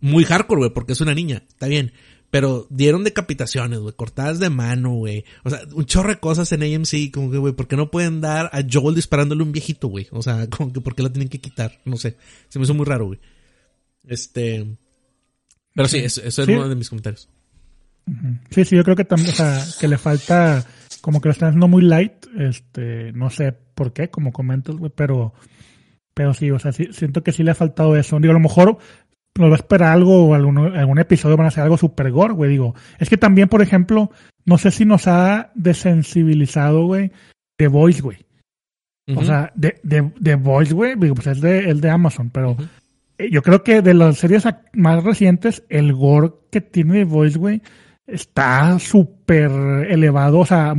[0.00, 1.92] muy hardcore, güey, porque es una niña, está bien.
[2.30, 5.24] Pero dieron decapitaciones, güey, cortadas de mano, güey.
[5.44, 8.20] O sea, un chorro de cosas en AMC, como que, güey, ¿por qué no pueden
[8.20, 10.08] dar a Joel disparándole a un viejito, güey?
[10.10, 11.80] O sea, como que, ¿por qué la tienen que quitar?
[11.84, 12.16] No sé.
[12.48, 13.20] Se me hizo muy raro, güey.
[14.04, 14.76] Este.
[15.74, 17.28] Pero sí, eso, eso es uno de mis comentarios.
[18.50, 20.64] Sí, sí, yo creo que también, o sea, que le falta,
[21.00, 24.90] como que lo están haciendo muy light, este, no sé por qué, como comentas, güey,
[24.94, 25.34] pero,
[26.14, 28.18] pero sí, o sea, sí, siento que sí le ha faltado eso.
[28.18, 28.78] Digo, a lo mejor
[29.38, 32.34] nos va a esperar algo, o algún, algún episodio van a hacer algo super gore,
[32.34, 32.74] güey, digo.
[32.98, 34.10] Es que también, por ejemplo,
[34.44, 37.12] no sé si nos ha desensibilizado, güey,
[37.56, 38.18] The Voice, güey.
[39.16, 42.56] O sea, de, de, de Voice, güey, digo, pues es de, es de Amazon, pero
[43.16, 47.38] eh, yo creo que de las series más recientes, el gore que tiene The Voice,
[47.38, 47.62] güey,
[48.06, 49.50] está súper
[49.88, 50.74] elevado, o sea,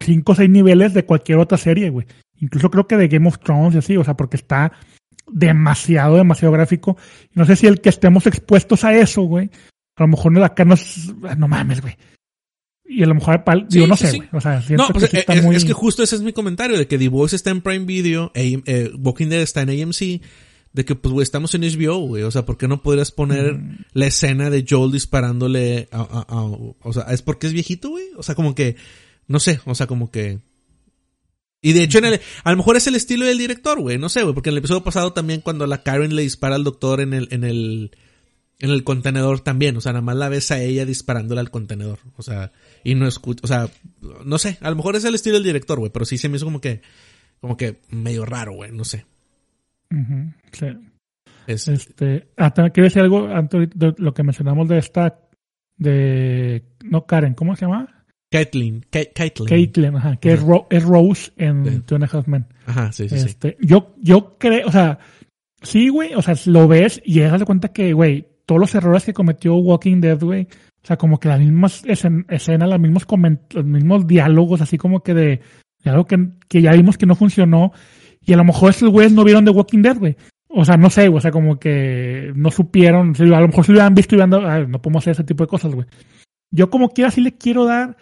[0.00, 2.06] 5 o 6 niveles de cualquier otra serie, güey.
[2.40, 4.72] Incluso creo que de Game of Thrones y así, o sea, porque está
[5.32, 6.96] demasiado, demasiado gráfico.
[7.34, 9.50] No sé si el que estemos expuestos a eso, güey,
[9.96, 11.96] a lo mejor no- acá nos, no mames, güey.
[12.90, 14.16] Y a lo mejor, Sí, digo, no sé, sí.
[14.16, 14.28] güey.
[14.32, 15.56] O sea, No, que pues, sí eh, está es, muy...
[15.56, 18.32] es que justo ese es mi comentario, de que The Voice está en Prime Video,
[18.34, 20.22] AM- eh, Walking Dead está en AMC,
[20.72, 23.54] de que pues, güey, estamos en HBO, güey, o sea, ¿por qué no podrías poner
[23.58, 23.78] Mm.
[23.92, 28.04] la escena de Joel disparándole a, a- a- o sea, es porque es viejito, güey?
[28.16, 28.76] O sea, como que,
[29.26, 30.38] no sé, o sea, como que...
[31.60, 34.08] Y de hecho, en el, a lo mejor es el estilo del director, güey, no
[34.08, 37.00] sé, güey, porque en el episodio pasado también cuando la Karen le dispara al doctor
[37.00, 37.90] en el, en el,
[38.60, 41.98] en el contenedor también, o sea, nada más la ves a ella disparándole al contenedor,
[42.16, 42.52] o sea,
[42.84, 43.68] y no escucha, o sea,
[44.24, 46.36] no sé, a lo mejor es el estilo del director, güey, pero sí se me
[46.36, 46.80] hizo como que,
[47.40, 49.04] como que medio raro, güey, no sé.
[50.52, 50.66] Sí.
[51.48, 55.18] Es, Este, ah, también quiero decir algo antes de lo que mencionamos de esta,
[55.76, 57.97] de, no Karen, ¿cómo se llama?
[58.30, 59.48] Caitlyn, Caitlyn.
[59.48, 60.48] Caitlyn, ajá, que es, Ajá.
[60.48, 61.80] Ro- es Rose en Sí.
[61.86, 62.46] Two and a Half Men.
[62.66, 63.26] Ajá, sí, sí, sí.
[63.26, 64.98] Este, yo, yo creo, o sea,
[65.62, 69.04] sí, güey, o sea, lo ves y llegas de cuenta que, güey, todos los errores
[69.04, 70.42] que cometió Walking Dead, güey,
[70.82, 73.06] o sea, como que las mismas escen- escenas, los mismos
[73.54, 75.40] los mismos diálogos, así como que de,
[75.84, 77.72] de algo que, que ya vimos que no funcionó,
[78.24, 80.16] y a lo mejor estos güeyes no vieron de Walking Dead, güey.
[80.50, 83.72] O sea, no sé, güey, o sea, como que no supieron, a lo mejor si
[83.72, 85.86] lo hubieran visto y hubieran dado, "Ah, no podemos hacer ese tipo de cosas, güey.
[86.50, 87.96] Yo como quiera sí le quiero dar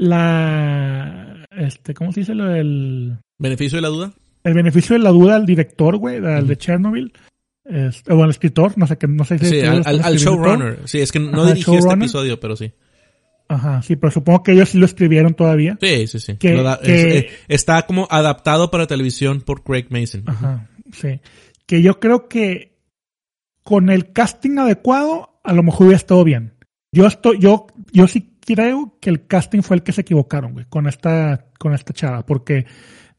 [0.00, 4.12] la, este, ¿cómo se dice lo del ¿Beneficio de la duda?
[4.42, 7.12] el beneficio de la duda al director, güey, al de Chernobyl,
[7.64, 10.78] es- o al escritor, no sé qué, no sé si Sí, al, al- al showrunner.
[10.86, 12.72] Sí, es que no Ajá, dirigió este episodio, pero sí.
[13.48, 15.76] Ajá, sí, pero supongo que ellos sí lo escribieron todavía.
[15.80, 16.36] Sí, sí, sí.
[16.36, 20.22] Que- Lo da- que- es- eh, está como adaptado para televisión por Craig Mason.
[20.26, 21.20] Ajá, sí.
[21.66, 22.78] Que yo creo que
[23.62, 26.54] con el casting adecuado, a lo mejor hubiera estado bien.
[26.92, 30.66] Yo estoy, yo, yo sí creo que el casting fue el que se equivocaron, güey,
[30.68, 32.66] con esta, con esta chava, porque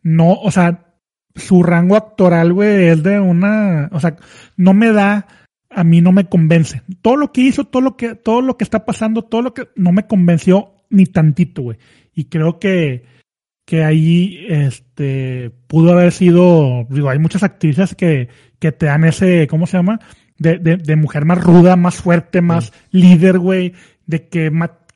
[0.03, 0.97] no, o sea,
[1.35, 4.17] su rango actoral, güey, es de una, o sea,
[4.57, 5.27] no me da,
[5.69, 6.81] a mí no me convence.
[7.01, 9.69] Todo lo que hizo, todo lo que, todo lo que está pasando, todo lo que
[9.77, 11.77] no me convenció ni tantito, güey.
[12.13, 13.05] Y creo que,
[13.65, 18.27] que ahí, este, pudo haber sido, digo, hay muchas actrices que,
[18.59, 20.01] que te dan ese, ¿cómo se llama?
[20.37, 23.73] De, de, de mujer más ruda, más fuerte, más líder, güey,
[24.07, 24.51] de que,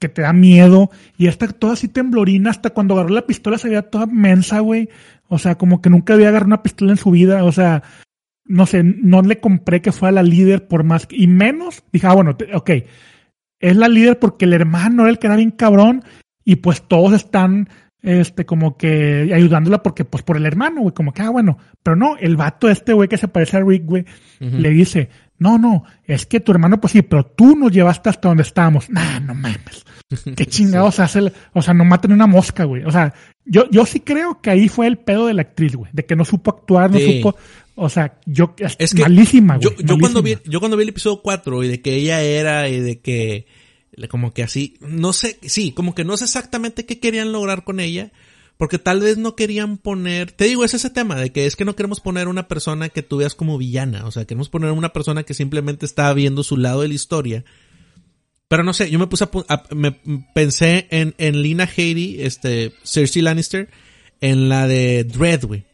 [0.07, 0.91] que te da miedo.
[1.17, 4.89] Y esta toda así temblorina, hasta cuando agarró la pistola se veía toda mensa, güey.
[5.27, 7.43] O sea, como que nunca había agarrado una pistola en su vida.
[7.43, 7.83] O sea,
[8.45, 11.07] no sé, no le compré que fuera la líder por más.
[11.09, 12.69] Y menos, dije, ah, bueno, te- ok.
[13.59, 16.03] Es la líder porque el hermano era el que era bien cabrón.
[16.43, 17.69] Y pues todos están,
[18.03, 20.93] este, como que ayudándola porque, pues por el hermano, güey.
[20.93, 21.57] Como que, ah, bueno.
[21.81, 24.05] Pero no, el vato este, güey, que se parece a Rick, güey,
[24.39, 28.27] le dice, no, no, es que tu hermano, pues sí, pero tú nos llevaste hasta
[28.29, 28.89] donde estábamos.
[28.89, 29.85] Nah, no mames.
[30.35, 32.83] Qué chingados hace, o sea, no maten una mosca, güey.
[32.83, 33.13] O sea,
[33.45, 36.15] yo, yo sí creo que ahí fue el pedo de la actriz, güey, de que
[36.15, 37.17] no supo actuar, no Sí.
[37.17, 37.35] supo,
[37.75, 39.85] o sea, yo, es, que malísima, Yo, güey.
[39.85, 42.79] yo cuando vi, yo cuando vi el episodio 4 y de que ella era y
[42.79, 43.47] de que
[44.09, 47.79] como que así, no sé, sí, como que no sé exactamente qué querían lograr con
[47.79, 48.11] ella,
[48.57, 51.65] porque tal vez no querían poner, te digo, es ese tema de que es que
[51.65, 54.93] no queremos poner una persona que tú veas como villana, o sea, queremos poner una
[54.93, 57.43] persona que simplemente está viendo su lado de la historia.
[58.47, 59.91] Pero no sé, yo me puse a, me
[60.33, 63.69] pensé en, en Lina Headey, este, Cersei Lannister,
[64.21, 65.65] en la de Dread, güey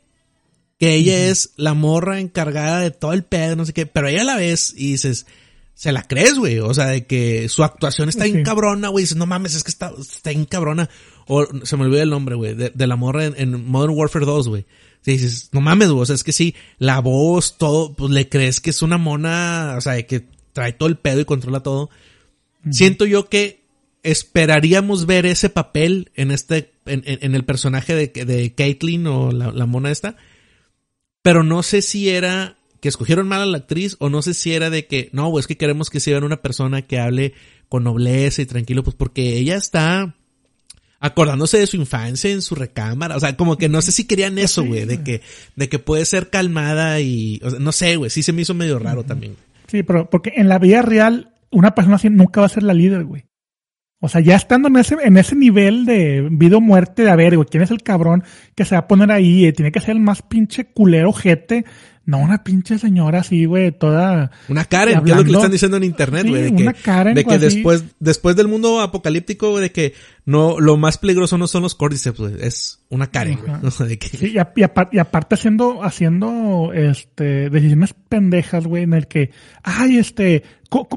[0.82, 4.24] que ella es la morra encargada de todo el pedo, no sé qué, pero ella
[4.24, 5.28] la ves y dices,
[5.76, 8.32] se la crees, güey, o sea, de que su actuación está Sí.
[8.32, 10.90] bien cabrona, güey, dices, no mames, es que está, está bien cabrona,
[11.28, 14.26] o se me olvidó el nombre, güey, de, de la morra en, en Modern Warfare
[14.26, 14.66] 2, güey.
[15.06, 18.60] Dices, no mames, güey, o sea, es que sí, la voz, todo, pues le crees
[18.60, 21.92] que es una mona, o sea, de que trae todo el pedo y controla todo.
[22.70, 23.62] Siento yo que
[24.04, 29.32] esperaríamos ver ese papel en este, en, en- en el personaje de, de Caitlyn o
[29.32, 30.16] la, la mona esta,
[31.22, 34.54] pero no sé si era que escogieron mal a la actriz o no sé si
[34.54, 37.34] era de que, no, es que queremos que sea una persona que hable
[37.70, 40.16] con nobleza y tranquilo, pues porque ella está
[41.00, 44.38] acordándose de su infancia en su recámara, o sea, como que no sé si querían
[44.38, 45.22] eso, güey, de que,
[45.56, 48.54] de que puede ser calmada y, o sea, no sé, güey, sí se me hizo
[48.54, 49.36] medio raro también.
[49.68, 52.74] Sí, pero porque en la vida real, una persona así nunca va a ser la
[52.74, 53.26] líder, güey.
[54.04, 57.16] O sea, ya estando en ese, en ese nivel de vida o muerte, de a
[57.16, 58.24] ver, güey, ¿quién es el cabrón
[58.56, 59.46] que se va a poner ahí?
[59.46, 61.66] Eh, tiene que ser el más pinche culero jete.
[62.04, 64.32] No, una pinche señora así, güey, toda...
[64.50, 66.64] Una Karen, que es lo que le están diciendo en internet, Sí, güey, de que,
[66.64, 67.46] una Karen, de que así.
[67.46, 69.94] después, después del mundo apocalíptico, güey, de que
[70.26, 73.88] no, lo más peligroso no son los cordyceps, güey, es una Karen, güey, o sea,
[73.88, 78.94] que, Sí, y, a- y apar- y aparte haciendo, haciendo, este, decisiones pendejas, güey, en
[78.94, 79.30] el que,
[79.64, 80.44] ay, este,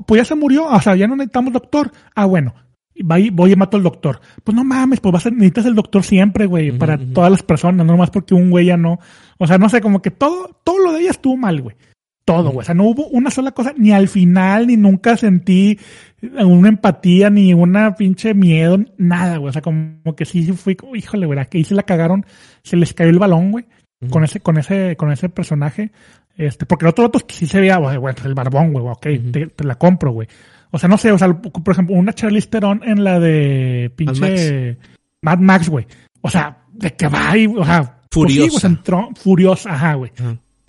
[0.07, 1.93] pues ya se murió, o sea, ya no necesitamos doctor.
[2.15, 2.55] Ah, bueno,
[2.95, 4.21] y va y voy y mato al doctor.
[4.43, 7.85] Pues no mames, pues vas a, necesitas el doctor siempre, güey, para todas las personas,
[7.85, 8.99] no nomás porque un güey ya no.
[9.39, 11.77] O sea, no sé, como que todo, todo lo de ella estuvo mal, güey.
[12.25, 12.61] Todo, güey.
[12.61, 15.79] O sea, no hubo una sola cosa, ni al final, ni nunca sentí
[16.23, 19.51] una empatía, ni una pinche miedo, nada, güey.
[19.51, 22.25] O sea, como que sí fui, como, híjole, güey, que ahí se la cagaron,
[22.63, 23.67] se les cayó el balón, güey,
[24.09, 25.91] con ese, con ese, con ese personaje.
[26.37, 29.07] Este, porque el otro otro sí se veía, güey, güey, pues el barbón, güey, ok,
[29.55, 30.29] te la compro, güey.
[30.75, 34.77] O sea, no sé, o sea, por ejemplo, una Charlize Theron en la de pinche
[35.23, 35.87] Mad Max, güey.
[36.21, 38.67] O sea, de que va y, o sea, pues sí, Furiosa.
[38.67, 40.11] entró furiosa, ajá, güey.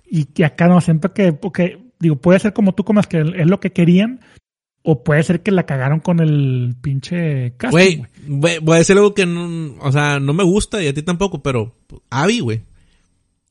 [0.08, 3.46] Y que acá no siento que, porque digo, puede ser como tú comas que es
[3.48, 4.20] lo que querían,
[4.84, 9.12] o puede ser que la cagaron con el pinche casting, güey, voy a decir algo
[9.12, 11.74] que no, o sea, no me gusta y a ti tampoco, pero
[12.10, 12.62] Abby, güey.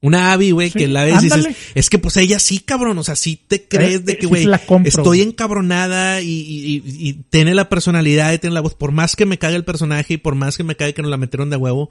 [0.06, 2.98] Una Abby, güey, Sí, que la ves y dices, es que pues ella sí, cabrón,
[2.98, 6.28] o sea, sí te crees Eh, de eh, que, sí güey, la estoy encabronada y,
[6.30, 9.66] y, y- tiene la personalidad y tiene la voz, por más que me cague el
[9.66, 11.90] personaje y por más que me cague que nos la metieron de huevo,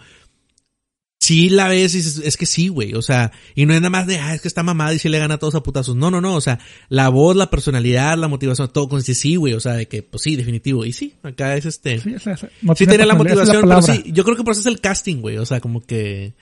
[1.21, 3.89] sí la ves y dices, es que sí, güey, o sea, y no es nada
[3.89, 5.97] más de, ah, es que está mamada y sí le gana a todos a putazos.
[5.97, 6.59] No, no, no, o sea,
[6.91, 10.03] la voz, la personalidad, la motivación, todo con ese sí, güey, o sea, de que,
[10.03, 10.85] pues sí, definitivo.
[10.85, 11.99] Y sí, acá es este.
[11.99, 13.95] Sí, o sea, no Sí tiene tenía la motivación, pero palabra.
[13.95, 15.39] sí, yo creo que por eso es el casting, güey.
[15.39, 16.35] O sea, como que,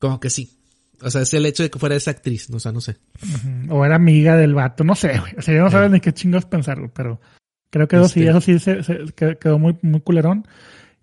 [0.00, 0.56] como que sí.
[1.02, 2.96] O sea, es el hecho de que fuera esa actriz, o sea, no sé.
[3.68, 5.32] O era amiga del vato, no sé, güey.
[5.38, 7.20] O sea, yo no sabes ni qué chingos pensar, güey, pero
[7.70, 10.46] creo que eso sí, Este- eso sí se, se- que- quedó muy, muy culerón.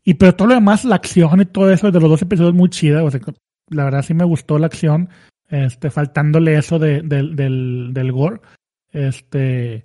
[0.03, 2.69] Y pero todo lo demás, la acción y todo eso de los dos episodios muy
[2.69, 3.19] chida, o sea,
[3.69, 5.09] la verdad sí me gustó la acción,
[5.49, 8.39] este, faltándole eso de, del, del, del gore.
[8.93, 9.83] Este,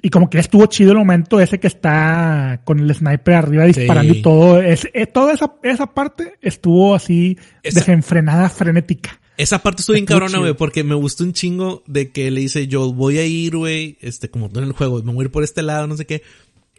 [0.00, 4.12] y como que estuvo chido el momento ese que está con el sniper arriba disparando
[4.14, 4.20] Sí.
[4.20, 4.60] y todo.
[4.62, 9.20] Es, eh, toda esa, esa parte estuvo así Esa- desenfrenada, frenética.
[9.38, 12.66] Esa parte estuvo bien cabrona, güey, porque me gustó un chingo de que le dice
[12.66, 15.30] yo voy a ir, güey, este, como tú en el juego, me voy a ir
[15.30, 16.22] por este lado, no sé qué.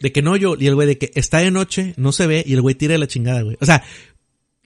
[0.02, 2.44] De que no yo, y el güey de que está de noche, no se ve,
[2.45, 3.57] y el güey tira de la chingada, güey.
[3.60, 3.84] O sea,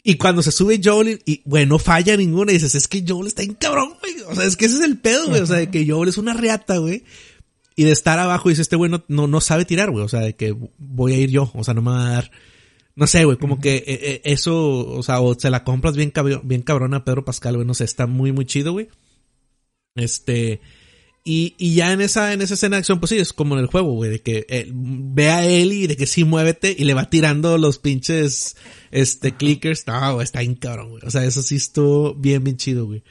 [0.03, 3.05] y cuando se sube Joel y, y, güey, no falla ninguna, y dices, es que
[3.07, 4.15] Joel está en cabrón, güey.
[4.27, 5.41] O sea, es que ese es el pedo, güey.
[5.41, 7.03] O sea, de que Joel es una reata, güey.
[7.75, 10.03] Y de estar abajo, dice, este güey no, no, no sabe tirar, güey.
[10.03, 11.51] O sea, de que voy a ir yo.
[11.53, 12.31] O sea, no me va a dar.
[12.95, 16.13] No sé, güey, como que eh, eh, eso, o sea, o se la compras bien,
[16.43, 17.65] bien cabrona a Pedro Pascal, güey.
[17.65, 18.89] No sé, está muy, muy chido, güey.
[19.95, 20.61] Este.
[21.25, 23.61] Y, y ya en esa, en esa escena de acción, pues sí, es como en
[23.61, 26.83] el juego, güey, de que eh, ve a él y de que sí muévete y
[26.83, 28.57] le va tirando los pinches,
[28.91, 29.87] este, clickers.
[29.87, 31.01] No, güey, está bien cabrón, güey.
[31.05, 33.03] O sea, eso sí estuvo bien, bien chido, güey.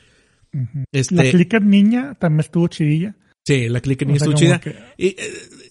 [0.92, 3.16] Este, La clicker niña también estuvo chidilla.
[3.44, 4.60] Sí, la click O sea, estuvo chida.
[4.60, 5.16] que- Y, eh,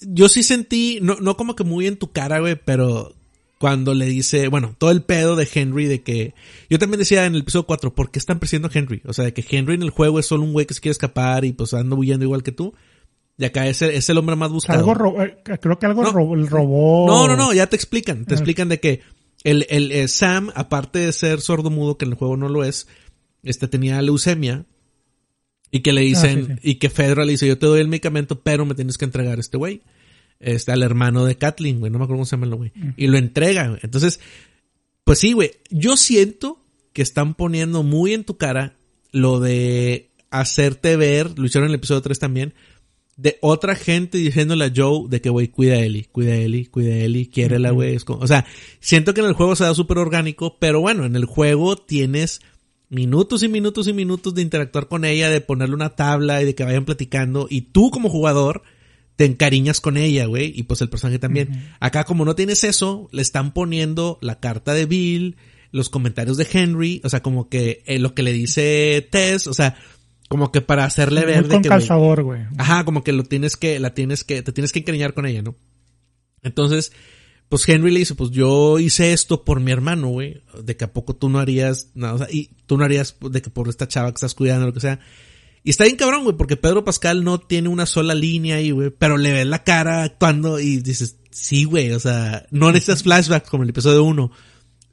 [0.02, 3.16] yo sí sentí, no, no como que muy en tu cara, güey, pero
[3.62, 6.34] cuando le dice, bueno, todo el pedo de Henry de que,
[6.70, 9.02] yo también decía en el episodio 4, ¿por qué están persiguiendo a Henry?
[9.06, 10.92] O sea, de que Henry en el juego es solo un güey que se quiere
[10.92, 12.74] escapar y pues anda huyendo igual que tú.
[13.38, 14.80] Y acá es el, es el hombre más buscado.
[14.80, 16.12] algo ro- eh, creo que algo No.
[16.12, 17.08] robó, el robó.
[17.08, 18.26] No, no, no, ya te explican.
[18.26, 18.38] Te Ah.
[18.38, 19.02] explican de que
[19.44, 22.64] el, el eh, Sam, aparte de ser sordo mudo, que en el juego no lo
[22.64, 22.88] es,
[23.44, 24.66] este tenía leucemia.
[25.72, 26.70] Y que le dicen, Ah, sí, sí.
[26.72, 29.38] y que Fedra le dice, yo te doy el medicamento, pero me tienes que entregar
[29.38, 29.82] a este güey.
[30.42, 32.72] Este, al hermano de Kathleen, güey, no me acuerdo cómo se llama güey.
[32.98, 33.80] Y lo entrega, güey.
[33.84, 34.20] Entonces,
[35.04, 35.52] pues sí, güey.
[35.70, 36.64] Yo siento
[36.94, 38.76] que están poniendo muy en tu cara
[39.12, 42.54] lo de hacerte ver, lo hicieron en el episodio 3 también,
[43.18, 46.68] de otra gente diciéndole a Joe de que, güey, cuida a Ellie, cuida a Ellie,
[46.68, 47.98] cuida a Ellie, quiérela, güey.
[48.08, 48.46] O sea,
[48.80, 52.42] siento que en el juego se da súper orgánico, pero bueno, en el juego tienes
[52.90, 56.56] minutos y minutos y minutos de interactuar con ella, de ponerle una tabla y de
[56.56, 58.64] que vayan platicando, y tú como jugador
[59.16, 61.70] te encariñas con ella, güey, y pues el personaje también.
[61.80, 65.38] Acá como no tienes eso, le están poniendo la carta de Bill,
[65.72, 69.54] los comentarios de Henry, o sea, como que eh, lo que le dice Tess, o
[69.54, 69.76] sea,
[70.28, 72.42] como que para hacerle ver de que güey, calzador, güey.
[72.58, 75.42] Ajá, como que lo tienes que, la tienes que, te tienes que encariñar con ella,
[75.42, 75.56] ¿no?
[76.42, 76.92] Entonces,
[77.50, 80.94] pues Henry le dice, pues yo hice esto por mi hermano, güey, de que a
[80.94, 83.88] poco tú no harías nada, o sea, y tú no harías de que por esta
[83.88, 85.02] chava que estás cuidando, lo que sea.
[85.64, 88.90] Y está bien cabrón, güey, porque Pedro Pascal no tiene una sola línea ahí, güey,
[88.90, 93.50] pero le ves la cara actuando y dices, sí, güey, o sea, no necesitas flashbacks
[93.50, 94.32] como el episodio 1.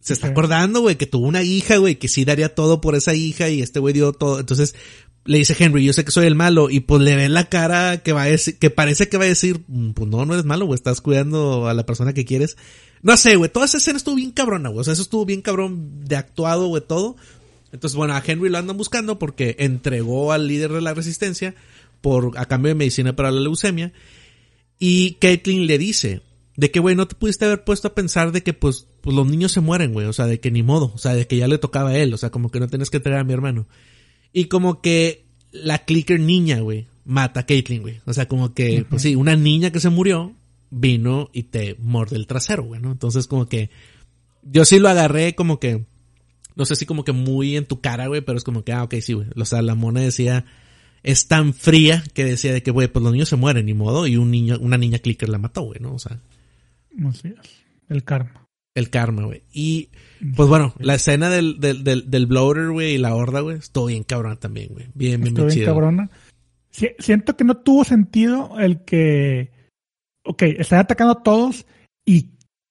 [0.00, 3.14] Se está acordando, güey, que tuvo una hija, güey, que sí daría todo por esa
[3.14, 4.40] hija y este güey dio todo.
[4.40, 4.74] Entonces,
[5.24, 7.98] le dice Henry, yo sé que soy el malo, y pues le ve la cara
[7.98, 10.46] que va a decir, que parece que va a decir, "Mm, pues no, no eres
[10.46, 12.56] malo, güey, estás cuidando a la persona que quieres.
[13.02, 15.42] No sé, güey, toda esa escena estuvo bien cabrona, güey, o sea, eso estuvo bien
[15.42, 17.16] cabrón de actuado, güey, todo.
[17.72, 21.54] Entonces, bueno, a Henry lo andan buscando porque entregó al líder de la resistencia
[22.00, 23.92] por, a cambio de medicina para la leucemia.
[24.78, 26.22] Y Caitlyn le dice,
[26.56, 29.26] de que, güey, no te pudiste haber puesto a pensar de que, pues, pues los
[29.26, 31.48] niños se mueren, güey, o sea, de que ni modo, o sea, de que ya
[31.48, 33.66] le tocaba a él, o sea, como que no tienes que entregar a mi hermano.
[34.32, 38.00] Y como que la clicker niña, güey, mata a Caitlyn, güey.
[38.04, 40.34] O sea, como que, pues sí, una niña que se murió
[40.70, 42.92] vino y te morde el trasero, güey, ¿no?
[42.92, 43.70] Entonces como que
[44.42, 45.86] yo sí lo agarré como que,
[46.59, 48.82] no sé si como que muy en tu cara, güey, pero es como que, ah,
[48.85, 49.28] ok, sí, güey.
[49.35, 50.44] O sea, la mona decía,
[51.02, 54.06] es tan fría que decía de que, güey, pues los niños se mueren, ni modo,
[54.06, 55.94] y un niño, una niña clicker la mató, güey, ¿no?
[55.94, 56.20] O sea,
[57.09, 57.36] Así es.
[57.89, 58.44] El karma.
[58.74, 59.43] el karma, güey.
[59.52, 59.89] Y,
[60.36, 63.86] pues bueno, la escena del, del, del, del bloater, güey, y la horda, güey, estuvo
[63.86, 64.86] bien cabrón también, güey.
[64.94, 65.66] Bien, bien, bien bien chido.
[65.66, 66.10] cabrona.
[66.70, 69.52] Si- siento que no tuvo sentido el que.
[70.24, 71.64] Ok, están atacando a todos
[72.05, 72.30] y,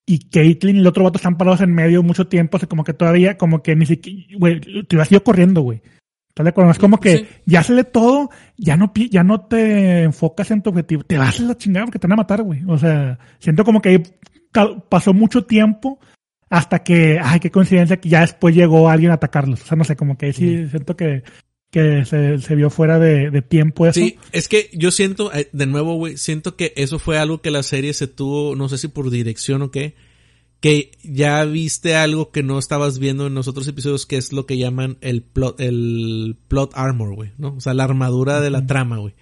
[0.10, 2.56] y Caitlyn y el otro vato están parados en medio mucho tiempo.
[2.56, 4.20] O sea, como que todavía, como que ni siquiera.
[4.40, 5.82] Güey, te hubieras ido corriendo, güey.
[6.30, 6.72] ¿Estás de acuerdo?
[6.72, 7.28] Es como que Sí.
[7.46, 11.04] ya sale todo, ya no, ya no te enfocas en tu objetivo.
[11.04, 12.62] Te vas a la chingada porque te van a matar, güey.
[12.68, 14.04] O sea, siento como que ahí
[14.90, 16.00] pasó mucho tiempo
[16.50, 19.62] hasta que, ay, qué coincidencia que ya después llegó alguien a atacarlos.
[19.62, 21.24] O sea, no sé, como que ahí sí siento que,
[21.78, 24.00] que se, se vio fuera de, de tiempo eso.
[24.00, 27.52] Sí, es que yo siento, eh, de nuevo, güey, siento que eso fue algo que
[27.52, 29.96] la serie se tuvo, no sé si por dirección o qué,
[30.60, 34.46] que ya viste algo que no estabas viendo en los otros episodios, que es lo
[34.46, 37.54] que llaman el plot, el plot armor, güey, ¿no?
[37.56, 39.14] O sea, la armadura de la trama, güey.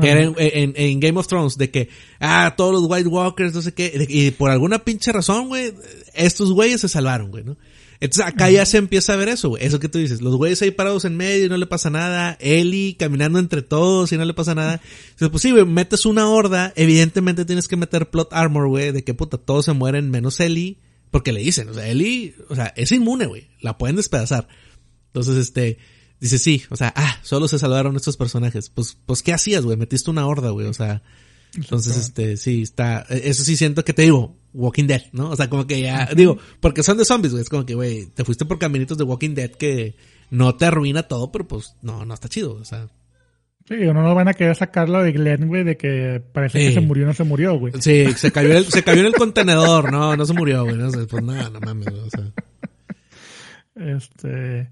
[0.00, 1.88] Que era en, en- en Game of Thrones, de que,
[2.18, 5.72] ah, todos los White Walkers, no sé qué, y por alguna pinche razón, güey,
[6.14, 7.56] estos güeyes se salvaron, güey, ¿no?
[8.04, 9.64] Entonces acá ya se empieza a ver eso, güey.
[9.64, 12.36] Eso que tú dices, los güeyes ahí parados en medio y no le pasa nada,
[12.38, 14.82] Ellie caminando entre todos y no le pasa nada.
[15.04, 19.04] Entonces, pues sí, güey, metes una horda, evidentemente tienes que meter plot armor, güey, de
[19.04, 22.74] que puta, todos se mueren menos Ellie, porque le dicen, o sea, Ellie, o sea,
[22.76, 24.48] es inmune, güey, la pueden despedazar.
[25.06, 25.78] Entonces, este,
[26.20, 28.68] dice, sí, o sea, ah, solo se salvaron estos personajes.
[28.68, 29.78] Pues, pues, ¿qué hacías, güey?
[29.78, 31.02] Metiste una horda, güey, o sea,
[31.54, 35.30] entonces, este, sí, está, eso sí siento que te digo, Walking Dead, ¿no?
[35.30, 38.06] O sea, como que ya, digo, porque son de zombies, güey, es como que, güey,
[38.06, 39.96] te fuiste por caminitos de Walking Dead que
[40.30, 42.88] no te arruina todo, pero pues, no, no está chido, o sea.
[43.66, 46.66] Sí, no nos van a querer sacarlo de Glenn, güey, de que parece Sí.
[46.68, 47.72] que se murió no se murió, güey.
[47.80, 50.76] Sí, se cayó en el, se cayó en el contenedor, no, no se murió, güey,
[50.76, 52.30] no sé, pues nada, no mames, güey, o sea.
[53.76, 54.70] Este,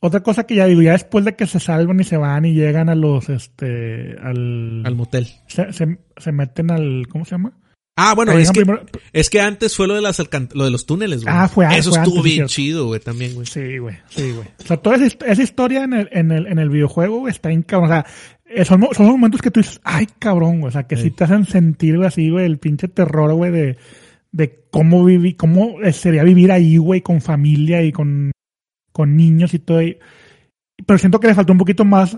[0.00, 2.54] otra cosa que ya digo, ya después de que se salvan y se van y
[2.54, 5.28] llegan a los, este, al, Al motel.
[5.46, 7.52] se, se, se meten al, ¿cómo se llama?
[8.02, 10.70] Ah, bueno, es que, primero- es que antes fue lo de las alcan- lo de
[10.70, 11.34] los túneles, güey.
[11.36, 13.46] Ah, fue- Eso fue estuvo antes, bien chido, güey, también, güey.
[13.46, 14.46] Sí, güey, sí, güey.
[14.62, 17.48] O sea, toda esa, esa historia en el, en el, en el videojuego güey, está
[17.50, 17.90] bien cabrón.
[17.90, 18.06] O sea,
[18.46, 20.68] eh, son, son los momentos que tú dices, ay, cabrón, güey.
[20.68, 21.10] O sea, que sí, Sí.
[21.10, 23.76] te hacen sentir, güey, así, güey, el pinche terror, güey, de,
[24.32, 28.32] de cómo viví, cómo eh, sería vivir ahí, güey, con familia y con,
[28.92, 29.82] con niños y todo.
[29.82, 29.98] y-
[30.86, 32.16] pero siento que le faltó un poquito más.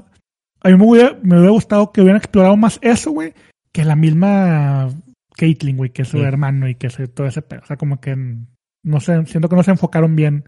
[0.61, 3.35] A mí me hubiera, me hubiera gustado que hubieran explorado más eso, güey,
[3.73, 4.89] que la misma
[5.43, 6.23] Caitlyn, güey, que es su Sí.
[6.23, 7.61] hermano y que es todo ese pedo.
[7.65, 8.15] O sea, como que,
[8.85, 10.45] no sé, siento que no se enfocaron bien.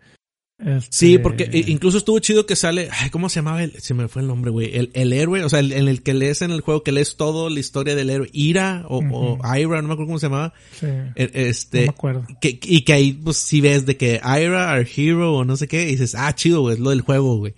[0.57, 3.65] Este, Sí, porque incluso estuvo chido que sale, ay, ¿cómo se llamaba?
[3.65, 4.77] El, se me fue el nombre, güey.
[4.77, 7.17] El, el héroe, o sea, el, en el que lees en el juego, que lees
[7.17, 8.29] todo la historia del héroe.
[8.33, 9.39] Ira o, o.
[9.57, 10.55] Ira, no me acuerdo cómo se llamaba.
[10.79, 12.25] Sí, E- no Este, me acuerdo.
[12.41, 15.67] que, y que ahí, pues, si ves de que Ira, our hero, o no sé
[15.67, 17.55] qué, y dices, ah, chido, güey, es lo del juego, güey.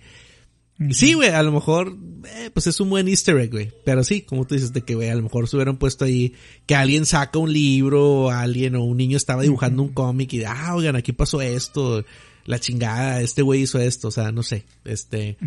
[0.91, 1.97] Sí, güey, a lo mejor,
[2.35, 3.71] eh, pues es un buen easter egg, güey.
[3.83, 6.33] Pero sí, como tú dices, de que, güey, a lo mejor se hubieran puesto ahí
[6.67, 10.43] que alguien saca un libro, o alguien, o un niño estaba dibujando un cómic y,
[10.43, 12.05] ah, oigan, aquí pasó esto,
[12.45, 15.37] la chingada, este güey hizo esto, o sea, no sé, este.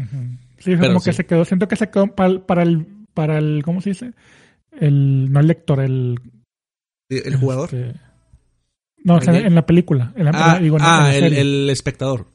[0.58, 3.62] Sí, Pero como que se quedó, siento que se quedó para, para el, para el,
[3.64, 4.12] ¿cómo se dice?
[4.72, 6.18] El, no el lector, el...
[7.08, 7.72] el jugador.
[7.72, 8.00] este,
[9.04, 10.12] no, o sea, ¿El- en la película.
[10.16, 11.40] En la, Ah, digo, en ah, la el, serie.
[11.40, 12.26] el espectador.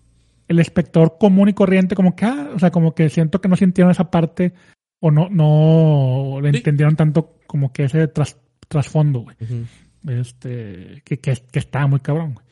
[0.48, 3.56] El espectador común y corriente, como que, ah, o sea, como que siento que no
[3.56, 4.54] sintieron esa parte
[5.00, 6.58] o no, no le Sí.
[6.58, 9.36] entendieron tanto como que ese tras- trasfondo, güey.
[10.08, 12.46] Este, que, que, que está muy cabrón, güey.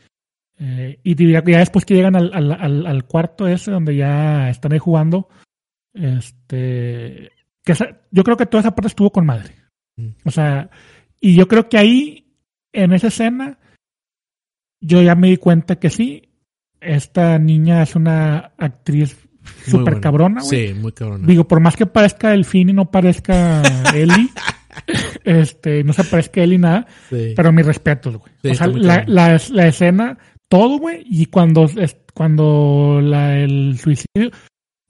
[0.59, 3.95] Eh, y diría que ya después que llegan al, al, al, al cuarto ese donde
[3.95, 5.27] ya están ahí jugando,
[5.93, 7.31] este,
[7.63, 9.55] que esa- yo creo que toda esa parte estuvo con madre.
[9.97, 10.09] Mm.
[10.25, 10.69] O sea,
[11.19, 12.35] y yo creo que ahí,
[12.71, 13.59] en esa escena,
[14.81, 16.29] yo ya me di cuenta que sí,
[16.85, 19.17] esta niña es una actriz
[19.67, 20.67] súper cabrona, güey.
[20.69, 21.25] Sí, muy cabrona.
[21.27, 23.61] Digo, por más que parezca el fin y no parezca
[23.93, 24.29] Ellie,
[25.23, 27.33] este, no se parezca Ellie nada, Sí.
[27.35, 28.31] pero mis respetos, güey.
[28.41, 33.77] Sí, o sea, la, la, la escena, todo, güey, y cuando, es- cuando la, el
[33.79, 34.31] suicidio,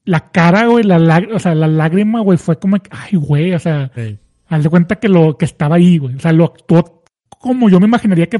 [0.06, 3.54] la cara, güey, la, lag- o sea, la lágrima, güey, fue como, que, ay, güey,
[3.54, 4.18] o sea, Sí.
[4.48, 6.16] haz de cuenta que lo, que estaba ahí, güey.
[6.16, 7.04] O sea, lo actuó
[7.40, 8.40] como yo me imaginaría que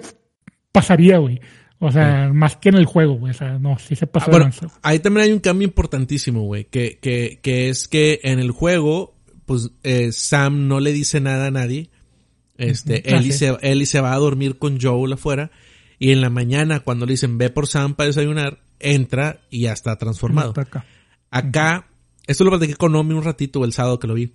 [0.72, 1.40] pasaría, güey.
[1.86, 3.32] O sea, más que en el juego, güey.
[3.32, 4.50] O sea, no, sí se pasó Ah, bueno,
[4.82, 9.16] ahí también hay un cambio importantísimo, güey, que, que, que es que en el juego,
[9.46, 11.90] pues, eh, Sam no le dice nada a nadie.
[12.58, 13.04] Este.
[13.08, 13.40] Ah, Ellie, sí.
[13.40, 15.52] se, Ellie se va a dormir con Joel afuera.
[16.00, 19.74] Y en la mañana, cuando le dicen, ve por Sam para desayunar, entra y ya
[19.74, 20.50] está transformado.
[20.50, 20.86] Está acá.
[21.32, 21.88] Acá,
[22.28, 24.34] esto lo platiqué con Omi un ratito el sábado que lo vi.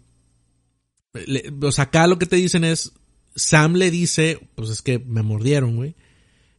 [1.27, 2.93] Le- o sea, acá lo que te dicen es,
[3.35, 5.95] Sam le dice, pues es que me mordieron, güey.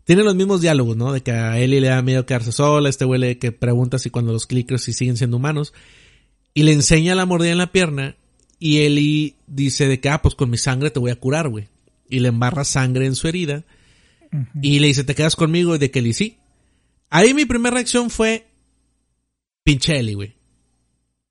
[0.10, 1.14] Tienen los mismos diálogos, ¿no?
[1.14, 4.10] De que a Ellie le da miedo quedarse sola, este güey le que pregunta si
[4.10, 5.72] cuando los clickers si siguen siendo humanos.
[6.56, 8.16] Y le enseña la mordida en la pierna
[8.58, 11.68] y Ellie dice de que, ah, pues con mi sangre te voy a curar, güey.
[12.10, 13.66] Y le embarra sangre en su herida.
[14.64, 15.76] Y le dice, ¿te quedas conmigo?
[15.76, 16.38] Y de que Ellie sí.
[17.12, 18.48] Ahí mi primera reacción fue,
[19.64, 20.34] pinche Ellie, güey.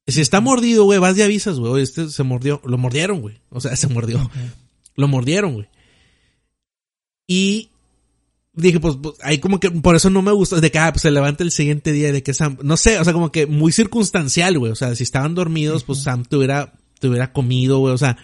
[0.07, 1.83] Si está mordido, güey, vas y avisas, güey.
[1.83, 2.63] Este se mordió.
[2.65, 3.41] Lo mordieron, güey.
[3.51, 4.31] O sea, se mordió.
[4.95, 5.67] Lo mordieron, güey.
[7.27, 7.71] Y
[8.59, 11.03] dije, pues, pues, ahí como que por eso no me gustó, de que, ah, pues
[11.03, 13.73] se levanta el siguiente día, de que Sam, no sé, o sea, como que muy
[13.73, 17.95] circunstancial, güey, o sea, si estaban dormidos, pues Sam te hubiera, te hubiera comido, güey,
[17.95, 18.17] o sea,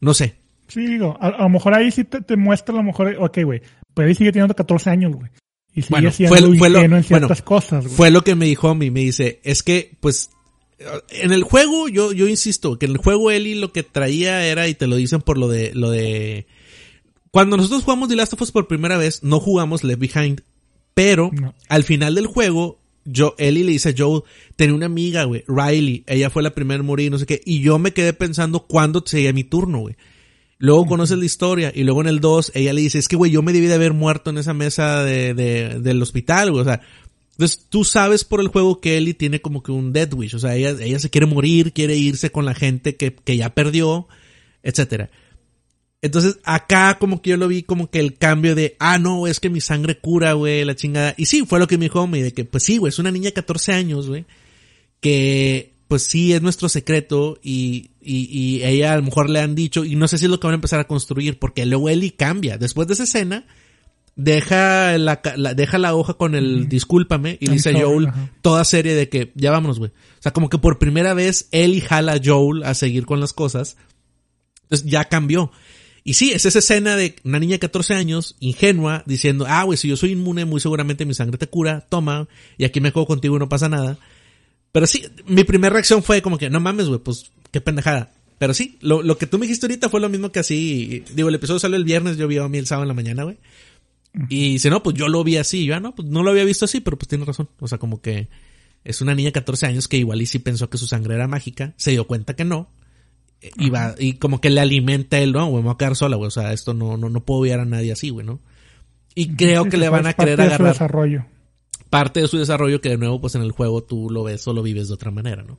[0.00, 0.36] no sé.
[0.68, 3.38] Sí, digo, a, a lo mejor ahí sí te, te muestra, a lo mejor, ok,
[3.44, 3.62] güey,
[3.94, 5.30] pero ahí sigue teniendo 14 años, güey.
[5.74, 7.96] Y sigue Bueno, siendo fue fue lo- en bueno, ciertas cosas, güey.
[7.96, 10.30] Fue lo que me dijo a mí, me dice, es que, pues,
[11.10, 14.66] en el juego, yo, yo insisto, que en el juego Eli lo que traía era,
[14.66, 16.46] y te lo dicen por lo de, lo de,
[17.30, 20.42] cuando nosotros jugamos The Last of Us por primera vez, no jugamos Left Behind,
[20.94, 21.54] pero No.
[21.68, 24.22] al final del juego, yo, Ellie le dice a Joel,
[24.56, 27.60] tenía una amiga, güey, Riley, ella fue la primera en morir, no sé qué, y
[27.60, 29.96] yo me quedé pensando cuándo sería mi turno, güey.
[30.58, 33.30] Luego conoces la historia y luego en el 2 ella le dice, es que güey,
[33.30, 36.64] yo me debí de haber muerto en esa mesa de, de- del hospital, güey, o
[36.64, 36.82] sea,
[37.32, 40.38] entonces tú sabes por el juego que Ellie tiene como que un death wish, o
[40.38, 44.06] sea, ella, ella se quiere morir, quiere irse con la gente que, que ya perdió,
[44.62, 45.08] etcétera.
[46.02, 49.38] Entonces acá como que yo lo vi como que el cambio de, ah, no, es
[49.38, 51.14] que mi sangre cura, güey, la chingada.
[51.16, 53.10] Y sí, fue lo que me dijo Homie, de que pues sí, güey, es una
[53.10, 54.24] niña de 14 años, güey,
[55.00, 59.54] que pues sí es nuestro secreto y, y, y ella a lo mejor le han
[59.54, 61.88] dicho, y no sé si es lo que van a empezar a construir, porque luego
[61.88, 62.56] Ellie cambia.
[62.56, 63.44] Después de esa escena,
[64.16, 65.20] deja la,
[65.54, 68.30] deja la hoja con el discúlpame y dice a Joel ajá.
[68.42, 69.90] toda serie de que ya vámonos, güey.
[69.90, 73.32] O sea, como que por primera vez Ellie jala a Joel a seguir con las
[73.32, 73.76] cosas.
[74.62, 75.50] Entonces ya cambió.
[76.02, 79.76] Y sí, es esa escena de una niña de 14 años, ingenua, diciendo, ah, güey,
[79.76, 83.06] si yo soy inmune, muy seguramente mi sangre te cura, toma, y aquí me juego
[83.06, 83.98] contigo y no pasa nada.
[84.72, 88.12] Pero sí, mi primera reacción fue como que, no mames, güey, pues, qué pendejada.
[88.38, 91.28] Pero sí, lo, lo que tú me dijiste ahorita fue lo mismo que así, digo,
[91.28, 93.36] el episodio salió el viernes, yo vi a mí el sábado en la mañana, güey.
[94.28, 96.44] Y si no, pues yo lo vi así, yo, ah, no, pues no lo había
[96.44, 97.48] visto así, pero pues tiene razón.
[97.60, 98.28] O sea, como que
[98.84, 101.28] es una niña de 14 años que igual y sí pensó que su sangre era
[101.28, 102.70] mágica, se dio cuenta que no,
[103.56, 106.16] y va, y como que le alimenta él, no, güey, me voy a quedar sola,
[106.16, 108.40] güey, o sea, esto no, no, no puedo ver a nadie así, güey, ¿no?
[109.14, 111.26] Y creo Sí, que le van a parte querer de su agarrar desarrollo.
[111.88, 114.52] parte de su desarrollo que de nuevo, pues en el juego tú lo ves o
[114.52, 115.58] lo vives de otra manera, ¿no?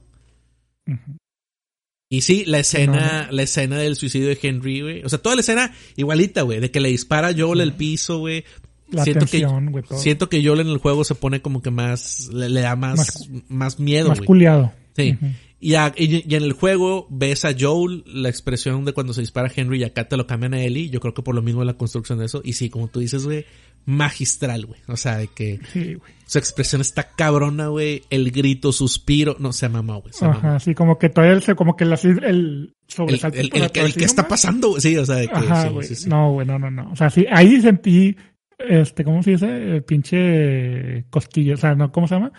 [2.09, 5.03] Y sí, la escena, No, la escena del suicidio de Henry, güey.
[5.03, 8.19] O sea, toda la escena igualita, güey, de que le dispara a Joel el piso,
[8.19, 8.43] güey.
[8.89, 9.97] La siento tensión, que güey, todo.
[9.97, 12.97] siento que Joel en el juego se pone como que más le, le da más
[12.97, 14.27] Más- más, miedo, Más güey.
[14.27, 14.73] culiado.
[14.97, 15.17] Sí.
[15.63, 19.21] Y, a- y- y en el juego ves a Joel, la expresión de cuando se
[19.21, 20.89] dispara a Henry y acá te lo cambian a Ellie.
[20.89, 22.41] Yo creo que por lo mismo la construcción de eso.
[22.43, 23.45] Y sí, como tú dices, güey,
[23.85, 24.79] magistral, güey.
[24.87, 28.01] O sea, de que Sí, su expresión está cabrona, güey.
[28.09, 29.35] El grito, suspiro.
[29.39, 30.13] No, se mamó, güey.
[30.13, 30.39] Se mamó.
[30.39, 33.37] Ajá, sí, como que todavía el, como que el, sobresalto.
[33.39, 34.81] el, el, el que está pasando, güey.
[34.81, 35.87] Sí, o sea, de que Ajá, sí, güey.
[35.87, 36.09] sí, sí.
[36.09, 36.91] No, güey, no, no, no.
[36.91, 38.15] O sea, sí, ahí sentí,
[38.57, 39.75] este, ¿cómo se dice?
[39.75, 41.91] El pinche cosquillo, o sea, ¿no?
[41.91, 42.31] ¿Cómo se llama?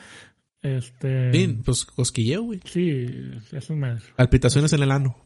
[0.63, 1.33] Este.
[1.33, 2.61] Sí, pues cosquilleo, güey.
[2.65, 3.07] Sí,
[3.51, 3.99] eso me.
[4.17, 5.17] Palpitaciones en el ano.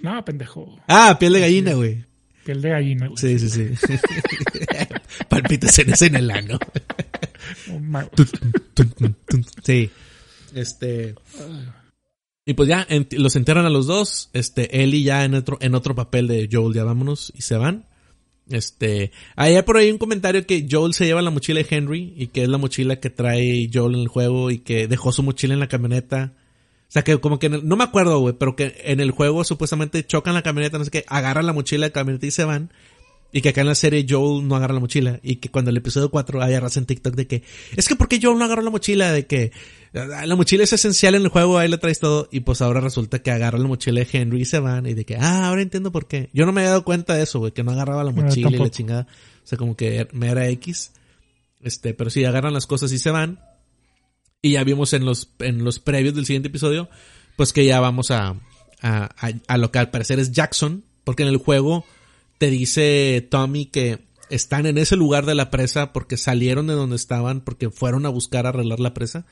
[0.00, 0.78] No, pendejo.
[0.88, 2.04] Ah, piel de gallina, güey.
[2.44, 3.18] Piel de gallina, güey.
[3.18, 3.94] Sí, sí, sí.
[5.28, 6.58] Palpitaciones en el ano.
[9.62, 9.90] Sí.
[10.54, 11.14] Este.
[12.46, 14.30] Y pues ya los enterran a los dos.
[14.32, 17.86] Este, Ellie ya en otro, en otro papel de Joel, ya vámonos, y se van.
[18.48, 22.28] Este, hay por ahí un comentario que Joel se lleva la mochila de Henry y
[22.28, 25.54] que es la mochila que trae Joel en el juego y que dejó su mochila
[25.54, 26.32] en la camioneta.
[26.88, 29.42] O sea que como que el- no me acuerdo, güey, pero que en el juego
[29.42, 32.44] supuestamente chocan la camioneta, no sé qué, agarran la mochila de la camioneta y se
[32.44, 32.70] van.
[33.36, 35.20] Y que acá en la serie Joel no agarra la mochila.
[35.22, 37.42] Y que cuando el episodio 4 hay raza en TikTok de que,
[37.76, 39.12] es que ¿por qué Joel no agarró la mochila?
[39.12, 39.52] De que
[39.94, 42.30] "Ah, la mochila es esencial en el juego, ahí le traes todo.
[42.32, 44.86] Y pues ahora resulta que agarra la mochila de Henry y se van.
[44.86, 46.30] Y de que, ah, ahora entiendo por qué.
[46.32, 48.48] Yo no me había dado cuenta de eso, güey, que no agarraba la No, mochila
[48.48, 49.06] y la chingada.
[49.44, 50.92] O sea, como que me era X.
[51.60, 53.38] Este, pero sí, agarran las cosas y se van.
[54.40, 56.88] Y ya vimos en los, en los previos del siguiente episodio,
[57.36, 58.28] pues que ya vamos a,
[58.80, 60.84] a, a, a lo que al parecer es Jackson.
[61.04, 61.84] Porque en el juego
[62.38, 66.96] te dice Tommy que están en ese lugar de la presa porque salieron de donde
[66.96, 69.26] estaban, porque fueron a buscar arreglar la presa.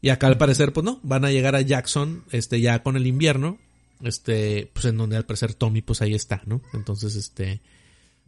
[0.00, 3.06] Y acá al parecer, pues no, van a llegar a Jackson, este, ya con el
[3.06, 3.58] invierno,
[4.02, 6.60] este, pues en donde al parecer Tommy, pues ahí está, ¿no?
[6.74, 7.60] Entonces, este,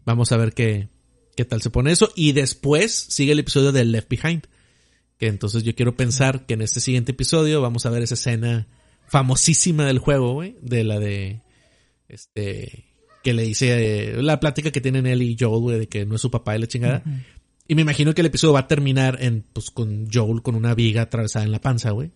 [0.04, 0.88] vamos a ver qué,
[1.36, 2.12] qué tal se pone eso.
[2.14, 4.46] Y después sigue el episodio de Left Behind.
[5.18, 8.68] Que entonces yo quiero pensar que en este siguiente episodio vamos a ver esa escena
[9.08, 11.42] famosísima del juego, güey, de la de,
[12.08, 12.84] este,
[13.24, 16.14] que le dice, eh, la plática que tienen él y Joel, güey, de que no
[16.14, 17.02] es su papá y la chingada.
[17.66, 20.74] Y me imagino que el episodio va a terminar en, pues, con Joel con una
[20.74, 22.12] viga atravesada en la panza, güey.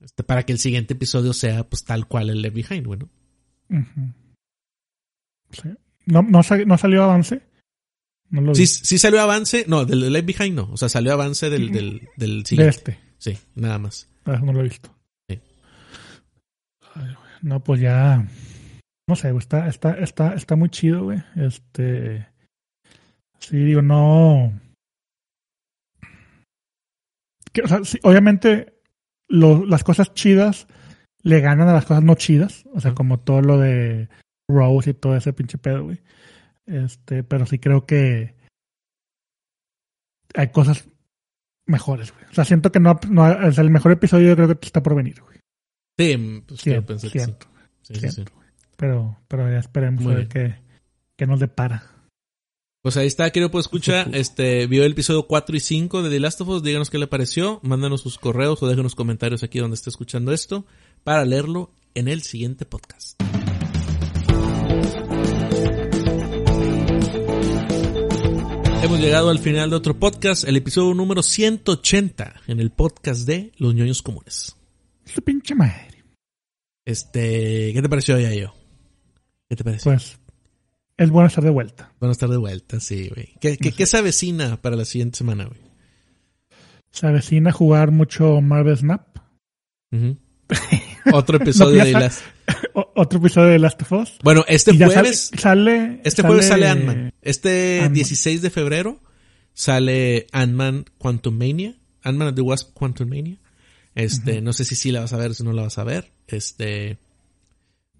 [0.00, 3.08] Este, para que el siguiente episodio sea, pues, tal cual el Left Behind, güey, ¿no?
[5.50, 5.68] Sí.
[6.06, 7.42] ¿No, no, sa- no salió avance?
[8.30, 8.66] No lo Sí, vi.
[8.66, 12.42] sí salió avance, no, del Left Behind no, o sea, salió avance del, del, del
[12.42, 12.70] de siguiente.
[12.70, 12.98] este.
[13.18, 14.08] Sí, nada más.
[14.24, 14.90] Ah, no lo he visto.
[15.28, 15.38] Sí.
[16.94, 17.14] Ay.
[17.42, 18.26] No, pues ya.
[19.08, 21.22] No sé, está, está, está, está muy chido, güey.
[21.36, 22.28] Este.
[23.38, 24.52] Sí, digo, no.
[27.52, 28.80] que, o sea, sí, obviamente
[29.28, 30.66] lo- las cosas chidas
[31.22, 32.64] le ganan a las cosas no chidas.
[32.72, 34.08] O sea, como todo lo de
[34.48, 36.00] Rose y todo ese pinche pedo, güey.
[36.66, 38.36] Este, pero sí creo que
[40.34, 40.88] hay cosas
[41.66, 42.24] mejores, güey.
[42.30, 44.82] O sea, siento que no, no o sea, el mejor episodio yo creo que está
[44.82, 45.38] por venir, güey.
[45.98, 46.16] Sí,
[46.46, 47.24] pues Siento, pensé que sí.
[47.24, 47.46] siento,
[47.82, 48.32] Sí, sí, siento.
[48.82, 50.56] Pero, pero ya esperemos Muy a ver qué,
[51.16, 51.84] qué nos depara.
[52.82, 56.18] Pues ahí está, querido pues escucha, este, vio el episodio 4 y 5 de The
[56.18, 59.76] Last of Us, díganos qué le pareció, mándanos sus correos o déjenos comentarios aquí donde
[59.76, 60.66] esté escuchando esto
[61.04, 63.22] para leerlo en el siguiente podcast.
[68.82, 73.52] Hemos llegado al final de otro podcast, el episodio número 180 en el podcast de
[73.58, 74.56] Los ñoños comunes.
[75.04, 76.02] Su pinche madre.
[76.84, 78.54] Este, ¿qué te pareció ya yo?
[79.52, 79.92] ¿Qué te pareció?
[79.92, 80.18] Pues,
[80.96, 81.92] es bueno estar de vuelta.
[82.00, 83.34] A estar de vuelta, sí, güey.
[83.38, 85.60] ¿Qué, qué, qué se avecina para la siguiente semana, güey?
[86.90, 89.18] Se avecina jugar mucho Marvel Snap.
[91.12, 92.24] Otro episodio de sa- las...
[92.72, 94.18] O- otro episodio de Last of Us.
[94.22, 97.12] Bueno, este jueves, sale, sale- este jueves sale Ant-Man.
[97.20, 97.92] Este Ant-Man.
[97.92, 99.02] 16 de febrero
[99.52, 101.76] sale Ant-Man Quantumania.
[102.02, 103.36] Ant-Man and the Wasp Quantumania.
[103.94, 106.10] Este, no sé si sí la vas a ver, si no la vas a ver.
[106.26, 106.96] Este,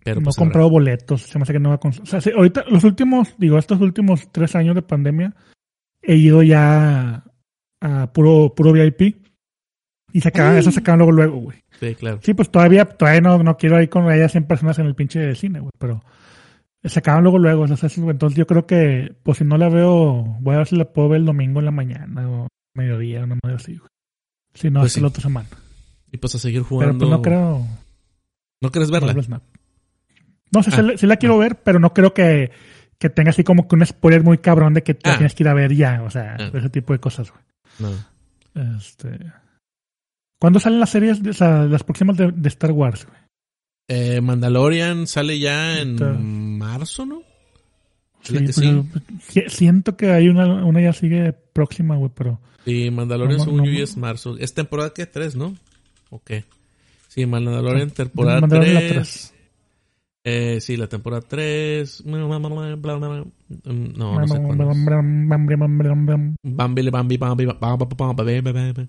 [0.04, 1.22] pero no he pues comprado boletos.
[1.22, 3.58] Se me hace que no va a cons- O sea, sí, ahorita, los últimos, digo,
[3.58, 5.34] estos últimos tres años de pandemia,
[6.02, 7.24] he ido ya
[7.80, 9.16] a puro, puro VIP.
[10.14, 11.58] Y se acaban, eso se acaban luego, luego, güey.
[11.80, 12.20] Sí, claro.
[12.22, 15.34] Sí, pues todavía, todavía no, no quiero ir con ellas 100 personas en el pinche
[15.34, 16.02] cine, güey, pero
[16.84, 17.62] se acaban luego, luego.
[17.62, 20.76] o sea, entonces yo creo que, pues si no la veo, voy a ver si
[20.76, 23.88] la puedo ver el domingo en la mañana o mediodía, una madre así, güey.
[24.54, 25.00] Si no, Pues hasta sí.
[25.00, 25.48] la otra semana.
[26.10, 26.98] Y pues a seguir Pero jugando.
[26.98, 27.66] pues no creo.
[28.60, 29.06] ¿No quieres verla?
[29.08, 29.42] Marvel Snap.
[30.52, 30.76] No sé, Ah.
[30.76, 32.50] sí la- sí la quiero ver, pero no creo que,
[32.98, 35.16] que tenga así como que un spoiler muy cabrón de que te Ah.
[35.16, 36.50] tienes que ir a ver ya, o sea, Ah.
[36.54, 37.42] ese tipo de cosas, güey.
[37.78, 38.76] No.
[38.78, 39.18] Este.
[40.38, 43.18] ¿Cuándo salen las series, de, o sea, las próximas de, de Star Wars, güey?
[43.88, 45.96] Eh, Mandalorian sale ya en
[46.58, 47.22] marzo, ¿no?
[48.22, 48.86] Sí, ¿Verdad que pero,
[49.28, 53.58] si- siento que hay una, una ya sigue próxima, güey, pero Sí, Mandalorian No, según
[53.58, 53.84] no, yo no.
[53.84, 54.36] es marzo.
[54.38, 55.56] ¿Es temporada que ¿Tres, no?
[56.10, 56.44] ¿O qué?
[57.08, 59.34] Sí, Mandalorian temporada Mandalorian la 3.
[60.24, 62.04] Eh, sí, la temporada 3.
[62.06, 62.28] No,
[64.20, 64.38] no sé.
[66.42, 67.48] Bambi, Bambi, Bambi,
[68.52, 68.88] Bambi.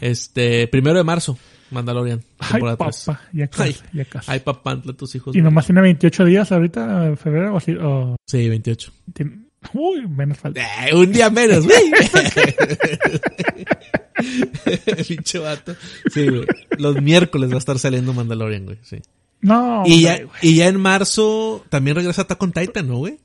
[0.00, 1.38] Este, primero de marzo,
[1.70, 3.04] Mandalorian, Ay, temporada 3.
[3.06, 4.30] papá, ya casi, Ay, ya casi.
[4.30, 5.36] Ay, papantla, tus hijos.
[5.36, 8.92] y nomás tiene 28 días ahorita, en febrero, o así, o Sí, 28.
[9.12, 10.60] tiene- Uy, menos falta.
[10.88, 11.78] Eh, un día menos, güey.
[15.08, 15.74] Pinche vato.
[16.12, 16.44] Sí, güey.
[16.78, 18.78] Los miércoles va a estar saliendo Mandalorian, güey.
[18.82, 18.98] Sí.
[19.44, 23.18] No, Y ya, hombre, y ya en marzo también regresa Attack on Titan, ¿no, güey?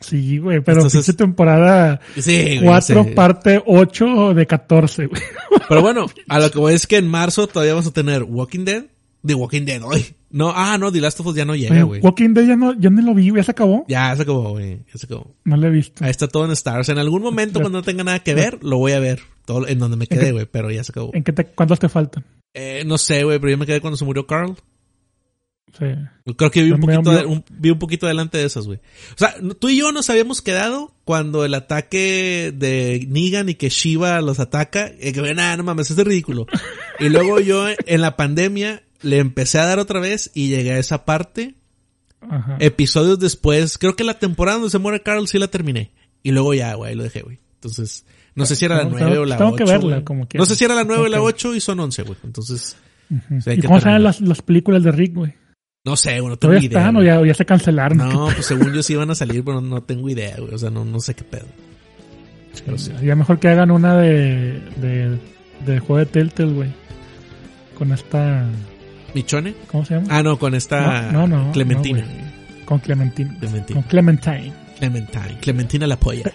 [0.00, 2.60] Sí, güey, pero Entonces- pinche temporada Sí, güey.
[2.64, 3.10] 4 sí.
[3.10, 5.22] parte 8 de 14, güey.
[5.68, 8.64] Pero bueno, a lo que voy es que en marzo todavía vamos a tener Walking
[8.64, 8.84] Dead.
[9.24, 10.04] The Walking Dead hoy.
[10.30, 12.00] No, ah, no, The Last of Us ya no llega, güey.
[12.00, 13.84] Walking Dead ya no, ya no lo vi, ya se acabó.
[13.86, 14.78] Ya se acabó, güey.
[14.92, 15.34] Ya se acabó.
[15.44, 16.04] No lo he visto.
[16.04, 16.88] Ahí está todo en Stars.
[16.88, 19.20] En algún momento, cuando no tenga nada que ver, lo voy a ver.
[19.44, 20.46] Todo en donde me quedé, güey.
[20.50, 21.10] Pero ya se acabó.
[21.14, 22.24] ¿En qué te, cuántos te faltan?
[22.54, 24.56] Eh, no sé, güey, pero yo me quedé cuando se murió Carl.
[25.78, 25.86] Sí.
[26.36, 28.78] Creo que vi un, poquito, de- un- vi un poquito adelante de esas, güey.
[29.14, 33.70] O sea, tú y yo nos habíamos quedado cuando el ataque de Negan y que
[33.70, 34.92] Shiva los ataca.
[35.00, 36.46] Y que, nada, no mames, es ridículo.
[37.00, 40.78] Y luego yo en la pandemia le empecé a dar otra vez y llegué a
[40.78, 41.54] esa parte.
[42.20, 42.56] Ajá.
[42.60, 45.90] Episodios después, creo que la temporada donde se muere Carl sí la terminé.
[46.22, 47.38] Y luego ya, güey, lo dejé, güey.
[47.54, 48.04] Entonces,
[48.34, 49.44] no sé si era la No, 9 tengo- o la 8.
[49.44, 50.42] tengo que verla, como quiera.
[50.42, 52.18] No sé si era la 9 o la Tengo que- 8 y son 11, güey.
[52.22, 52.76] Entonces,
[53.10, 55.34] hay ¿Y que cómo salen las películas de Rick, güey?
[55.84, 56.78] No sé, güey, no tengo ¿Todavía idea.
[56.78, 57.98] están o ya, se cancelaron?
[57.98, 60.54] No, pues según yo sí iban a salir, pero no tengo idea, güey.
[60.54, 61.46] O sea, no, no sé qué pedo.
[62.64, 62.92] Pero sí.
[63.02, 65.18] Ya mejor que hagan una de, de,
[65.66, 66.68] de juego de Telltale, güey.
[67.76, 68.46] Con esta...
[69.14, 69.54] ¿Michone?
[69.70, 70.06] ¿Cómo se llama?
[70.10, 72.00] Ah, no, con esta No, no, no, Clementina.
[72.02, 73.36] no, con Clementine.
[73.38, 73.80] Clementina.
[73.80, 74.52] Con Clementine.
[74.78, 75.38] Clementine.
[75.40, 76.32] Clementina la polla.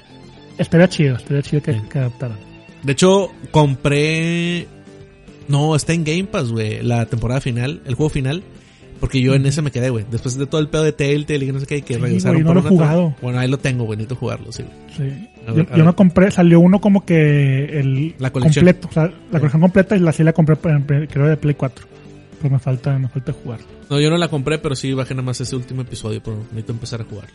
[0.58, 1.82] Estaría chido, estaría chido que, Sí.
[1.90, 2.38] que adaptaran.
[2.84, 4.68] De hecho, compré...
[5.48, 6.84] No, está en Game Pass, güey.
[6.84, 8.44] La temporada final, el juego final.
[9.00, 10.06] Porque yo en ese me quedé, güey.
[10.10, 12.56] Después de todo el pedo de Telltale y no sé qué, que Sí, regresaron güey,
[12.56, 13.16] no lo he jugado.
[13.22, 13.98] Bueno, ahí lo tengo, güey.
[13.98, 14.64] Necesito jugarlo, sí.
[14.64, 15.10] güey.
[15.12, 15.28] Sí.
[15.78, 18.66] Yo, no compré, salió uno como que el La colección.
[18.66, 20.58] completo, o sea, la colección completa y la sí la compré,
[21.08, 21.86] creo, de Play 4.
[22.42, 23.60] Pero me falta, me falta jugar.
[23.90, 26.22] No, yo no la compré, pero sí bajé nada más ese último episodio.
[26.22, 27.28] Pero necesito empezar a jugar.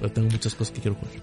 [0.00, 1.14] Pero tengo muchas cosas que quiero jugar.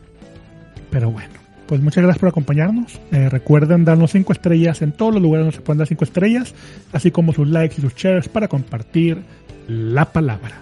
[0.89, 1.30] Pero bueno,
[1.68, 2.99] pues muchas gracias por acompañarnos.
[3.11, 6.53] Eh, recuerden darnos 5 estrellas en todos los lugares donde se pueden dar 5 estrellas,
[6.91, 9.22] así como sus likes y sus shares para compartir
[9.67, 10.61] la palabra.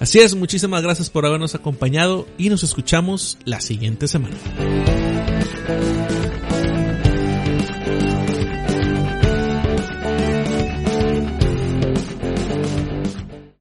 [0.00, 4.36] Así es, muchísimas gracias por habernos acompañado y nos escuchamos la siguiente semana.